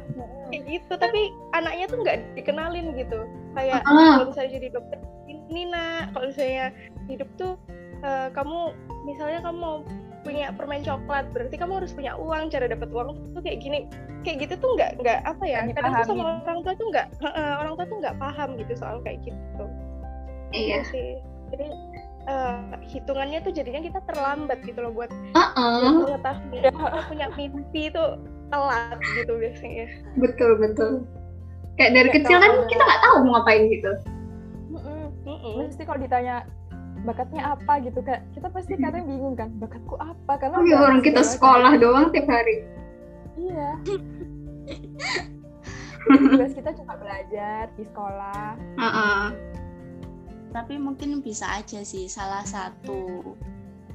kayak 0.50 0.62
gitu. 0.68 0.92
Tapi 0.98 1.20
anaknya 1.56 1.84
tuh 1.90 1.98
nggak 2.02 2.18
dikenalin 2.38 2.86
gitu. 2.98 3.18
Kayak 3.56 3.80
uh-huh. 3.82 4.12
kalau 4.20 4.26
misalnya 4.30 4.52
jadi 4.58 4.68
dokter 4.74 4.98
ini 5.30 5.62
nak. 5.70 6.12
Kalau 6.14 6.26
misalnya 6.30 6.66
hidup 7.10 7.28
tuh 7.34 7.52
uh, 8.06 8.28
kamu 8.30 8.58
misalnya 9.06 9.40
kamu 9.42 9.58
mau 9.58 9.76
punya 10.22 10.54
permen 10.54 10.86
coklat 10.86 11.26
berarti 11.34 11.54
kamu 11.58 11.82
harus 11.82 11.92
punya 11.92 12.14
uang 12.14 12.50
cara 12.50 12.70
dapat 12.70 12.88
uang 12.94 13.34
tuh 13.34 13.42
kayak 13.42 13.58
gini. 13.62 13.90
Kayak 14.22 14.46
gitu 14.46 14.54
tuh 14.62 14.70
nggak 14.78 14.90
nggak 15.02 15.18
apa 15.26 15.44
ya 15.44 15.66
kadang 15.74 15.92
tuh 15.98 16.14
sama 16.14 16.24
orang 16.46 16.60
tua 16.62 16.74
tuh 16.78 16.86
nggak 16.94 17.06
uh, 17.26 17.54
orang 17.58 17.72
tua 17.74 17.86
tuh 17.90 17.98
nggak 17.98 18.16
paham 18.22 18.48
gitu 18.54 18.72
soal 18.78 18.96
kayak 19.02 19.18
gitu. 19.26 19.64
Iya. 20.54 20.86
Gitu 20.86 20.88
sih. 20.94 21.10
Jadi 21.52 21.68
uh, 22.30 22.58
hitungannya 22.86 23.38
tuh 23.42 23.52
jadinya 23.52 23.82
kita 23.82 24.00
terlambat 24.06 24.58
gitu 24.62 24.78
loh 24.78 24.92
buat 24.94 25.10
mengetahui 25.34 26.62
kita 26.62 27.02
punya 27.10 27.26
mimpi 27.34 27.90
itu 27.90 28.04
telat 28.52 28.98
gitu 29.18 29.32
biasanya. 29.36 29.86
Betul 30.20 30.50
betul. 30.60 30.90
Kayak 31.80 31.92
dari 31.98 32.08
kecil 32.14 32.36
kan 32.38 32.52
kita 32.68 32.82
nggak 32.84 33.02
tahu 33.02 33.16
mau 33.26 33.40
ngapain 33.40 33.64
gitu. 33.72 33.92
Mesti 35.42 35.82
kalau 35.88 35.98
ditanya 35.98 36.46
bakatnya 37.02 37.54
apa? 37.54 37.82
gitu. 37.82 38.00
Kan 38.02 38.22
kita 38.34 38.48
pasti 38.50 38.74
kadang 38.78 39.04
bingung 39.06 39.34
kan 39.34 39.50
bakatku 39.58 39.98
apa? 39.98 40.32
Karena 40.38 40.56
oh, 40.58 40.64
ya 40.66 40.76
orang 40.82 41.02
kita 41.02 41.22
sekolah 41.22 41.76
kan. 41.76 41.82
doang 41.82 42.06
tiap 42.14 42.26
hari. 42.30 42.66
Iya. 43.38 43.70
Tugas 46.02 46.52
kita 46.58 46.70
cuma 46.74 46.94
belajar 46.98 47.70
di 47.78 47.84
sekolah. 47.86 48.58
Uh 48.78 48.84
-uh. 48.86 49.24
tapi 50.52 50.76
mungkin 50.76 51.24
bisa 51.24 51.48
aja 51.48 51.80
sih 51.80 52.12
salah 52.12 52.44
satu 52.44 53.24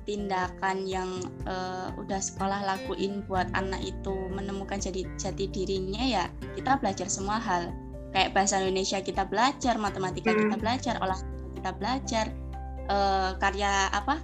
tindakan 0.10 0.90
yang 0.90 1.22
uh, 1.46 1.94
udah 2.02 2.18
sekolah 2.18 2.66
lakuin 2.66 3.22
buat 3.30 3.46
anak 3.54 3.78
itu 3.86 4.16
menemukan 4.34 4.82
jadi 4.82 5.06
jati 5.22 5.46
dirinya 5.54 6.02
ya 6.02 6.26
kita 6.58 6.82
belajar 6.82 7.06
semua 7.06 7.38
hal. 7.38 7.70
Kayak 8.10 8.34
bahasa 8.34 8.58
Indonesia 8.64 8.98
kita 9.06 9.30
belajar 9.30 9.78
matematika 9.78 10.34
hmm. 10.34 10.50
kita 10.50 10.56
belajar 10.58 10.96
olahraga 10.98 11.38
kita 11.58 11.72
belajar 11.74 12.26
uh, 12.88 13.36
karya 13.40 13.92
apa 13.92 14.20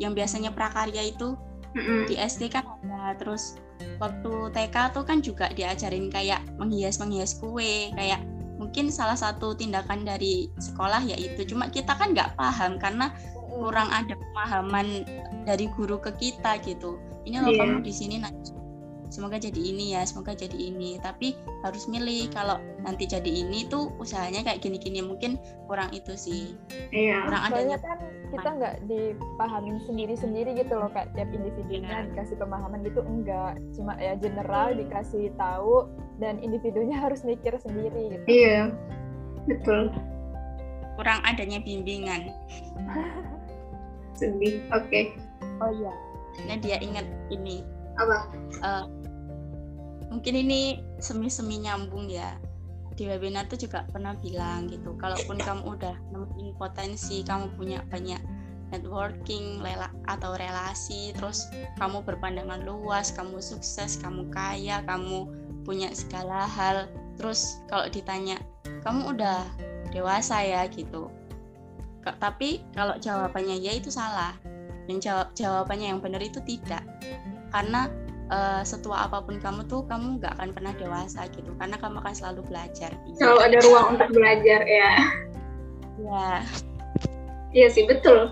yang 0.00 0.16
biasanya 0.16 0.50
prakarya 0.52 1.12
itu 1.12 1.36
mm-hmm. 1.76 2.08
di 2.08 2.14
SD 2.16 2.50
kan 2.50 2.64
ada 2.64 3.16
terus 3.16 3.60
waktu 4.00 4.52
TK 4.52 4.76
tuh 4.92 5.04
kan 5.04 5.24
juga 5.24 5.48
diajarin 5.52 6.12
kayak 6.12 6.44
menghias 6.60 7.00
menghias 7.00 7.36
kue 7.40 7.92
kayak 7.96 8.20
mungkin 8.60 8.92
salah 8.92 9.16
satu 9.16 9.56
tindakan 9.56 10.04
dari 10.04 10.52
sekolah 10.60 11.00
yaitu 11.08 11.48
cuma 11.48 11.72
kita 11.72 11.96
kan 11.96 12.12
nggak 12.12 12.36
paham 12.36 12.76
karena 12.76 13.08
kurang 13.48 13.88
ada 13.88 14.12
pemahaman 14.12 15.04
dari 15.48 15.64
guru 15.72 15.96
ke 15.96 16.12
kita 16.20 16.60
gitu 16.60 17.00
ini 17.24 17.40
loh 17.40 17.52
yeah. 17.52 17.60
kamu 17.64 17.80
di 17.80 17.92
sini 17.92 18.20
nanti 18.20 18.59
semoga 19.10 19.36
jadi 19.36 19.58
ini 19.58 19.92
ya 19.98 20.06
semoga 20.06 20.32
jadi 20.32 20.54
ini 20.54 20.96
tapi 21.02 21.36
harus 21.66 21.84
milih 21.90 22.30
kalau 22.32 22.56
nanti 22.86 23.04
jadi 23.04 23.26
ini 23.26 23.66
tuh 23.68 23.92
usahanya 24.00 24.46
kayak 24.46 24.64
gini-gini 24.64 25.04
mungkin 25.04 25.36
kurang 25.66 25.92
itu 25.92 26.14
sih 26.16 26.56
iya. 26.94 27.26
kurang 27.26 27.42
adanya 27.52 27.76
kan 27.82 27.98
kita 28.30 28.48
nggak 28.48 28.76
dipahamin 28.86 29.76
sendiri-sendiri 29.84 30.56
gitu 30.62 30.78
loh 30.78 30.88
kayak 30.94 31.10
tiap 31.18 31.28
individunya 31.34 32.06
iya. 32.06 32.06
dikasih 32.08 32.36
pemahaman 32.38 32.80
gitu 32.86 33.00
enggak 33.04 33.58
cuma 33.76 33.92
ya 34.00 34.14
general 34.16 34.72
hmm. 34.72 34.86
dikasih 34.86 35.34
tahu 35.36 35.90
dan 36.22 36.38
individunya 36.40 36.96
harus 37.04 37.26
mikir 37.26 37.52
sendiri 37.60 38.16
gitu 38.16 38.24
iya 38.30 38.70
betul 39.44 39.92
kurang 40.96 41.20
adanya 41.28 41.58
bimbingan 41.60 42.32
sedih 44.18 44.62
oke 44.72 44.86
okay. 44.88 45.04
oh 45.60 45.72
iya 45.74 45.92
Nah 46.46 46.56
dia 46.60 46.76
ingat 46.80 47.06
ini. 47.28 47.66
Apa? 47.98 48.18
Uh, 48.62 48.84
mungkin 50.10 50.34
ini 50.36 50.82
semi-semi 50.98 51.62
nyambung 51.62 52.10
ya. 52.10 52.36
Di 52.98 53.08
webinar 53.08 53.48
tuh 53.48 53.56
juga 53.56 53.88
pernah 53.88 54.12
bilang 54.18 54.68
gitu. 54.68 54.92
Kalaupun 55.00 55.40
kamu 55.40 55.62
udah 55.64 55.96
nemuin 56.12 56.52
potensi, 56.60 57.24
kamu 57.24 57.56
punya 57.56 57.80
banyak 57.88 58.20
networking 58.70 59.64
lela, 59.64 59.90
atau 60.06 60.36
relasi, 60.36 61.10
terus 61.16 61.48
kamu 61.80 62.04
berpandangan 62.06 62.62
luas, 62.62 63.10
kamu 63.10 63.40
sukses, 63.40 63.98
kamu 63.98 64.28
kaya, 64.30 64.84
kamu 64.84 65.26
punya 65.64 65.90
segala 65.96 66.44
hal. 66.44 66.86
Terus 67.16 67.62
kalau 67.66 67.88
ditanya, 67.88 68.36
kamu 68.84 69.16
udah 69.16 69.48
dewasa 69.90 70.44
ya 70.44 70.68
gitu 70.70 71.10
tapi 72.00 72.64
kalau 72.72 72.96
jawabannya 72.96 73.60
ya 73.60 73.76
itu 73.76 73.92
salah 73.92 74.32
dan 74.88 74.96
jawab 74.98 75.28
jawabannya 75.36 75.92
yang 75.92 76.00
benar 76.00 76.24
itu 76.24 76.40
tidak 76.48 76.80
karena 77.52 77.92
uh, 78.30 78.62
setua 78.62 79.10
apa 79.10 79.20
pun 79.20 79.36
kamu 79.42 79.66
tuh 79.66 79.84
kamu 79.90 80.22
nggak 80.22 80.38
akan 80.38 80.50
pernah 80.54 80.72
dewasa 80.78 81.26
gitu. 81.34 81.50
Karena 81.58 81.76
kamu 81.76 82.00
akan 82.00 82.14
selalu 82.14 82.40
belajar. 82.46 82.94
Selalu 83.18 83.38
ada 83.42 83.58
ruang 83.66 83.86
untuk 83.98 84.08
belajar 84.14 84.60
ya. 84.64 84.90
Ya. 86.00 86.30
Iya 87.50 87.68
sih 87.68 87.84
betul. 87.84 88.30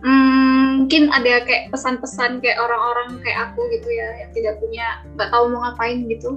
Hmm, 0.00 0.84
mungkin 0.84 1.08
ada 1.12 1.44
kayak 1.44 1.72
pesan-pesan 1.72 2.40
kayak 2.40 2.60
orang-orang 2.60 3.20
kayak 3.24 3.50
aku 3.50 3.60
gitu 3.72 3.88
ya 3.90 4.08
yang 4.24 4.30
tidak 4.32 4.54
punya 4.60 4.86
nggak 5.16 5.30
tahu 5.30 5.44
mau 5.52 5.60
ngapain 5.68 6.04
gitu. 6.08 6.30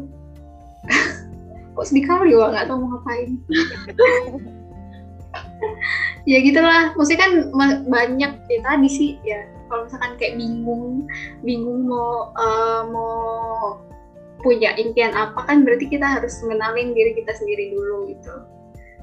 Kok 1.76 1.86
sedih 1.88 2.06
kali 2.08 2.36
wah 2.36 2.52
nggak 2.52 2.68
tahu 2.68 2.78
mau 2.84 3.00
ngapain. 3.00 3.40
Ya 6.28 6.42
gitulah. 6.42 6.94
Maksudnya 6.94 7.20
kan 7.20 7.32
banyak 7.90 8.32
ya 8.50 8.60
tadi 8.62 8.90
sih 8.90 9.18
ya 9.26 9.44
kalau 9.70 9.86
misalkan 9.86 10.18
kayak 10.18 10.36
bingung 10.36 11.06
bingung 11.46 11.86
mau 11.86 12.34
uh, 12.36 12.84
mau 12.90 13.80
punya 14.40 14.76
impian 14.80 15.12
apa 15.12 15.44
kan 15.46 15.68
berarti 15.68 15.88
kita 15.88 16.04
harus 16.20 16.40
mengenalin 16.44 16.96
diri 16.96 17.16
kita 17.16 17.36
sendiri 17.36 17.72
dulu 17.76 18.10
gitu. 18.12 18.34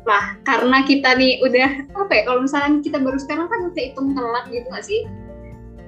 Lah 0.08 0.38
karena 0.42 0.82
kita 0.84 1.14
nih 1.16 1.44
udah 1.44 1.70
apa 1.92 2.12
ya 2.12 2.22
kalau 2.24 2.40
misalkan 2.44 2.80
kita 2.80 2.98
baru 3.00 3.18
sekarang 3.20 3.46
kan 3.52 3.60
udah 3.70 3.82
hitung 3.82 4.16
telat 4.16 4.44
gitu 4.50 4.66
gak 4.68 4.86
sih? 4.86 5.02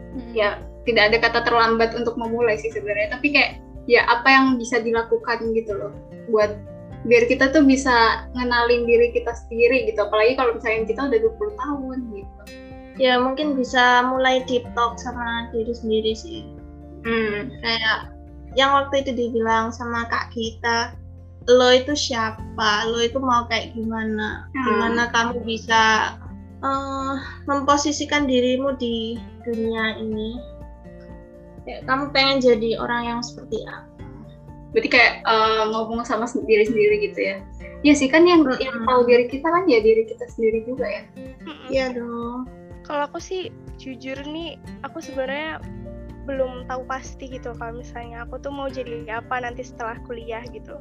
Hmm. 0.09 0.33
ya 0.33 0.57
tidak 0.89 1.13
ada 1.13 1.19
kata 1.21 1.41
terlambat 1.45 1.93
untuk 1.93 2.17
memulai 2.17 2.57
sih 2.61 2.73
sebenarnya. 2.73 3.17
Tapi 3.17 3.27
kayak 3.33 3.53
ya 3.89 4.05
apa 4.05 4.29
yang 4.29 4.47
bisa 4.61 4.81
dilakukan 4.81 5.53
gitu 5.57 5.73
loh 5.77 5.93
buat 6.29 6.53
biar 7.09 7.25
kita 7.25 7.55
tuh 7.55 7.65
bisa 7.65 8.29
ngenalin 8.37 8.85
diri 8.85 9.17
kita 9.17 9.33
sendiri 9.33 9.89
gitu. 9.89 10.05
Apalagi 10.05 10.37
kalau 10.37 10.61
misalnya 10.61 10.85
kita 10.85 11.01
udah 11.09 11.19
20 11.25 11.63
tahun 11.63 11.99
gitu 12.13 12.68
ya 12.99 13.17
mungkin 13.23 13.55
bisa 13.55 14.03
mulai 14.05 14.43
deep 14.45 14.67
talk 14.75 14.99
sama 14.99 15.49
diri 15.55 15.73
sendiri 15.73 16.13
sih. 16.13 16.43
Hmm. 17.07 17.47
kayak 17.63 18.11
yang 18.59 18.75
waktu 18.75 19.07
itu 19.07 19.15
dibilang 19.15 19.71
sama 19.71 20.11
kak 20.11 20.35
kita 20.35 20.93
lo 21.49 21.73
itu 21.73 21.95
siapa? 21.97 22.85
Lo 22.91 23.01
itu 23.01 23.17
mau 23.23 23.49
kayak 23.49 23.73
gimana? 23.73 24.51
Hmm. 24.53 24.65
gimana 24.67 25.03
kamu 25.15 25.41
bisa 25.47 26.13
uh, 26.61 27.17
memposisikan 27.49 28.29
dirimu 28.29 28.77
di 28.77 29.17
dunia 29.47 29.97
ini? 29.97 30.37
Ya, 31.65 31.81
kamu 31.87 32.13
pengen 32.13 32.43
jadi 32.45 32.77
orang 32.83 33.03
yang 33.17 33.21
seperti 33.25 33.65
apa? 33.65 33.89
Berarti 34.77 34.89
kayak 34.93 35.25
uh, 35.25 35.73
ngomong 35.73 36.05
sama 36.05 36.29
diri 36.45 36.69
sendiri 36.69 37.01
gitu 37.09 37.17
ya? 37.17 37.37
Iya 37.81 37.95
sih 37.97 38.11
kan 38.13 38.29
yang 38.29 38.45
yang 38.61 38.85
tahu 38.85 39.09
diri 39.09 39.31
kita 39.31 39.49
kan 39.49 39.65
ya 39.65 39.81
diri 39.81 40.05
kita 40.05 40.29
sendiri 40.35 40.67
juga 40.69 40.85
ya? 40.85 41.03
Iya 41.73 41.87
dong 41.97 42.58
kalau 42.89 43.05
aku 43.05 43.21
sih 43.21 43.53
jujur 43.77 44.17
nih 44.25 44.57
aku 44.81 45.05
sebenarnya 45.05 45.61
belum 46.25 46.65
tahu 46.69 46.85
pasti 46.89 47.29
gitu 47.29 47.53
kalau 47.57 47.81
misalnya 47.81 48.25
aku 48.25 48.41
tuh 48.41 48.53
mau 48.53 48.69
jadi 48.69 49.21
apa 49.21 49.45
nanti 49.45 49.65
setelah 49.65 50.01
kuliah 50.09 50.41
gitu. 50.49 50.77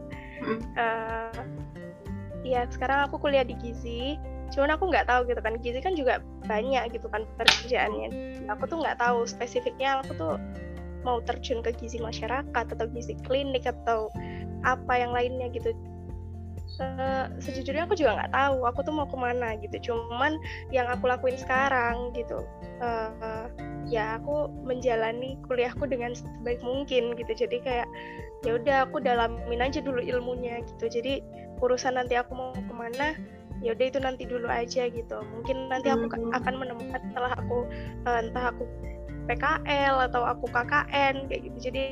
Uh, 0.75 1.31
ya 2.47 2.63
sekarang 2.71 3.11
aku 3.11 3.19
kuliah 3.19 3.43
di 3.43 3.55
Gizi. 3.59 4.15
Cuman 4.55 4.79
aku 4.79 4.87
nggak 4.87 5.11
tahu 5.11 5.27
gitu 5.27 5.39
kan 5.43 5.59
Gizi 5.59 5.79
kan 5.83 5.95
juga 5.95 6.23
banyak 6.47 6.95
gitu 6.95 7.11
kan 7.11 7.27
pekerjaannya. 7.35 8.11
Aku 8.51 8.63
tuh 8.67 8.79
nggak 8.79 9.03
tahu 9.03 9.27
spesifiknya 9.27 9.99
aku 10.03 10.15
tuh 10.15 10.35
mau 11.07 11.23
terjun 11.23 11.63
ke 11.63 11.71
gizi 11.79 12.03
masyarakat 12.03 12.51
atau 12.51 12.85
gizi 12.91 13.15
klinik 13.23 13.63
atau 13.63 14.11
apa 14.67 14.99
yang 14.99 15.15
lainnya 15.15 15.47
gitu 15.55 15.71
uh, 16.79 17.25
sejujurnya 17.41 17.85
aku 17.85 17.97
juga 17.97 18.17
nggak 18.17 18.33
tahu 18.33 18.65
aku 18.65 18.79
tuh 18.85 18.93
mau 18.93 19.07
ke 19.09 19.17
mana 19.17 19.57
gitu. 19.59 19.91
Cuman 19.91 20.37
yang 20.73 20.87
aku 20.89 21.09
lakuin 21.09 21.37
sekarang 21.37 22.13
gitu 22.13 22.43
uh, 22.81 23.45
ya 23.87 24.19
aku 24.19 24.51
menjalani 24.67 25.39
kuliahku 25.47 25.87
dengan 25.87 26.13
sebaik 26.13 26.61
mungkin 26.61 27.15
gitu. 27.17 27.31
Jadi 27.33 27.57
kayak 27.63 27.87
ya 28.45 28.57
udah 28.57 28.77
aku 28.89 29.01
dalamin 29.01 29.63
aja 29.63 29.81
dulu 29.81 29.99
ilmunya 29.99 30.61
gitu. 30.65 30.85
Jadi 30.89 31.23
urusan 31.63 31.97
nanti 31.97 32.13
aku 32.17 32.37
mau 32.37 32.53
ke 32.53 32.73
mana 32.73 33.17
ya 33.65 33.73
udah 33.73 33.85
itu 33.89 33.99
nanti 34.01 34.23
dulu 34.29 34.45
aja 34.45 34.85
gitu. 34.89 35.17
Mungkin 35.33 35.69
nanti 35.69 35.89
aku 35.89 36.05
hmm. 36.09 36.33
akan 36.33 36.53
menemukan 36.61 37.01
setelah 37.09 37.33
aku 37.33 37.65
uh, 38.05 38.21
entah 38.21 38.53
aku 38.53 38.63
PKL 39.27 40.07
atau 40.07 40.23
aku 40.23 40.45
KKN 40.47 41.27
kayak 41.27 41.41
gitu. 41.51 41.57
Jadi 41.71 41.85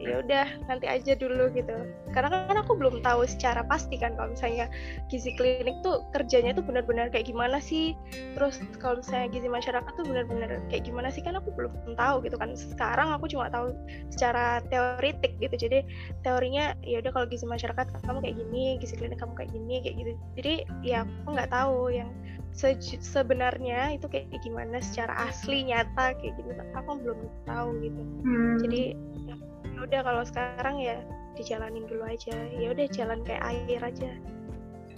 ya 0.00 0.24
udah 0.24 0.46
nanti 0.66 0.88
aja 0.88 1.12
dulu 1.12 1.52
gitu. 1.52 1.76
Karena 2.16 2.48
kan 2.48 2.56
aku 2.56 2.72
belum 2.74 3.04
tahu 3.04 3.28
secara 3.28 3.60
pasti 3.68 4.00
kan 4.00 4.16
kalau 4.16 4.32
misalnya 4.32 4.66
gizi 5.12 5.36
klinik 5.36 5.76
tuh 5.84 6.08
kerjanya 6.16 6.56
tuh 6.56 6.64
benar-benar 6.64 7.12
kayak 7.12 7.28
gimana 7.28 7.60
sih? 7.60 7.92
Terus 8.34 8.64
kalau 8.80 9.04
misalnya 9.04 9.28
gizi 9.28 9.48
masyarakat 9.52 9.92
tuh 9.92 10.04
benar-benar 10.08 10.64
kayak 10.72 10.88
gimana 10.88 11.12
sih? 11.12 11.20
Kan 11.20 11.36
aku 11.36 11.52
belum 11.52 11.72
tahu 11.94 12.24
gitu 12.24 12.40
kan. 12.40 12.56
Sekarang 12.56 13.12
aku 13.12 13.28
cuma 13.28 13.52
tahu 13.52 13.76
secara 14.08 14.64
teoritik 14.72 15.36
gitu. 15.36 15.68
Jadi 15.68 15.84
teorinya 16.24 16.72
ya 16.80 17.04
udah 17.04 17.12
kalau 17.12 17.26
gizi 17.28 17.44
masyarakat 17.44 17.86
kamu 18.02 18.18
kayak 18.24 18.36
gini 18.40 18.80
gizi 18.80 18.96
klinik 18.96 19.20
kamu 19.20 19.36
kayak 19.36 19.52
gini 19.52 19.76
kayak 19.84 19.96
gitu. 20.00 20.10
Jadi 20.40 20.54
ya 20.80 21.04
aku 21.04 21.36
nggak 21.36 21.52
tahu 21.52 21.92
yang 21.92 22.08
se 22.50 22.74
sebenarnya 22.82 23.94
itu 23.94 24.10
kayak 24.10 24.26
gimana 24.42 24.82
secara 24.82 25.14
asli 25.30 25.70
nyata 25.70 26.18
kayak 26.18 26.34
gitu. 26.34 26.50
Aku 26.74 26.98
belum 26.98 27.18
tahu 27.46 27.68
gitu. 27.84 28.02
Hmm. 28.26 28.58
jadi 28.64 28.82
udah 29.80 30.00
kalau 30.04 30.22
sekarang 30.24 30.76
ya 30.80 31.00
dijalanin 31.34 31.88
dulu 31.88 32.04
aja. 32.04 32.36
Ya 32.52 32.72
udah 32.72 32.86
jalan 32.92 33.20
kayak 33.24 33.42
air 33.44 33.80
aja. 33.80 34.10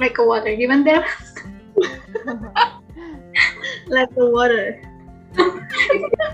Like 0.00 0.18
a 0.18 0.24
water. 0.24 0.50
Gimana 0.52 1.04
like 3.88 4.10
the 4.18 4.26
water. 4.26 4.80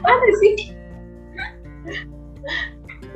Apa 0.03 0.29
sih? 0.43 0.75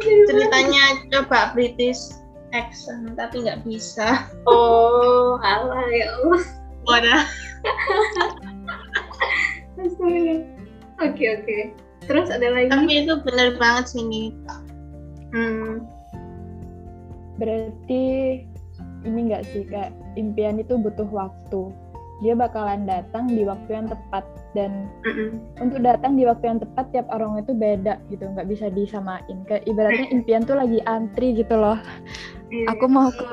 Ceritanya 0.03 1.07
coba 1.11 1.55
British 1.55 2.15
accent 2.53 3.17
tapi 3.17 3.43
nggak 3.47 3.65
bisa. 3.65 4.29
Oh 4.47 5.41
alah 5.41 5.87
ya 5.91 6.07
Allah. 6.23 6.45
Oke 11.03 11.25
oke. 11.27 11.59
Terus 12.07 12.29
ada 12.35 12.47
lagi? 12.51 12.69
Tapi 12.71 13.07
itu 13.07 13.15
benar 13.23 13.55
banget 13.59 13.95
sih 13.95 14.03
nih. 14.07 14.35
Hmm. 15.33 15.85
Berarti 17.41 18.05
ini 19.03 19.19
enggak 19.29 19.49
sih 19.51 19.67
kak 19.67 19.91
impian 20.15 20.61
itu 20.61 20.79
butuh 20.79 21.09
waktu. 21.11 21.73
Dia 22.23 22.39
bakalan 22.39 22.87
datang 22.87 23.27
di 23.27 23.43
waktu 23.43 23.71
yang 23.73 23.89
tepat 23.91 24.23
dan 24.53 24.89
mm 25.03 25.61
untuk 25.61 25.81
datang 25.81 26.19
di 26.19 26.29
waktu 26.29 26.45
yang 26.45 26.61
tepat 26.61 26.91
tiap 26.93 27.07
orang 27.09 27.41
itu 27.41 27.53
beda 27.57 28.03
gitu 28.13 28.25
nggak 28.29 28.49
bisa 28.49 28.69
disamain 28.69 29.39
kayak 29.49 29.65
ibaratnya 29.65 30.07
impian 30.13 30.43
tuh 30.45 30.59
lagi 30.59 30.83
antri 30.85 31.33
gitu 31.39 31.55
loh 31.57 31.79
iya. 32.53 32.67
aku 32.73 32.85
mau 32.91 33.09
ke 33.09 33.25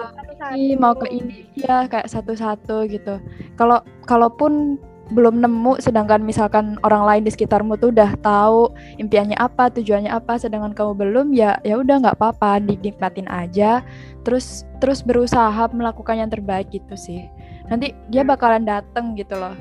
ini 0.56 0.76
mau 0.80 0.96
ke 0.96 1.10
ini 1.12 1.50
ya 1.60 1.90
kayak 1.90 2.08
satu-satu 2.08 2.88
gitu 2.88 3.18
kalau 3.60 3.84
kalaupun 4.08 4.78
belum 5.10 5.42
nemu 5.42 5.82
sedangkan 5.82 6.22
misalkan 6.22 6.78
orang 6.86 7.02
lain 7.06 7.24
di 7.26 7.32
sekitarmu 7.34 7.82
tuh 7.82 7.90
udah 7.90 8.14
tahu 8.22 8.70
impiannya 9.02 9.34
apa 9.42 9.74
tujuannya 9.74 10.14
apa 10.14 10.38
sedangkan 10.38 10.78
kamu 10.78 10.94
belum 10.94 11.28
ya 11.34 11.58
ya 11.66 11.82
udah 11.82 12.06
nggak 12.06 12.18
apa-apa 12.22 12.62
dinikmatin 12.62 13.26
aja 13.26 13.82
terus 14.22 14.70
terus 14.78 15.02
berusaha 15.02 15.66
melakukan 15.74 16.22
yang 16.22 16.30
terbaik 16.30 16.70
gitu 16.70 16.94
sih 16.94 17.26
nanti 17.68 17.98
dia 18.14 18.22
hmm. 18.22 18.32
bakalan 18.34 18.64
dateng 18.66 19.18
gitu 19.18 19.34
loh 19.34 19.58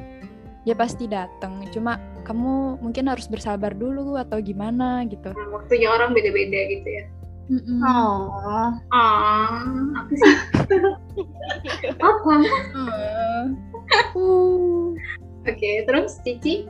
dia 0.69 0.77
pasti 0.77 1.09
dateng 1.09 1.65
cuma 1.73 1.97
kamu 2.29 2.77
mungkin 2.85 3.09
harus 3.09 3.25
bersabar 3.25 3.73
dulu 3.73 4.21
atau 4.21 4.37
gimana 4.45 5.01
gitu 5.09 5.33
nah, 5.33 5.49
waktunya 5.49 5.89
orang 5.89 6.13
beda-beda 6.13 6.61
gitu 6.69 6.89
ya 6.89 7.05
Mm 7.49 7.65
-mm. 7.65 7.81
Oh, 7.81 8.29
oh, 8.93 9.49
apa 9.97 10.13
sih? 10.13 10.35
apa? 11.97 12.33
Uh. 14.13 14.93
Oke, 15.49 15.65
okay, 15.65 15.77
terus 15.89 16.21
Cici? 16.21 16.69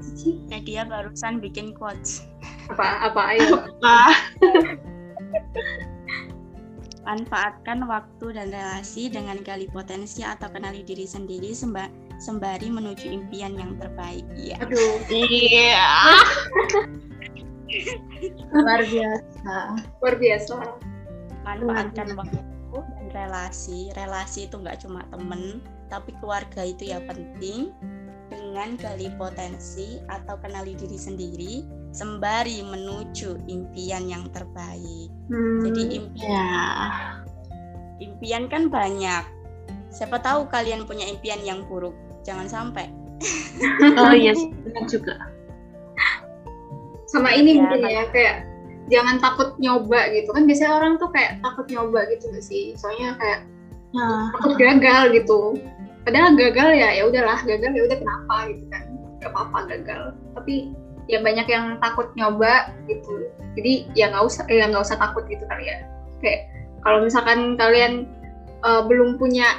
Cici? 0.00 0.40
Nadia 0.48 0.88
barusan 0.88 1.44
bikin 1.44 1.76
quotes. 1.76 2.24
Apa? 2.72 3.12
Apa? 3.12 3.20
Ayo. 3.36 3.60
Apa? 3.84 4.16
Manfaatkan 7.04 7.84
waktu 7.84 8.32
dan 8.32 8.48
relasi 8.48 9.12
dengan 9.12 9.44
gali 9.44 9.68
potensi 9.68 10.24
atau 10.24 10.48
kenali 10.48 10.80
diri 10.88 11.04
sendiri 11.04 11.52
sembari 12.16 12.72
menuju 12.72 13.12
impian 13.12 13.52
yang 13.60 13.76
terbaik 13.76 14.24
ya 14.40 14.56
aduh 14.64 15.04
iya 15.12 15.84
luar 18.56 18.80
biasa 18.88 19.52
luar 20.00 20.14
biasa 20.16 20.54
manfaatkan 21.44 22.08
waktu 22.16 22.40
dan 22.72 23.06
relasi 23.12 23.92
relasi 23.92 24.48
itu 24.48 24.56
nggak 24.56 24.80
cuma 24.80 25.04
temen 25.12 25.60
tapi 25.88 26.14
keluarga 26.18 26.66
itu 26.66 26.90
ya 26.90 27.02
penting 27.04 27.70
dengan 28.30 28.74
gali 28.76 29.08
potensi 29.14 30.02
atau 30.10 30.34
kenali 30.42 30.74
diri 30.74 30.98
sendiri 30.98 31.52
sembari 31.94 32.60
menuju 32.66 33.46
impian 33.46 34.04
yang 34.10 34.26
terbaik. 34.34 35.08
Hmm, 35.30 35.62
Jadi 35.64 35.82
impian 35.96 36.28
ya. 36.28 36.68
impian 38.02 38.50
kan 38.50 38.68
banyak. 38.68 39.24
Siapa 39.88 40.20
tahu 40.20 40.50
kalian 40.52 40.84
punya 40.84 41.06
impian 41.08 41.40
yang 41.40 41.64
buruk. 41.64 41.94
Jangan 42.26 42.50
sampai. 42.50 42.90
oh 44.02 44.12
iya, 44.12 44.36
benar 44.36 44.84
juga. 44.90 45.14
Sama 47.08 47.32
ini 47.32 47.56
ya, 47.56 47.64
mungkin 47.64 47.80
ya 47.86 48.04
kayak 48.12 48.36
jangan 48.86 49.16
takut 49.18 49.58
nyoba 49.58 50.10
gitu 50.14 50.30
kan 50.30 50.46
biasanya 50.46 50.72
orang 50.78 50.92
tuh 50.98 51.10
kayak 51.10 51.42
takut 51.42 51.66
nyoba 51.66 52.06
gitu 52.10 52.30
gak 52.30 52.44
sih 52.44 52.64
soalnya 52.78 53.18
kayak 53.18 53.40
nah. 53.90 54.30
takut 54.38 54.54
gagal 54.58 55.02
gitu 55.14 55.40
padahal 56.06 56.38
gagal 56.38 56.70
ya 56.78 56.88
ya 56.94 57.02
udahlah 57.10 57.42
gagal 57.42 57.74
ya 57.74 57.82
udah 57.90 57.98
kenapa 57.98 58.34
gitu 58.54 58.64
kan? 58.70 58.84
Gak 59.18 59.30
apa-apa 59.34 59.58
gagal. 59.74 60.02
Tapi 60.38 60.54
ya 61.10 61.18
banyak 61.18 61.46
yang 61.50 61.82
takut 61.82 62.10
nyoba 62.14 62.70
gitu. 62.86 63.26
Jadi 63.58 63.90
ya 63.98 64.14
nggak 64.14 64.24
usah 64.26 64.46
ya 64.46 64.70
nggak 64.70 64.86
usah 64.86 64.98
takut 65.02 65.26
gitu 65.26 65.42
kali 65.50 65.66
ya. 65.66 65.82
Kayak 66.22 66.46
kalau 66.86 67.02
misalkan 67.02 67.58
kalian 67.58 68.06
uh, 68.62 68.86
belum 68.86 69.18
punya 69.18 69.58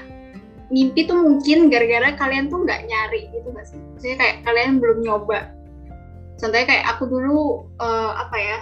mimpi 0.68 1.08
tuh 1.08 1.16
mungkin 1.16 1.72
gara-gara 1.72 2.16
kalian 2.20 2.52
tuh 2.52 2.64
nggak 2.64 2.88
nyari 2.88 3.28
gitu 3.36 3.48
nggak 3.52 3.68
sih? 3.68 3.80
Maksudnya 3.80 4.18
kayak 4.20 4.36
kalian 4.48 4.80
belum 4.80 5.04
nyoba. 5.04 5.52
Contohnya 6.38 6.68
kayak 6.70 6.86
aku 6.96 7.04
dulu 7.12 7.68
uh, 7.84 8.12
apa 8.24 8.38
ya 8.40 8.60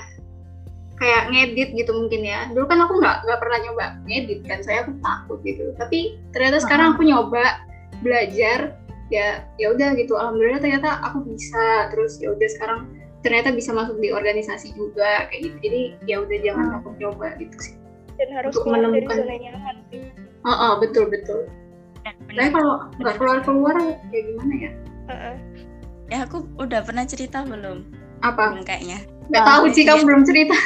kayak 0.95 1.23
ngedit 1.33 1.69
gitu 1.77 1.91
mungkin 1.91 2.21
ya. 2.25 2.49
Dulu 2.53 2.65
kan 2.65 2.81
aku 2.81 2.97
nggak 2.97 3.25
nggak 3.29 3.39
pernah 3.41 3.59
nyoba 3.61 3.86
ngedit 4.09 4.39
kan 4.45 4.59
saya 4.61 4.86
aku 4.86 4.93
takut 5.01 5.39
gitu. 5.45 5.73
Tapi 5.77 6.17
ternyata 6.33 6.61
sekarang 6.61 6.95
aku 6.95 7.03
nyoba 7.05 7.65
belajar 8.02 8.76
ya 9.14 9.46
ya 9.62 9.68
udah 9.72 9.96
gitu. 9.96 10.16
Alhamdulillah 10.18 10.62
ternyata 10.64 11.00
aku 11.06 11.24
bisa. 11.28 11.91
Terus 11.93 12.20
ya 12.20 12.34
udah 12.34 12.50
sekarang 12.58 12.80
ternyata 13.22 13.54
bisa 13.54 13.74
masuk 13.74 13.98
di 14.02 14.10
organisasi 14.12 14.74
juga 14.74 15.30
kayak 15.30 15.52
gitu. 15.52 15.58
Jadi 15.64 15.82
ya 16.10 16.24
udah 16.24 16.38
jangan 16.43 16.66
takut 16.80 16.96
nyoba 16.98 17.28
gitu 17.39 17.58
sih. 17.60 17.76
Dan 18.16 18.32
harus 18.32 18.56
Untuk 18.56 18.72
menemukan. 18.72 19.12
dari 19.12 19.22
zona 19.22 19.36
nyaman 19.36 19.76
sih. 19.91 20.02
Oh, 20.46 20.56
oh 20.56 20.74
betul. 20.80 21.08
Betul 21.12 21.48
tapi 22.06 22.50
kalau 22.54 22.86
nggak 23.02 23.16
keluar 23.18 23.39
keluar 23.41 23.74
kayak 24.12 24.24
gimana 24.30 24.54
ya? 24.54 24.72
Uh 25.06 25.14
-uh. 25.14 25.36
ya 26.12 26.18
aku 26.28 26.46
udah 26.62 26.86
pernah 26.86 27.06
cerita 27.08 27.41
belum? 27.41 27.82
Apa? 28.22 28.54
Belum 28.54 28.66
kayaknya. 28.68 29.00
Nggak 29.34 29.46
tahu 29.48 29.64
sih 29.74 29.84
kamu 29.88 30.06
belum 30.06 30.22
cerita. 30.28 30.54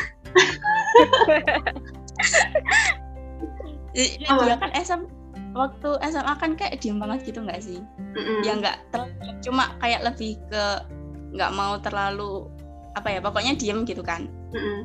Ini 4.00 4.28
dia 4.28 4.56
kan 4.60 4.72
SM 4.76 5.02
waktu 5.54 5.90
SMA 6.10 6.34
kan 6.38 6.54
kayak 6.54 6.82
diem 6.82 7.02
banget 7.02 7.34
gitu 7.34 7.42
nggak 7.42 7.62
sih 7.62 7.82
mm-hmm. 7.82 8.40
ya 8.46 8.54
nggak 8.62 8.78
cuma 9.42 9.74
kayak 9.82 10.06
lebih 10.06 10.38
ke 10.50 10.66
nggak 11.34 11.52
mau 11.54 11.78
terlalu 11.82 12.50
apa 12.98 13.18
ya 13.18 13.20
pokoknya 13.22 13.54
diem 13.58 13.86
gitu 13.86 14.02
kan 14.06 14.30
mm-hmm. 14.54 14.82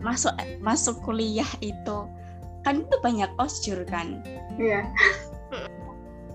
masuk 0.00 0.32
masuk 0.60 0.96
kuliah 1.04 1.48
itu 1.60 2.08
kan 2.62 2.86
itu 2.86 2.96
banyak 3.02 3.30
osjur 3.36 3.82
kan 3.84 4.22
iya 4.56 4.86
yeah. 5.50 5.66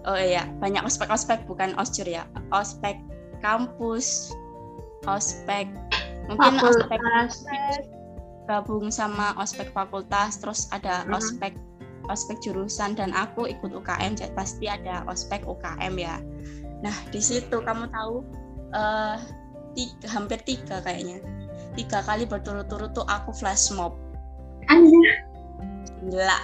oh 0.09 0.19
iya 0.19 0.43
banyak 0.61 0.83
ospek 0.85 1.09
ospek 1.09 1.41
bukan 1.49 1.73
osjur 1.79 2.05
ya 2.05 2.27
ospek 2.53 2.99
kampus 3.41 4.31
ospek 5.07 5.69
mungkin 6.27 6.59
ospek 6.59 7.01
gabung 8.47 8.87
sama 8.91 9.35
ospek 9.39 9.71
fakultas 9.75 10.39
terus 10.39 10.71
ada 10.71 11.03
hmm. 11.03 11.15
ospek 11.15 11.53
ospek 12.07 12.39
jurusan 12.43 12.95
dan 12.95 13.11
aku 13.13 13.47
ikut 13.47 13.71
UKM 13.71 14.17
jadi 14.17 14.31
pasti 14.33 14.65
ada 14.67 15.03
ospek 15.07 15.43
UKM 15.43 15.93
ya. 15.99 16.19
Nah 16.81 16.95
di 17.11 17.21
situ 17.21 17.61
kamu 17.63 17.89
tahu 17.91 18.23
uh, 18.75 19.17
tiga, 19.77 20.07
hampir 20.11 20.39
tiga 20.43 20.81
kayaknya. 20.81 21.21
Tiga 21.77 22.01
kali 22.05 22.25
berturut-turut 22.25 22.93
tuh 22.97 23.05
aku 23.05 23.31
flash 23.35 23.69
mob. 23.75 23.95
Anjir 24.67 25.27
gila. 26.07 26.39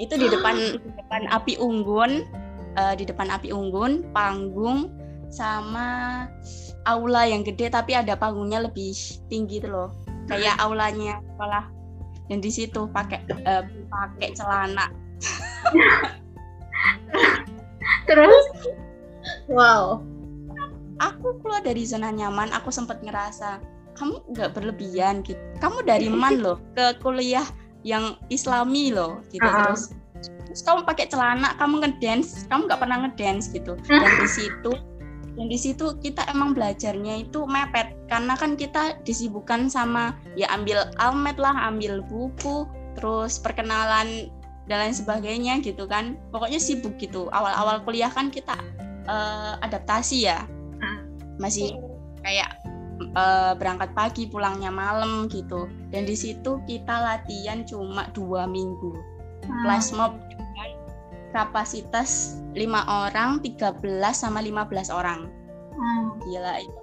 Itu 0.00 0.18
di 0.18 0.26
depan 0.26 0.56
di 0.82 0.90
depan 0.90 1.30
api 1.30 1.54
unggun 1.60 2.26
uh, 2.74 2.94
di 2.98 3.04
depan 3.06 3.30
api 3.30 3.54
unggun 3.54 4.10
panggung 4.10 4.90
sama 5.30 6.26
aula 6.86 7.26
yang 7.26 7.42
gede 7.42 7.72
tapi 7.72 7.96
ada 7.96 8.14
panggungnya 8.14 8.64
lebih 8.64 8.94
tinggi 9.28 9.62
tuh 9.62 9.70
loh. 9.70 9.90
Kayak 10.24 10.56
aulanya 10.56 11.20
sekolah 11.20 11.83
dan 12.28 12.38
di 12.40 12.50
situ 12.50 12.88
pakai 12.88 13.20
uh, 13.44 13.64
pakai 13.88 14.28
celana. 14.32 14.88
Terus? 18.08 18.44
Wow. 19.48 20.04
Aku 21.00 21.36
keluar 21.42 21.60
dari 21.64 21.84
zona 21.84 22.14
nyaman 22.14 22.54
aku 22.54 22.70
sempat 22.70 23.02
ngerasa 23.02 23.60
kamu 23.98 24.22
nggak 24.34 24.50
berlebihan 24.56 25.20
gitu. 25.26 25.40
Kamu 25.60 25.84
dari 25.84 26.08
man 26.08 26.40
loh 26.40 26.58
ke 26.74 26.96
kuliah 27.02 27.44
yang 27.84 28.16
islami 28.32 28.94
loh 28.94 29.20
gitu 29.28 29.44
uh 29.44 29.50
-uh. 29.50 29.58
terus. 29.68 29.92
Terus 30.48 30.60
kamu 30.64 30.88
pakai 30.88 31.10
celana 31.10 31.52
kamu 31.60 31.84
ngedance 31.84 32.48
kamu 32.48 32.70
nggak 32.70 32.80
pernah 32.80 32.98
ngedance 33.04 33.52
gitu. 33.52 33.76
Dan 33.86 34.12
di 34.22 34.28
situ 34.28 34.72
dan 35.34 35.46
di 35.50 35.58
situ 35.58 35.98
kita 35.98 36.22
emang 36.30 36.54
belajarnya 36.54 37.26
itu 37.26 37.42
mepet 37.46 37.94
karena 38.06 38.38
kan 38.38 38.54
kita 38.54 38.98
disibukkan 39.02 39.66
sama 39.66 40.14
ya 40.38 40.46
ambil 40.54 40.86
almet 41.02 41.34
lah 41.42 41.54
ambil 41.70 42.02
buku 42.06 42.70
terus 42.94 43.42
perkenalan 43.42 44.30
dan 44.64 44.88
lain 44.88 44.96
sebagainya 44.96 45.60
gitu 45.60 45.84
kan. 45.84 46.16
Pokoknya 46.32 46.60
sibuk 46.60 46.96
gitu. 46.96 47.28
Awal-awal 47.30 47.84
kuliah 47.84 48.08
kan 48.08 48.32
kita 48.32 48.56
uh, 49.08 49.60
adaptasi 49.60 50.28
ya. 50.28 50.44
Hmm. 50.80 51.00
masih 51.40 51.74
kayak 52.22 52.62
uh, 53.18 53.52
berangkat 53.58 53.90
pagi 53.92 54.24
pulangnya 54.30 54.72
malam 54.72 55.28
gitu. 55.28 55.68
Dan 55.92 56.08
di 56.08 56.16
situ 56.16 56.60
kita 56.64 56.94
latihan 56.94 57.66
cuma 57.66 58.08
dua 58.16 58.48
minggu. 58.48 58.92
Hmm. 59.44 59.64
Kapasitas 61.34 62.38
lima 62.54 62.86
orang, 62.86 63.42
13 63.42 63.82
sama 64.14 64.38
15 64.38 64.94
orang. 64.94 65.26
Hmm. 65.74 66.14
Gila 66.22 66.62
itu. 66.62 66.80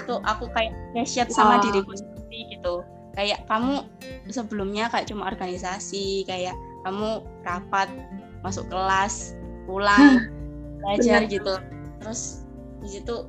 Itu 0.00 0.16
aku 0.24 0.48
kayak 0.56 0.72
dahsyat 0.96 1.28
sama 1.28 1.60
wow. 1.60 1.62
diriku 1.68 1.92
sendiri 1.92 2.56
gitu. 2.56 2.80
Kayak 3.12 3.44
kamu 3.44 3.84
sebelumnya 4.32 4.88
kayak 4.88 5.12
cuma 5.12 5.28
organisasi, 5.28 6.24
kayak 6.24 6.56
kamu 6.88 7.20
rapat, 7.44 7.92
masuk 8.40 8.64
kelas, 8.72 9.36
pulang, 9.68 10.32
belajar 10.80 11.28
gitu. 11.28 11.60
Terus 12.00 12.48
di 12.80 12.88
situ 12.98 13.28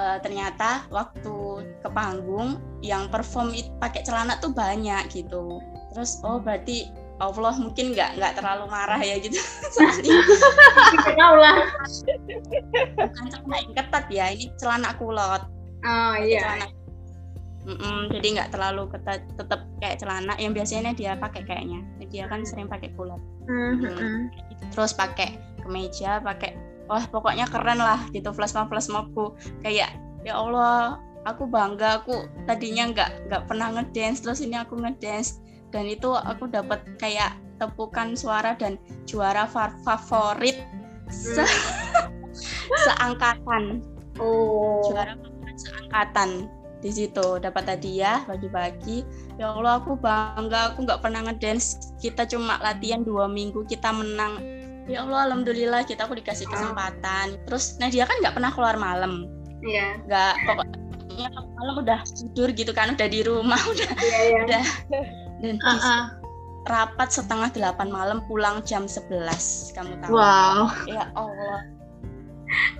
uh, 0.00 0.16
ternyata 0.24 0.88
waktu 0.88 1.68
ke 1.84 1.88
panggung 1.92 2.56
yang 2.80 3.12
perform 3.12 3.52
pakai 3.76 4.00
celana 4.02 4.40
tuh 4.40 4.56
banyak 4.56 5.12
gitu. 5.12 5.60
Terus 5.92 6.24
oh 6.24 6.40
berarti 6.40 6.88
Allah 7.18 7.54
mungkin 7.58 7.94
nggak 7.94 8.18
nggak 8.18 8.32
terlalu 8.38 8.64
marah 8.70 9.00
ya 9.02 9.18
gitu. 9.18 9.38
Tahu 11.18 11.34
lah 11.38 11.56
bukan 12.94 13.26
celana 13.30 13.56
yang 13.58 13.74
ketat 13.74 14.06
ya 14.10 14.26
ini 14.30 14.46
celana 14.58 14.90
kulot. 14.96 15.42
Oh 15.82 16.14
iya. 16.18 16.42
Celana, 16.42 16.66
mm 17.66 17.76
-mm, 17.76 17.98
jadi 18.14 18.26
nggak 18.38 18.50
terlalu 18.54 18.82
ketat 18.94 19.20
tetap 19.34 19.60
kayak 19.82 19.98
celana 19.98 20.34
yang 20.38 20.54
biasanya 20.54 20.94
dia 20.94 21.18
pakai 21.18 21.42
kayaknya. 21.42 21.82
Dia 22.08 22.30
kan 22.30 22.46
sering 22.46 22.70
pakai 22.70 22.94
kulot. 22.94 23.20
Mm 23.50 23.74
-hmm. 23.82 24.16
terus 24.70 24.92
pakai 24.92 25.40
kemeja 25.64 26.20
pakai 26.24 26.56
wah 26.88 27.04
pokoknya 27.12 27.44
keren 27.52 27.78
lah 27.78 28.00
gitu 28.16 28.32
flash 28.32 28.56
mobku 28.88 29.36
kayak 29.60 29.92
ya 30.24 30.32
Allah 30.32 30.96
aku 31.28 31.44
bangga 31.44 32.00
aku 32.02 32.24
tadinya 32.48 32.88
nggak 32.88 33.10
nggak 33.28 33.42
pernah 33.44 33.68
ngedance 33.76 34.24
terus 34.24 34.40
ini 34.40 34.56
aku 34.56 34.80
ngedance 34.80 35.44
dan 35.68 35.84
itu 35.88 36.12
aku 36.16 36.48
dapat 36.48 36.80
kayak 36.96 37.36
tepukan 37.58 38.14
suara 38.14 38.54
dan 38.54 38.78
juara 39.04 39.44
favorit 39.84 40.56
se 41.10 41.44
seangkatan. 42.86 43.82
Oh. 44.22 44.80
Juara 44.88 45.18
favorit 45.18 45.58
seangkatan. 45.58 46.30
Di 46.78 46.94
situ 46.94 47.42
dapat 47.42 47.66
hadiah 47.66 48.22
bagi-bagi. 48.30 49.02
Ya 49.36 49.50
Allah 49.50 49.82
aku 49.82 49.98
bangga. 49.98 50.72
Aku 50.72 50.86
nggak 50.86 51.02
pernah 51.02 51.26
ngedance. 51.26 51.92
Kita 51.98 52.24
cuma 52.30 52.56
latihan 52.62 53.02
dua 53.02 53.26
minggu 53.26 53.66
kita 53.66 53.90
menang. 53.90 54.38
Ya 54.86 55.04
Allah 55.04 55.28
alhamdulillah 55.28 55.84
kita 55.84 56.06
aku 56.06 56.16
dikasih 56.16 56.46
kesempatan. 56.48 57.36
Terus 57.44 57.76
nah 57.82 57.90
dia 57.90 58.06
kan 58.06 58.16
nggak 58.22 58.38
pernah 58.38 58.50
keluar 58.54 58.78
malam. 58.78 59.26
Iya. 59.66 59.98
Nggak 60.06 60.32
pokoknya 60.46 61.28
malam 61.58 61.74
udah 61.82 62.00
tidur 62.06 62.48
gitu 62.54 62.70
kan 62.70 62.94
udah 62.94 63.08
di 63.10 63.26
rumah 63.26 63.58
udah 63.74 63.90
yeah, 63.98 64.22
yeah. 64.30 64.42
udah 64.46 64.64
dan 65.42 65.56
uh 65.62 65.70
-uh. 65.70 66.02
rapat 66.68 67.08
setengah 67.08 67.48
delapan 67.54 67.88
malam 67.88 68.18
pulang 68.26 68.60
jam 68.66 68.84
sebelas 68.84 69.72
kamu 69.72 69.96
tahu. 70.04 70.12
Wow. 70.18 70.68
Ya 70.84 71.08
Allah. 71.16 71.60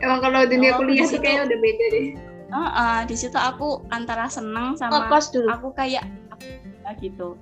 Emang 0.01 0.21
kalau 0.25 0.49
dunia 0.49 0.77
oh, 0.77 0.85
kuliah 0.85 1.05
sih 1.05 1.21
kayak 1.21 1.49
udah 1.49 1.59
beda 1.61 1.85
deh. 1.93 2.09
Uh, 2.49 2.65
uh, 2.65 2.99
di 3.05 3.13
situ 3.13 3.37
aku 3.37 3.85
antara 3.93 4.25
seneng 4.33 4.73
sama 4.81 5.05
dulu. 5.13 5.49
aku 5.53 5.69
kayak 5.77 6.09
gitu 7.05 7.37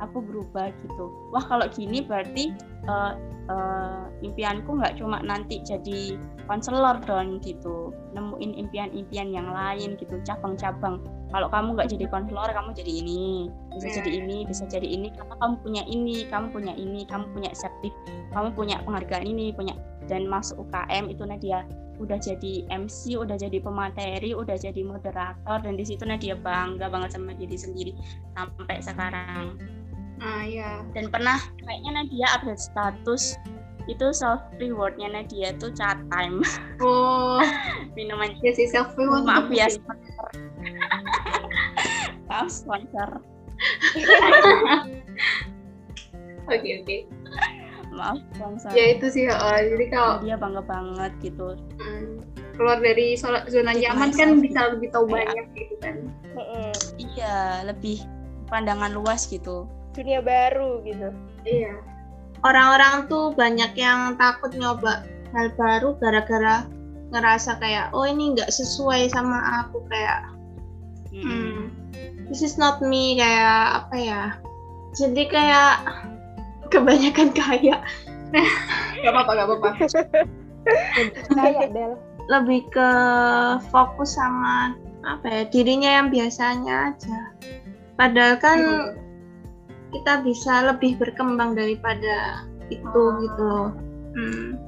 aku 0.00 0.22
berubah 0.22 0.70
gitu 0.84 1.04
wah 1.32 1.44
kalau 1.44 1.66
gini 1.72 2.04
berarti 2.04 2.52
uh, 2.88 3.14
uh, 3.48 4.04
impianku 4.22 4.78
nggak 4.78 4.98
cuma 4.98 5.22
nanti 5.22 5.62
jadi 5.62 6.18
konselor 6.46 7.00
dong 7.04 7.42
gitu 7.42 7.94
nemuin 8.14 8.54
impian-impian 8.66 9.32
yang 9.32 9.48
lain 9.50 9.98
gitu 9.98 10.18
cabang-cabang 10.22 11.02
kalau 11.34 11.48
kamu 11.50 11.74
nggak 11.76 11.90
jadi 11.90 12.06
konselor 12.08 12.48
kamu 12.50 12.70
jadi 12.74 12.92
ini 13.02 13.50
bisa 13.76 14.00
jadi 14.00 14.10
iya. 14.10 14.22
ini 14.24 14.36
bisa 14.46 14.64
jadi 14.66 14.86
ini 14.86 15.08
karena 15.12 15.34
kamu 15.38 15.54
punya 15.60 15.82
ini 15.88 16.16
kamu 16.28 16.46
punya 16.54 16.72
ini 16.76 17.02
kamu 17.08 17.24
punya 17.34 17.50
sertif 17.52 17.92
kamu 18.32 18.54
punya 18.54 18.76
penghargaan 18.84 19.26
ini 19.26 19.52
punya 19.52 19.74
dan 20.06 20.30
masuk 20.30 20.62
UKM 20.70 21.10
itu 21.10 21.26
Nadia 21.26 21.66
udah 21.96 22.18
jadi 22.20 22.68
MC, 22.68 23.16
udah 23.16 23.36
jadi 23.40 23.58
pemateri, 23.60 24.36
udah 24.36 24.56
jadi 24.56 24.84
moderator 24.84 25.58
dan 25.64 25.74
di 25.74 25.84
situ 25.84 26.04
Nadia 26.04 26.36
bangga 26.36 26.92
banget 26.92 27.16
sama 27.16 27.32
diri 27.32 27.56
sendiri 27.56 27.92
sampai 28.36 28.76
sekarang. 28.84 29.56
Ah 30.20 30.44
ya. 30.44 30.80
Dan 30.96 31.12
pernah 31.12 31.36
kayaknya 31.60 31.90
Nadia 32.02 32.26
update 32.36 32.62
status 32.62 33.36
itu 33.86 34.10
self 34.10 34.42
rewardnya 34.58 35.08
Nadia 35.12 35.54
tuh 35.56 35.70
chat 35.70 35.98
time. 36.10 36.42
Oh. 36.82 37.38
Minuman. 37.96 38.34
Ya 38.42 38.52
sih 38.56 38.66
self 38.66 38.96
reward. 38.98 39.28
Maaf 39.28 39.46
ya 39.52 39.70
sponsor. 39.70 40.28
Maaf 42.30 42.48
sponsor. 42.50 43.08
Oke 46.46 46.78
oke. 46.78 47.10
Maaf 47.90 48.22
sponsor. 48.38 48.70
Ya 48.70 48.94
itu 48.94 49.10
sih. 49.10 49.26
Uh, 49.26 49.58
jadi 49.66 49.84
kalau 49.90 50.22
dia 50.22 50.38
bangga 50.38 50.62
banget 50.62 51.10
gitu. 51.18 51.58
Mm, 51.82 52.22
keluar 52.54 52.78
dari 52.78 53.18
zona 53.18 53.74
nyaman 53.74 54.14
kan 54.14 54.38
bisa 54.38 54.70
lebih 54.70 54.94
tahu 54.94 55.10
banyak 55.10 55.42
gitu 55.58 55.74
kan. 55.82 56.06
Iya, 56.94 57.66
lebih 57.66 57.98
pandangan 58.46 58.94
luas 58.94 59.26
gitu 59.26 59.66
dunia 59.96 60.20
baru 60.20 60.84
gitu. 60.84 61.08
Iya. 61.48 61.80
Orang-orang 62.44 63.08
tuh 63.08 63.32
banyak 63.32 63.72
yang 63.80 64.20
takut 64.20 64.52
nyoba 64.52 65.08
hal 65.32 65.48
baru 65.56 65.96
gara-gara 65.98 66.68
ngerasa 67.10 67.56
kayak 67.58 67.90
oh 67.96 68.04
ini 68.04 68.36
nggak 68.36 68.50
sesuai 68.50 69.08
sama 69.10 69.64
aku 69.64 69.78
kayak 69.88 70.26
hmm, 71.14 71.70
this 72.28 72.42
is 72.42 72.58
not 72.58 72.82
me 72.82 73.14
kayak 73.14 73.82
apa 73.82 73.96
ya 73.96 74.22
jadi 74.96 75.22
kayak 75.28 75.74
kebanyakan 76.72 77.30
kaya. 77.32 77.78
Gak 79.00 79.12
apa-apa 79.12 79.30
gak 79.38 79.46
apa-apa. 79.46 79.70
Lebih 82.32 82.60
ke 82.74 82.90
fokus 83.70 84.18
sama 84.18 84.74
apa 85.06 85.26
ya 85.30 85.42
dirinya 85.46 86.02
yang 86.02 86.08
biasanya 86.10 86.90
aja. 86.90 87.18
Padahal 87.94 88.34
kan 88.42 88.58
hmm 88.58 89.05
kita 89.94 90.22
bisa 90.26 90.74
lebih 90.74 90.98
berkembang 90.98 91.54
daripada 91.54 92.46
itu 92.72 92.86
oh. 92.98 93.18
gitu 93.22 93.42
loh. 93.42 93.68
Hmm. 94.16 94.58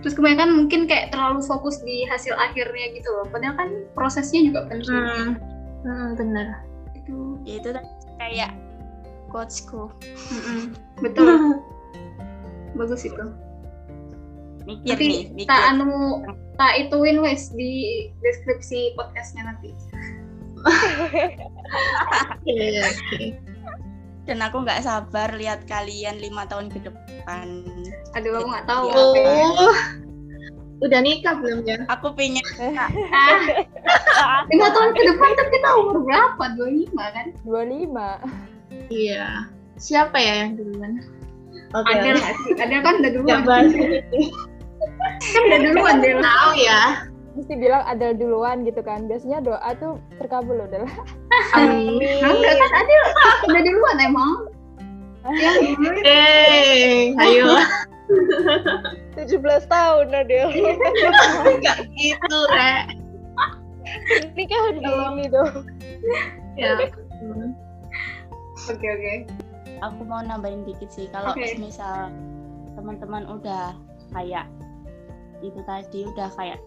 Terus 0.00 0.16
kebanyakan 0.16 0.64
mungkin 0.64 0.88
kayak 0.88 1.12
terlalu 1.12 1.44
fokus 1.44 1.82
di 1.84 2.08
hasil 2.08 2.32
akhirnya 2.38 2.94
gitu 2.96 3.08
loh. 3.20 3.26
Padahal 3.28 3.54
kan 3.58 3.68
prosesnya 3.92 4.40
juga 4.48 4.70
penting. 4.70 4.96
Hmm, 4.96 5.30
hmm 5.84 6.08
bener. 6.16 6.46
Itu. 6.96 7.36
Ya, 7.44 7.60
itu 7.60 7.68
kayak 8.16 8.50
coachku. 9.34 9.92
Hmm, 10.30 10.72
betul. 11.04 11.60
Bagus 12.78 13.04
itu. 13.04 13.24
Mikir 14.68 14.92
nanti 14.92 15.04
nih, 15.08 15.22
mikir. 15.34 15.48
tak 15.48 15.62
anu 15.72 16.20
tak 16.60 16.72
ituin 16.76 17.18
wes 17.24 17.48
di 17.56 18.06
deskripsi 18.20 18.94
podcastnya 18.94 19.48
nanti. 19.50 19.72
Oke, 22.44 22.82
oke 22.82 23.49
dan 24.28 24.38
aku 24.44 24.62
nggak 24.64 24.84
sabar 24.84 25.32
lihat 25.36 25.64
kalian 25.64 26.20
lima 26.20 26.44
tahun 26.48 26.68
ke 26.68 26.84
depan. 26.84 27.64
Aduh, 28.16 28.40
aku 28.40 28.48
nggak 28.52 28.66
tahu. 28.68 28.84
Oh. 28.92 29.76
Udah 30.80 31.00
nikah 31.04 31.36
belum 31.36 31.64
ya? 31.68 31.84
Aku 31.92 32.16
pengen. 32.16 32.44
ah. 33.12 34.40
lima 34.48 34.68
tahun 34.72 34.96
ke 34.96 35.02
depan 35.12 35.30
kan 35.36 35.46
kita 35.52 35.68
umur 35.76 35.96
berapa? 36.04 36.44
Dua 36.56 36.68
lima 36.72 37.04
kan? 37.12 37.26
Dua 37.44 37.62
lima. 37.68 38.08
Iya. 38.88 39.48
Siapa 39.76 40.16
ya 40.16 40.44
yang 40.44 40.56
duluan? 40.56 41.04
Okay. 41.70 41.94
Adel 41.96 42.16
Adel 42.60 42.80
kan 42.80 42.94
udah 43.00 43.10
duluan. 43.12 43.40
kan 45.20 45.42
udah 45.48 45.58
duluan. 45.64 45.96
Tahu 46.00 46.52
ya 46.56 47.09
mesti 47.40 47.54
bilang 47.56 47.82
ada 47.88 48.12
duluan 48.12 48.62
gitu 48.68 48.84
kan. 48.84 49.08
Biasanya 49.08 49.40
doa 49.40 49.70
tuh 49.80 49.96
terkabul 50.20 50.60
loh 50.60 50.68
adalah 50.68 50.92
amin. 51.56 52.20
Enggak 52.20 52.54
kan 52.60 52.70
Adil. 52.84 53.02
Udah 53.48 53.62
duluan 53.64 53.96
emang. 53.98 54.32
Yang 55.36 55.56
eh 56.04 57.16
ayo. 57.16 57.56
17 59.16 59.40
tahun 59.66 60.06
Adil. 60.12 60.48
Enggak 61.48 61.78
gitu 61.96 62.38
re 62.52 63.00
ini 64.36 64.44
kan 64.46 64.76
ini 64.78 65.26
dong 65.30 65.64
ya 66.54 66.76
oke 68.68 68.86
oke. 68.86 69.14
Aku 69.80 70.04
mau 70.04 70.20
nambahin 70.20 70.68
dikit 70.68 70.92
sih 70.92 71.08
kalau 71.08 71.32
okay. 71.32 71.56
misal 71.56 72.12
teman-teman 72.76 73.24
udah 73.24 73.72
kayak 74.12 74.44
itu 75.40 75.60
tadi 75.64 76.04
udah 76.04 76.28
kayak 76.36 76.60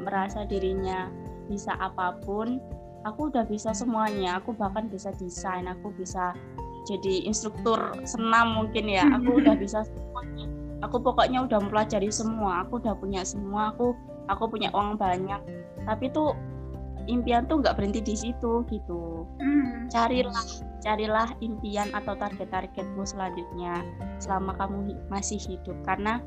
merasa 0.00 0.46
dirinya 0.46 1.10
bisa 1.48 1.74
apa 1.80 2.18
pun 2.22 2.60
aku 3.08 3.30
udah 3.32 3.44
bisa 3.46 3.72
semuanya. 3.72 4.40
Aku 4.42 4.54
bahkan 4.54 4.86
bisa 4.90 5.14
desain 5.16 5.68
aku 5.68 5.92
bisa 5.94 6.36
jadi 6.88 7.28
instruktur 7.28 7.78
senam 8.08 8.56
mungkin 8.56 8.88
ya. 8.88 9.08
Aku 9.20 9.38
udah 9.40 9.54
bisa 9.54 9.84
semuanya. 9.84 10.46
Aku 10.86 11.02
pokoknya 11.02 11.44
udah 11.44 11.58
mempelajari 11.58 12.08
semua. 12.08 12.64
Aku 12.64 12.78
udah 12.80 12.94
punya 12.96 13.22
semua. 13.22 13.74
Aku 13.74 13.96
aku 14.30 14.44
punya 14.48 14.72
uang 14.72 14.96
banyak. 14.96 15.40
Tapi 15.84 16.12
tuh 16.12 16.36
impian 17.08 17.48
tuh 17.48 17.64
nggak 17.64 17.76
berhenti 17.80 18.04
di 18.04 18.14
situ 18.14 18.64
gitu. 18.68 19.24
Hmm. 19.40 19.88
carilah 19.88 20.44
carilah 20.84 21.32
impian 21.40 21.88
atau 21.96 22.12
target-targetmu 22.12 23.02
selanjutnya 23.08 23.80
selama 24.20 24.52
kamu 24.60 24.96
masih 25.08 25.40
hidup. 25.40 25.76
Karena 25.84 26.20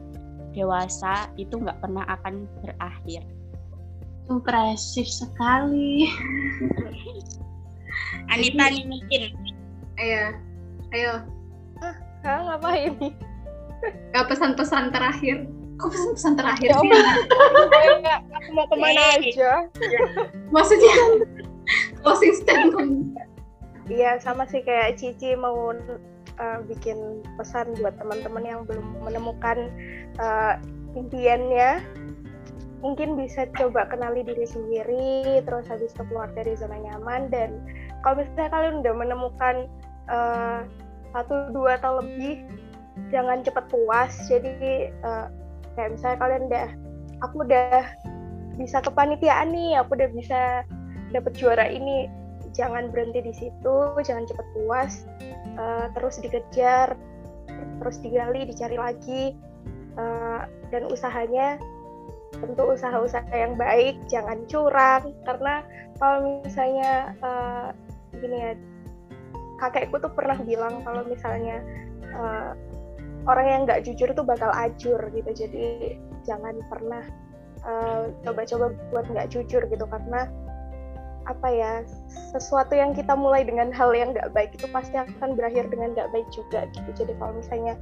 dewasa 0.52 1.32
itu 1.40 1.56
nggak 1.62 1.80
pernah 1.80 2.04
akan 2.10 2.50
berakhir 2.60 3.24
impresif 4.32 5.08
sekali. 5.08 6.08
Anita 8.34 8.66
nih 8.72 8.86
mungkin. 8.88 9.22
Ayo, 10.00 10.26
ayo. 10.96 11.14
Ah, 12.24 12.40
ngapain? 12.48 12.96
Gak 14.16 14.26
pesan-pesan 14.32 14.96
terakhir. 14.96 15.50
Kok 15.82 15.90
pesan-pesan 15.90 16.34
terakhir 16.38 16.70
ya, 16.70 16.78
sih? 16.78 16.90
Enggak, 17.98 18.20
aku 18.30 18.50
mau 18.54 18.66
ke 18.70 18.76
mana 18.78 19.02
aja. 19.18 19.52
Maksudnya 20.54 20.96
closing 22.06 22.34
statement. 22.38 23.18
Iya, 23.90 24.22
sama 24.22 24.46
sih 24.48 24.62
kayak 24.62 25.02
Cici 25.02 25.34
mau 25.34 25.74
uh, 26.38 26.60
bikin 26.70 27.26
pesan 27.36 27.74
buat 27.82 27.98
teman-teman 27.98 28.44
yang 28.46 28.62
belum 28.64 29.04
menemukan 29.04 29.68
uh, 30.22 30.56
impiannya 30.96 31.82
mungkin 32.82 33.14
bisa 33.14 33.46
coba 33.54 33.86
kenali 33.86 34.26
diri 34.26 34.46
sendiri 34.46 35.42
terus 35.46 35.70
habis 35.70 35.94
itu 35.94 36.04
keluar 36.10 36.34
dari 36.34 36.58
zona 36.58 36.82
nyaman 36.82 37.30
dan 37.30 37.62
kalau 38.02 38.22
misalnya 38.22 38.50
kalian 38.50 38.76
udah 38.82 38.94
menemukan 38.98 39.56
uh, 40.10 40.66
satu 41.14 41.54
dua 41.54 41.78
atau 41.78 42.02
lebih 42.02 42.42
jangan 43.14 43.44
cepat 43.46 43.66
puas. 43.72 44.12
Jadi 44.28 44.92
uh, 45.04 45.28
kayak 45.76 45.96
misalnya 45.96 46.18
kalian 46.20 46.44
udah 46.52 46.68
aku 47.24 47.36
udah 47.46 47.86
bisa 48.60 48.84
kepanitiaan 48.84 49.56
nih 49.56 49.80
aku 49.80 49.96
udah 49.96 50.10
bisa 50.12 50.42
dapet 51.16 51.34
juara 51.40 51.66
ini 51.72 52.12
jangan 52.52 52.92
berhenti 52.92 53.24
di 53.24 53.34
situ 53.34 53.76
jangan 54.04 54.28
cepat 54.28 54.48
puas 54.54 55.08
uh, 55.56 55.88
terus 55.96 56.20
dikejar 56.20 57.00
terus 57.80 57.98
digali 58.04 58.44
dicari 58.44 58.76
lagi 58.76 59.24
uh, 59.96 60.46
dan 60.70 60.84
usahanya 60.92 61.56
tentu 62.42 62.64
usaha-usaha 62.74 63.32
yang 63.32 63.54
baik 63.56 64.02
jangan 64.10 64.44
curang. 64.50 65.14
Karena 65.24 65.62
kalau 66.02 66.42
misalnya 66.42 67.14
uh, 67.22 67.70
gini 68.18 68.38
ya 68.38 68.52
kakekku 69.62 70.02
tuh 70.02 70.12
pernah 70.12 70.36
bilang 70.42 70.82
kalau 70.82 71.06
misalnya 71.06 71.62
uh, 72.18 72.58
orang 73.30 73.46
yang 73.46 73.62
nggak 73.70 73.86
jujur 73.86 74.10
tuh 74.12 74.26
bakal 74.26 74.50
ajur 74.58 74.98
gitu. 75.14 75.32
Jadi 75.46 75.98
jangan 76.26 76.58
pernah 76.70 77.06
eh, 77.62 78.10
coba-coba 78.26 78.74
buat 78.90 79.06
nggak 79.06 79.30
jujur 79.30 79.62
gitu. 79.70 79.86
Karena 79.86 80.26
apa 81.30 81.48
ya 81.54 81.86
sesuatu 82.34 82.74
yang 82.74 82.98
kita 82.98 83.14
mulai 83.14 83.46
dengan 83.46 83.70
hal 83.70 83.94
yang 83.94 84.10
nggak 84.18 84.34
baik 84.34 84.58
itu 84.58 84.66
pasti 84.74 84.98
akan 84.98 85.38
berakhir 85.38 85.70
dengan 85.70 85.94
nggak 85.94 86.10
baik 86.10 86.26
juga 86.34 86.66
gitu. 86.74 87.06
Jadi 87.06 87.14
kalau 87.22 87.38
misalnya 87.38 87.78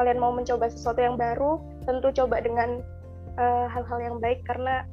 kalian 0.00 0.18
mau 0.22 0.32
mencoba 0.32 0.70
sesuatu 0.72 1.02
yang 1.02 1.20
baru 1.20 1.60
tentu 1.84 2.08
coba 2.14 2.40
dengan 2.40 2.80
uh, 3.38 3.66
hal-hal 3.70 3.98
yang 4.02 4.16
baik 4.18 4.42
karena 4.44 4.84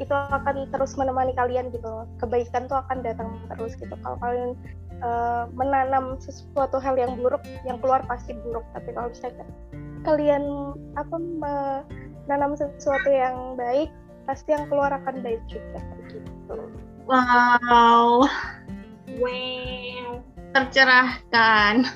itu 0.00 0.14
akan 0.16 0.64
terus 0.72 0.96
menemani 0.96 1.36
kalian 1.36 1.68
gitu 1.76 2.08
kebaikan 2.16 2.64
tuh 2.64 2.80
akan 2.80 3.04
datang 3.04 3.36
terus 3.52 3.76
gitu. 3.76 3.92
Kalau 4.00 4.16
kalian 4.24 4.56
uh, 5.04 5.44
menanam 5.52 6.16
sesuatu 6.16 6.80
hal 6.80 6.96
yang 6.96 7.20
buruk 7.20 7.44
yang 7.68 7.76
keluar 7.84 8.00
pasti 8.08 8.32
buruk. 8.40 8.64
Tapi 8.72 8.96
kalau 8.96 9.12
misalnya 9.12 9.44
kalian 10.08 10.44
apa 10.96 11.16
menanam 11.20 12.56
sesuatu 12.56 13.12
yang 13.12 13.60
baik 13.60 13.92
pasti 14.24 14.56
yang 14.56 14.64
keluar 14.72 14.88
akan 14.88 15.20
baik 15.20 15.42
juga 15.52 15.84
gitu. 16.08 16.56
Wow 17.04 18.24
wow. 19.18 20.22
Tercerahkan. 20.50 21.86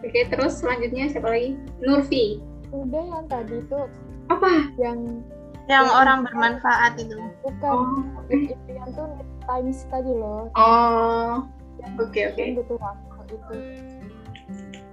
Oke 0.00 0.20
terus 0.32 0.60
selanjutnya 0.60 1.12
siapa 1.12 1.28
lagi? 1.28 1.56
Nurfi. 1.84 2.40
Udah 2.72 3.04
yang 3.04 3.26
tadi 3.28 3.60
tuh 3.68 3.90
apa? 4.30 4.70
Yang 4.78 5.26
yang 5.70 5.86
ya, 5.86 5.94
orang 6.02 6.26
bermanfaat 6.26 6.98
itu. 6.98 7.18
Bukan. 7.46 7.70
Oh. 7.70 8.26
impian 8.30 8.88
tuh 8.94 9.06
times 9.46 9.86
tadi 9.90 10.10
loh. 10.10 10.50
Oh. 10.58 11.46
Oke 11.98 12.26
oke. 12.30 12.34
Okay, 12.34 12.54
okay. 12.54 12.58
butuh 12.58 12.78
waktu 12.78 13.34
itu. 13.34 13.54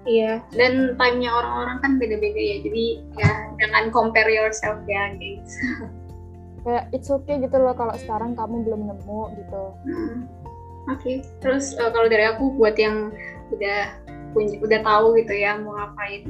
Iya. 0.08 0.40
Dan 0.54 0.96
time-nya 0.96 1.34
orang-orang 1.34 1.78
kan 1.82 1.92
beda-beda 1.98 2.38
ya. 2.38 2.58
Jadi 2.62 2.86
ya 3.18 3.32
jangan 3.58 3.90
compare 3.90 4.30
yourself 4.30 4.78
ya 4.86 5.14
guys. 5.18 5.54
Kayak 6.68 6.84
it's 6.94 7.10
okay 7.10 7.40
gitu 7.42 7.58
loh 7.58 7.74
kalau 7.74 7.96
sekarang 7.98 8.38
kamu 8.38 8.66
belum 8.68 8.82
nemu 8.92 9.22
gitu. 9.40 9.64
Hmm. 9.88 10.18
oke. 10.88 11.04
Okay. 11.04 11.26
terus 11.44 11.76
uh, 11.80 11.92
kalau 11.92 12.08
dari 12.08 12.28
aku 12.28 12.54
buat 12.56 12.76
yang 12.80 13.12
udah 13.52 13.92
punya 14.36 14.60
udah 14.60 14.80
tahu 14.84 15.16
gitu 15.20 15.34
ya 15.34 15.56
mau 15.60 15.76
ngapain 15.80 16.28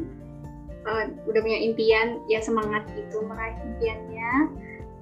uh, 0.87 1.03
udah 1.27 1.41
punya 1.43 1.59
impian 1.59 2.23
ya 2.31 2.39
semangat 2.39 2.87
gitu 2.95 3.21
meraih 3.27 3.55
impiannya. 3.61 4.31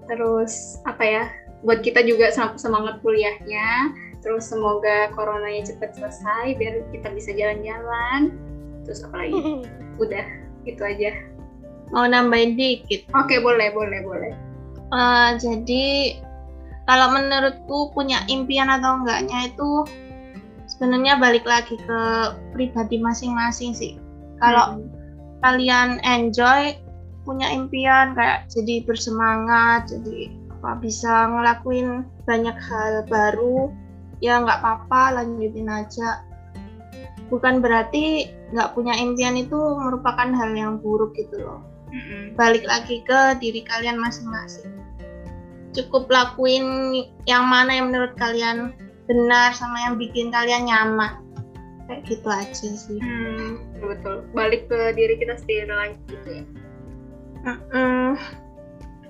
Terus 0.10 0.82
apa 0.90 1.04
ya 1.06 1.24
buat 1.62 1.86
kita 1.86 2.04
juga 2.04 2.34
semangat 2.58 3.00
kuliahnya. 3.06 3.94
Terus 4.26 4.50
semoga 4.50 5.14
coronanya 5.14 5.70
cepat 5.70 5.94
selesai 5.94 6.58
biar 6.58 6.82
kita 6.90 7.14
bisa 7.14 7.30
jalan-jalan. 7.38 8.34
Terus 8.84 9.06
apa 9.06 9.16
lagi? 9.22 9.70
Udah 10.02 10.26
itu 10.66 10.82
aja. 10.82 11.14
Mau 11.94 12.10
nambahin 12.10 12.58
dikit? 12.58 13.06
Oke 13.14 13.38
okay, 13.38 13.40
boleh 13.40 13.70
boleh 13.70 14.02
boleh. 14.02 14.34
Uh, 14.90 15.38
jadi 15.38 16.18
kalau 16.90 17.14
menurutku 17.14 17.94
punya 17.94 18.26
impian 18.30 18.70
atau 18.70 19.02
enggaknya 19.02 19.50
itu 19.54 19.86
sebenarnya 20.70 21.18
balik 21.18 21.46
lagi 21.46 21.78
ke 21.78 22.02
pribadi 22.54 22.98
masing-masing 22.98 23.74
sih. 23.74 23.94
Kalau 24.42 24.82
hmm 24.82 24.95
kalian 25.44 26.00
enjoy 26.04 26.76
punya 27.26 27.50
impian 27.50 28.14
kayak 28.14 28.46
jadi 28.54 28.86
bersemangat 28.86 29.90
jadi 29.90 30.30
apa 30.62 30.82
bisa 30.82 31.30
ngelakuin 31.30 32.06
banyak 32.26 32.58
hal 32.58 33.06
baru 33.10 33.74
ya 34.24 34.40
nggak 34.42 34.62
apa-apa 34.62 35.22
lanjutin 35.22 35.70
aja. 35.70 36.24
Bukan 37.30 37.60
berarti 37.60 38.30
nggak 38.54 38.78
punya 38.78 38.94
impian 39.02 39.36
itu 39.36 39.58
merupakan 39.58 40.30
hal 40.30 40.54
yang 40.54 40.78
buruk 40.78 41.18
gitu 41.18 41.42
loh. 41.42 41.62
Balik 42.38 42.68
lagi 42.68 43.02
ke 43.02 43.40
diri 43.42 43.66
kalian 43.66 43.98
masing-masing. 43.98 44.70
Cukup 45.74 46.08
lakuin 46.08 46.94
yang 47.28 47.50
mana 47.50 47.76
yang 47.76 47.92
menurut 47.92 48.14
kalian 48.16 48.72
benar 49.06 49.54
sama 49.54 49.86
yang 49.86 49.96
bikin 50.02 50.34
kalian 50.34 50.66
nyaman 50.66 51.25
kayak 51.86 52.02
gitu 52.10 52.28
aja 52.30 52.70
sih 52.74 53.00
hmm, 53.00 53.62
betul 53.82 54.26
balik 54.34 54.66
ke 54.70 54.94
diri 54.98 55.16
kita 55.22 55.38
sendiri 55.38 55.70
lagi 55.70 55.98
gitu 56.10 56.30
ya 56.30 56.44
mm 57.46 57.58
-mm. 57.72 58.08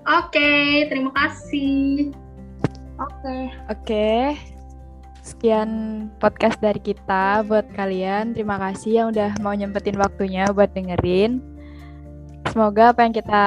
oke 0.05 0.31
okay, 0.31 0.87
terima 0.91 1.11
kasih 1.15 2.11
oke 2.99 3.11
okay. 3.21 3.41
oke 3.71 3.81
okay. 3.83 4.21
sekian 5.23 5.69
podcast 6.19 6.59
dari 6.59 6.79
kita 6.83 7.47
buat 7.47 7.65
kalian 7.73 8.35
terima 8.35 8.59
kasih 8.59 8.91
yang 9.03 9.07
udah 9.15 9.31
mau 9.39 9.55
nyempetin 9.55 9.97
waktunya 9.97 10.45
buat 10.51 10.69
dengerin 10.75 11.39
semoga 12.51 12.91
apa 12.91 13.07
yang 13.07 13.13
kita 13.15 13.45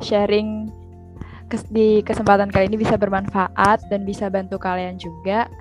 sharing 0.00 0.72
di 1.68 2.00
kesempatan 2.00 2.48
kali 2.48 2.72
ini 2.72 2.80
bisa 2.80 2.96
bermanfaat 2.96 3.84
dan 3.92 4.08
bisa 4.08 4.32
bantu 4.32 4.56
kalian 4.56 4.96
juga. 4.96 5.52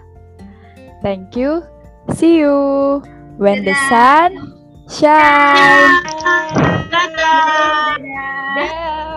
Thank 1.04 1.36
you. 1.36 1.66
See 2.10 2.40
you 2.40 3.04
when 3.38 3.64
Dadah. 3.64 3.66
the 3.66 3.76
sun 3.90 4.32
shines. 4.90 6.02
Dadah. 6.02 6.90
Dadah. 6.90 7.98
Dadah. 8.58 9.11